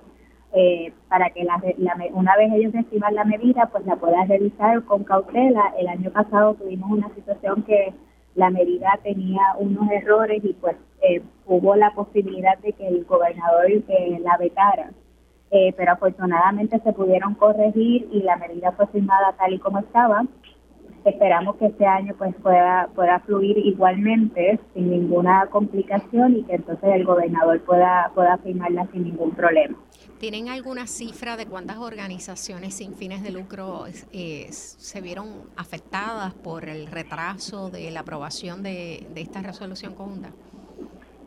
eh, 0.53 0.93
para 1.09 1.29
que 1.31 1.43
la, 1.43 1.61
una 2.13 2.35
vez 2.37 2.51
ellos 2.53 2.73
reciban 2.73 3.15
la 3.15 3.25
medida 3.25 3.67
pues 3.71 3.85
la 3.85 3.95
puedan 3.95 4.27
revisar 4.27 4.83
con 4.83 5.03
cautela. 5.03 5.73
El 5.77 5.87
año 5.87 6.11
pasado 6.11 6.53
tuvimos 6.55 6.91
una 6.91 7.09
situación 7.13 7.63
que 7.63 7.93
la 8.35 8.49
medida 8.49 8.99
tenía 9.03 9.41
unos 9.57 9.89
errores 9.91 10.43
y 10.43 10.53
pues 10.53 10.75
eh, 11.01 11.21
hubo 11.45 11.75
la 11.75 11.91
posibilidad 11.91 12.57
de 12.59 12.73
que 12.73 12.87
el 12.87 13.05
gobernador 13.05 13.65
eh, 13.69 14.19
la 14.21 14.37
vetara 14.37 14.91
eh, 15.55 15.73
pero 15.77 15.93
afortunadamente 15.93 16.81
se 16.81 16.91
pudieron 16.91 17.33
corregir 17.35 18.09
y 18.11 18.23
la 18.23 18.35
medida 18.35 18.73
fue 18.73 18.87
firmada 18.87 19.33
tal 19.37 19.53
y 19.53 19.59
como 19.59 19.79
estaba. 19.79 20.25
Esperamos 21.05 21.55
que 21.55 21.67
este 21.67 21.85
año 21.85 22.13
pues 22.17 22.35
pueda 22.43 22.89
pueda 22.93 23.19
fluir 23.21 23.57
igualmente 23.59 24.59
sin 24.73 24.89
ninguna 24.89 25.45
complicación 25.51 26.35
y 26.35 26.43
que 26.43 26.55
entonces 26.55 26.89
el 26.93 27.05
gobernador 27.05 27.61
pueda 27.61 28.11
pueda 28.13 28.37
firmarla 28.39 28.85
sin 28.91 29.03
ningún 29.03 29.31
problema. 29.31 29.77
¿Tienen 30.19 30.49
alguna 30.49 30.87
cifra 30.87 31.37
de 31.37 31.45
cuántas 31.45 31.77
organizaciones 31.77 32.73
sin 32.73 32.93
fines 32.93 33.23
de 33.23 33.31
lucro 33.31 33.85
eh, 34.11 34.47
se 34.49 34.99
vieron 34.99 35.27
afectadas 35.55 36.33
por 36.33 36.67
el 36.67 36.87
retraso 36.87 37.69
de 37.69 37.91
la 37.91 38.01
aprobación 38.01 38.61
de, 38.61 39.07
de 39.13 39.21
esta 39.21 39.41
resolución 39.41 39.93
conjunta? 39.93 40.31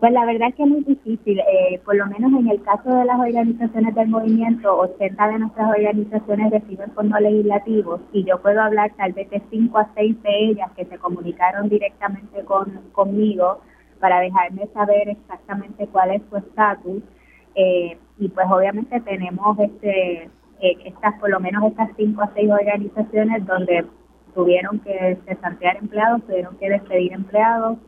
Pues 0.01 0.13
la 0.13 0.25
verdad 0.27 0.51
es 0.51 0.55
que 0.55 0.63
es 0.63 0.69
muy 0.69 0.85
difícil, 0.85 1.41
eh, 1.41 1.81
por 1.85 1.97
lo 1.97 2.07
menos 2.07 2.31
en 2.41 2.49
el 2.49 2.63
caso 2.63 2.89
de 2.89 3.05
las 3.05 3.19
organizaciones 3.19 3.93
del 3.97 4.09
movimiento, 4.09 4.79
80 4.79 5.29
de 5.29 5.39
nuestras 5.41 5.71
organizaciones 5.71 6.53
reciben 6.53 6.93
fondos 6.93 7.21
legislativos 7.21 8.01
y 8.13 8.23
yo 8.23 8.41
puedo 8.41 8.63
hablar 8.63 8.93
tal 8.97 9.13
vez 9.13 9.29
de 9.31 9.43
5 9.51 9.77
a 9.77 9.91
6 9.97 10.23
de 10.23 10.45
ellas 10.51 10.71
que 10.77 10.85
se 10.85 10.99
comunicaron 10.99 11.69
directamente 11.69 12.45
con, 12.45 12.81
conmigo 12.93 13.61
para 13.99 14.21
dejarme 14.21 14.69
saber 14.73 15.09
exactamente 15.09 15.89
cuál 15.89 16.13
es 16.13 16.23
su 16.31 16.37
estatus. 16.37 17.03
Eh, 17.57 17.99
y 18.19 18.29
pues 18.29 18.47
obviamente 18.49 19.01
tenemos 19.01 19.59
este 19.59 20.31
eh, 20.61 20.77
estas 20.85 21.19
por 21.19 21.31
lo 21.31 21.41
menos 21.41 21.65
estas 21.65 21.91
5 21.97 22.23
a 22.23 22.31
6 22.35 22.51
organizaciones 22.53 23.45
donde 23.47 23.85
tuvieron 24.33 24.79
que 24.79 25.19
cesantear 25.27 25.77
empleados, 25.79 26.23
tuvieron 26.23 26.57
que 26.59 26.71
despedir 26.71 27.13
empleados, 27.13 27.79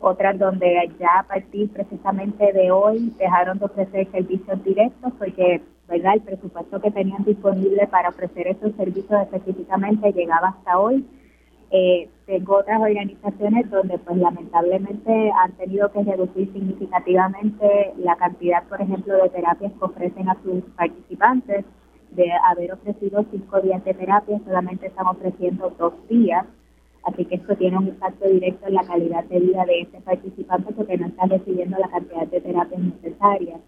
otras 0.00 0.38
donde 0.38 0.90
ya 0.98 1.20
a 1.20 1.22
partir 1.24 1.70
precisamente 1.70 2.52
de 2.52 2.70
hoy 2.70 3.12
dejaron 3.18 3.58
de 3.58 3.66
ofrecer 3.66 4.10
servicios 4.10 4.64
directos 4.64 5.12
porque 5.18 5.62
verdad 5.88 6.14
el 6.14 6.22
presupuesto 6.22 6.80
que 6.80 6.90
tenían 6.90 7.24
disponible 7.24 7.86
para 7.88 8.08
ofrecer 8.08 8.46
esos 8.48 8.74
servicios 8.76 9.22
específicamente 9.22 10.12
llegaba 10.12 10.48
hasta 10.48 10.78
hoy. 10.78 11.04
Eh, 11.72 12.08
tengo 12.26 12.56
otras 12.56 12.80
organizaciones 12.80 13.70
donde 13.70 13.98
pues 13.98 14.16
lamentablemente 14.16 15.32
han 15.36 15.52
tenido 15.52 15.90
que 15.92 16.02
reducir 16.02 16.52
significativamente 16.52 17.92
la 17.98 18.16
cantidad, 18.16 18.64
por 18.64 18.80
ejemplo, 18.80 19.14
de 19.22 19.28
terapias 19.28 19.72
que 19.72 19.84
ofrecen 19.84 20.28
a 20.28 20.36
sus 20.42 20.62
participantes. 20.76 21.64
De 22.10 22.26
haber 22.44 22.72
ofrecido 22.72 23.24
cinco 23.30 23.60
días 23.60 23.84
de 23.84 23.94
terapia, 23.94 24.40
solamente 24.44 24.88
están 24.88 25.06
ofreciendo 25.06 25.72
dos 25.78 25.92
días 26.08 26.44
Así 27.04 27.24
que 27.24 27.36
esto 27.36 27.56
tiene 27.56 27.78
un 27.78 27.88
impacto 27.88 28.28
directo 28.28 28.66
en 28.66 28.74
la 28.74 28.84
calidad 28.84 29.24
de 29.24 29.40
vida 29.40 29.64
de 29.64 29.80
ese 29.82 30.00
participante 30.02 30.72
porque 30.74 30.98
no 30.98 31.06
está 31.06 31.26
recibiendo 31.26 31.78
la 31.78 31.88
cantidad 31.88 32.26
de 32.26 32.40
terapias 32.40 32.80
necesarias. 32.80 33.60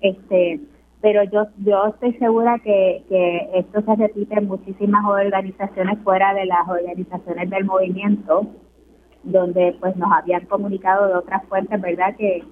Este, 0.00 0.60
pero 1.02 1.24
yo 1.24 1.46
yo 1.58 1.86
estoy 1.86 2.14
segura 2.14 2.58
que, 2.60 3.04
que 3.08 3.50
esto 3.54 3.82
se 3.82 3.96
repite 3.96 4.38
en 4.38 4.48
muchísimas 4.48 5.04
organizaciones 5.04 5.98
fuera 6.02 6.32
de 6.32 6.46
las 6.46 6.66
organizaciones 6.68 7.50
del 7.50 7.64
movimiento, 7.64 8.46
donde 9.24 9.76
pues 9.80 9.96
nos 9.96 10.10
habían 10.12 10.46
comunicado 10.46 11.08
de 11.08 11.14
otras 11.14 11.44
fuentes, 11.48 11.80
¿verdad? 11.80 12.16
Que, 12.16 12.42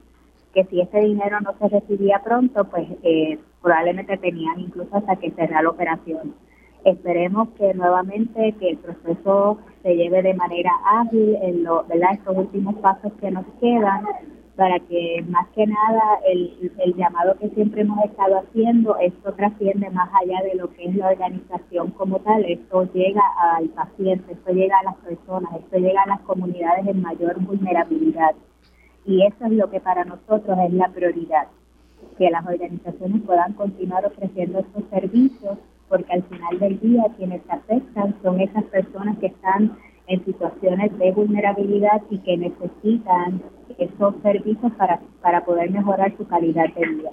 que 0.52 0.64
si 0.64 0.80
ese 0.80 0.98
dinero 0.98 1.38
no 1.40 1.54
se 1.58 1.68
recibía 1.68 2.20
pronto, 2.24 2.64
pues 2.64 2.88
eh, 3.02 3.38
probablemente 3.62 4.16
tenían 4.18 4.60
incluso 4.60 4.96
hasta 4.96 5.16
que 5.16 5.30
cerrar 5.30 5.62
la 5.64 5.70
operación. 5.70 6.34
Esperemos 6.84 7.48
que 7.58 7.74
nuevamente 7.74 8.54
que 8.58 8.70
el 8.70 8.78
proceso 8.78 9.58
se 9.82 9.96
lleve 9.96 10.22
de 10.22 10.34
manera 10.34 10.72
ágil 10.84 11.36
en 11.42 11.64
lo, 11.64 11.84
¿verdad? 11.84 12.14
estos 12.14 12.36
últimos 12.36 12.74
pasos 12.76 13.12
que 13.20 13.30
nos 13.30 13.44
quedan 13.60 14.04
para 14.56 14.78
que 14.80 15.24
más 15.28 15.48
que 15.54 15.66
nada 15.66 16.20
el, 16.26 16.70
el 16.84 16.94
llamado 16.94 17.34
que 17.38 17.48
siempre 17.50 17.82
hemos 17.82 18.04
estado 18.04 18.40
haciendo, 18.40 18.96
esto 18.98 19.32
trasciende 19.32 19.88
más 19.90 20.10
allá 20.22 20.42
de 20.42 20.54
lo 20.54 20.70
que 20.74 20.84
es 20.84 20.94
la 20.96 21.08
organización 21.08 21.92
como 21.92 22.18
tal, 22.20 22.44
esto 22.44 22.84
llega 22.92 23.22
al 23.56 23.70
paciente, 23.70 24.32
esto 24.32 24.52
llega 24.52 24.78
a 24.78 24.84
las 24.84 24.96
personas, 24.96 25.50
esto 25.58 25.78
llega 25.78 26.02
a 26.02 26.08
las 26.08 26.20
comunidades 26.20 26.86
en 26.86 27.00
mayor 27.00 27.40
vulnerabilidad. 27.40 28.34
Y 29.06 29.22
eso 29.22 29.46
es 29.46 29.52
lo 29.52 29.70
que 29.70 29.80
para 29.80 30.04
nosotros 30.04 30.58
es 30.66 30.72
la 30.74 30.88
prioridad, 30.88 31.48
que 32.18 32.28
las 32.28 32.46
organizaciones 32.46 33.22
puedan 33.22 33.54
continuar 33.54 34.04
ofreciendo 34.04 34.58
estos 34.58 34.84
servicios 34.90 35.56
porque 35.90 36.12
al 36.14 36.22
final 36.22 36.58
del 36.58 36.80
día 36.80 37.04
quienes 37.18 37.42
se 37.42 37.52
afectan 37.52 38.14
son 38.22 38.40
esas 38.40 38.64
personas 38.64 39.18
que 39.18 39.26
están 39.26 39.76
en 40.06 40.24
situaciones 40.24 40.96
de 40.98 41.12
vulnerabilidad 41.12 42.02
y 42.08 42.18
que 42.18 42.36
necesitan 42.36 43.42
esos 43.76 44.14
servicios 44.22 44.72
para, 44.78 45.00
para 45.20 45.44
poder 45.44 45.70
mejorar 45.70 46.16
su 46.16 46.26
calidad 46.26 46.72
de 46.74 46.86
vida. 46.86 47.10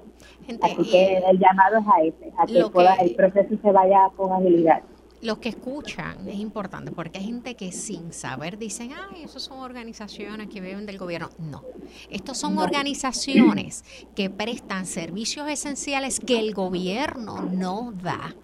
Así 0.62 0.90
que 0.90 1.18
el 1.18 1.38
llamado 1.38 1.78
es 1.78 1.86
a 1.86 2.02
ese, 2.02 2.32
a 2.38 2.46
que, 2.46 3.04
el 3.04 3.14
proceso 3.14 3.54
se 3.62 3.72
vaya 3.72 4.08
con 4.16 4.32
agilidad 4.32 4.82
los 5.20 5.38
que 5.38 5.50
escuchan 5.50 6.28
es 6.28 6.38
importante 6.38 6.92
porque 6.92 7.18
hay 7.18 7.24
gente 7.24 7.54
que 7.54 7.72
sin 7.72 8.12
saber 8.12 8.58
dicen, 8.58 8.92
ay, 8.92 9.24
esos 9.24 9.42
son 9.42 9.58
organizaciones 9.58 10.48
que 10.48 10.60
viven 10.60 10.86
del 10.86 10.98
gobierno. 10.98 11.30
No, 11.38 11.64
estos 12.10 12.38
son 12.38 12.58
organizaciones 12.58 13.84
que 14.14 14.30
prestan 14.30 14.86
servicios 14.86 15.48
esenciales 15.48 16.20
que 16.20 16.38
el 16.38 16.54
gobierno 16.54 17.42
no 17.42 17.92
da 18.02 18.34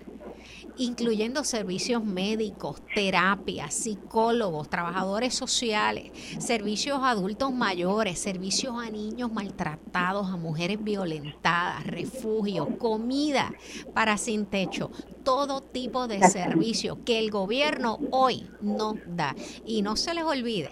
incluyendo 0.76 1.44
servicios 1.44 2.04
médicos, 2.04 2.82
terapias, 2.94 3.74
psicólogos, 3.74 4.68
trabajadores 4.68 5.34
sociales, 5.34 6.12
servicios 6.38 6.98
a 7.02 7.10
adultos 7.10 7.52
mayores, 7.52 8.18
servicios 8.18 8.74
a 8.78 8.90
niños 8.90 9.32
maltratados, 9.32 10.28
a 10.28 10.36
mujeres 10.36 10.82
violentadas, 10.82 11.86
refugio, 11.86 12.78
comida 12.78 13.52
para 13.92 14.16
sin 14.18 14.46
techo, 14.46 14.90
todo 15.22 15.62
tipo 15.62 16.08
de 16.08 16.22
servicio 16.28 17.04
que 17.04 17.18
el 17.18 17.30
gobierno 17.30 17.98
hoy 18.10 18.46
no 18.60 18.94
da. 19.06 19.34
Y 19.64 19.82
no 19.82 19.96
se 19.96 20.14
les 20.14 20.24
olvide 20.24 20.70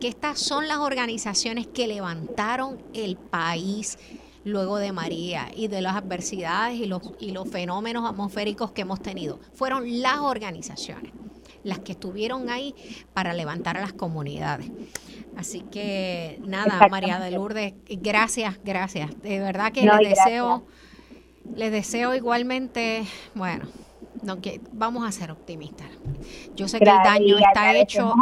que 0.00 0.08
estas 0.08 0.40
son 0.40 0.68
las 0.68 0.78
organizaciones 0.78 1.66
que 1.66 1.86
levantaron 1.86 2.82
el 2.94 3.16
país 3.16 3.98
luego 4.48 4.78
de 4.78 4.92
María 4.92 5.50
y 5.54 5.68
de 5.68 5.82
las 5.82 5.96
adversidades 5.96 6.78
y 6.78 6.86
los, 6.86 7.02
y 7.20 7.30
los 7.30 7.48
fenómenos 7.48 8.08
atmosféricos 8.08 8.72
que 8.72 8.82
hemos 8.82 9.00
tenido. 9.00 9.38
Fueron 9.54 10.02
las 10.02 10.18
organizaciones 10.18 11.12
las 11.64 11.80
que 11.80 11.92
estuvieron 11.92 12.50
ahí 12.50 12.74
para 13.12 13.32
levantar 13.34 13.76
a 13.76 13.80
las 13.80 13.92
comunidades. 13.92 14.70
Así 15.36 15.60
que 15.60 16.40
nada, 16.44 16.88
María 16.88 17.20
de 17.20 17.30
Lourdes, 17.30 17.74
gracias, 17.88 18.58
gracias. 18.64 19.10
De 19.22 19.38
verdad 19.38 19.72
que 19.72 19.82
les 19.82 20.10
deseo, 20.10 20.64
les 21.54 21.70
deseo 21.70 22.14
igualmente, 22.14 23.04
bueno, 23.34 23.66
no, 24.22 24.40
que 24.40 24.60
vamos 24.72 25.06
a 25.06 25.12
ser 25.12 25.30
optimistas. 25.30 25.88
Yo 26.56 26.66
sé 26.66 26.78
que 26.78 26.90
el 26.90 26.96
daño 27.04 27.38
está 27.38 27.76
hecho. 27.76 28.14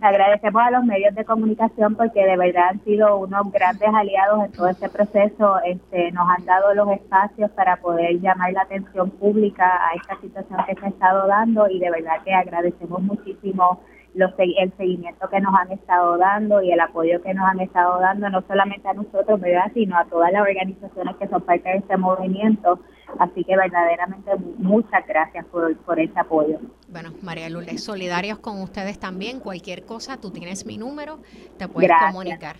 Agradecemos 0.00 0.62
a 0.62 0.70
los 0.70 0.84
medios 0.84 1.14
de 1.14 1.24
comunicación 1.24 1.96
porque 1.96 2.24
de 2.24 2.36
verdad 2.36 2.68
han 2.70 2.84
sido 2.84 3.18
unos 3.18 3.50
grandes 3.50 3.88
aliados 3.92 4.44
en 4.44 4.52
todo 4.52 4.68
este 4.68 4.88
proceso. 4.88 5.58
Este, 5.64 6.12
nos 6.12 6.28
han 6.28 6.44
dado 6.44 6.72
los 6.74 6.90
espacios 6.92 7.50
para 7.52 7.76
poder 7.78 8.20
llamar 8.20 8.52
la 8.52 8.62
atención 8.62 9.10
pública 9.10 9.64
a 9.66 9.94
esta 9.96 10.20
situación 10.20 10.60
que 10.66 10.74
se 10.76 10.86
ha 10.86 10.88
estado 10.88 11.26
dando 11.26 11.68
y 11.68 11.80
de 11.80 11.90
verdad 11.90 12.22
que 12.24 12.32
agradecemos 12.32 13.02
muchísimo 13.02 13.80
los, 14.14 14.32
el 14.38 14.72
seguimiento 14.76 15.28
que 15.28 15.40
nos 15.40 15.54
han 15.54 15.72
estado 15.72 16.16
dando 16.16 16.62
y 16.62 16.70
el 16.70 16.80
apoyo 16.80 17.20
que 17.22 17.34
nos 17.34 17.48
han 17.48 17.60
estado 17.60 17.98
dando, 17.98 18.30
no 18.30 18.42
solamente 18.42 18.88
a 18.88 18.94
nosotros, 18.94 19.40
¿verdad? 19.40 19.70
sino 19.74 19.98
a 19.98 20.04
todas 20.04 20.30
las 20.32 20.42
organizaciones 20.42 21.16
que 21.16 21.28
son 21.28 21.42
parte 21.42 21.68
de 21.70 21.78
este 21.78 21.96
movimiento. 21.96 22.80
Así 23.18 23.44
que 23.44 23.56
verdaderamente 23.56 24.30
muchas 24.58 25.06
gracias 25.06 25.44
por, 25.46 25.76
por 25.78 25.98
ese 25.98 26.18
apoyo. 26.18 26.58
Bueno, 26.88 27.12
María 27.22 27.48
Lourdes, 27.48 27.82
solidarios 27.82 28.38
con 28.38 28.60
ustedes 28.60 28.98
también. 28.98 29.40
Cualquier 29.40 29.84
cosa, 29.84 30.18
tú 30.18 30.30
tienes 30.30 30.66
mi 30.66 30.78
número, 30.78 31.18
te 31.58 31.68
puedes 31.68 31.90
comunicar. 32.06 32.56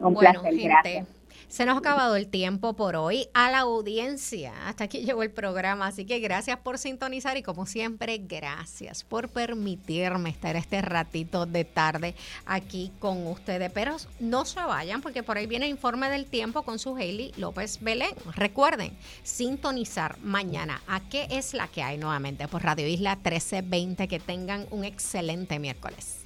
Un 0.00 0.14
bueno, 0.14 0.40
placer, 0.40 0.54
gente. 0.54 1.19
Se 1.50 1.66
nos 1.66 1.74
ha 1.74 1.78
acabado 1.80 2.14
el 2.14 2.28
tiempo 2.28 2.74
por 2.74 2.94
hoy. 2.94 3.26
A 3.34 3.50
la 3.50 3.58
audiencia, 3.58 4.52
hasta 4.68 4.84
aquí 4.84 5.00
llegó 5.00 5.24
el 5.24 5.32
programa, 5.32 5.88
así 5.88 6.04
que 6.04 6.20
gracias 6.20 6.58
por 6.60 6.78
sintonizar 6.78 7.36
y 7.36 7.42
como 7.42 7.66
siempre, 7.66 8.18
gracias 8.18 9.02
por 9.02 9.28
permitirme 9.28 10.30
estar 10.30 10.54
este 10.54 10.80
ratito 10.80 11.46
de 11.46 11.64
tarde 11.64 12.14
aquí 12.46 12.92
con 13.00 13.26
ustedes. 13.26 13.72
Pero 13.72 13.96
no 14.20 14.44
se 14.44 14.60
vayan 14.60 15.02
porque 15.02 15.24
por 15.24 15.38
ahí 15.38 15.48
viene 15.48 15.64
el 15.66 15.72
informe 15.72 16.08
del 16.08 16.26
tiempo 16.26 16.62
con 16.62 16.78
su 16.78 16.94
Hailey 16.94 17.32
López 17.36 17.80
Belén. 17.80 18.14
Recuerden, 18.36 18.96
sintonizar 19.24 20.20
mañana 20.20 20.80
a 20.86 21.00
qué 21.00 21.26
es 21.30 21.52
la 21.52 21.66
que 21.66 21.82
hay 21.82 21.98
nuevamente 21.98 22.46
por 22.46 22.62
Radio 22.62 22.86
Isla 22.86 23.16
1320. 23.16 24.06
Que 24.06 24.20
tengan 24.20 24.68
un 24.70 24.84
excelente 24.84 25.58
miércoles. 25.58 26.18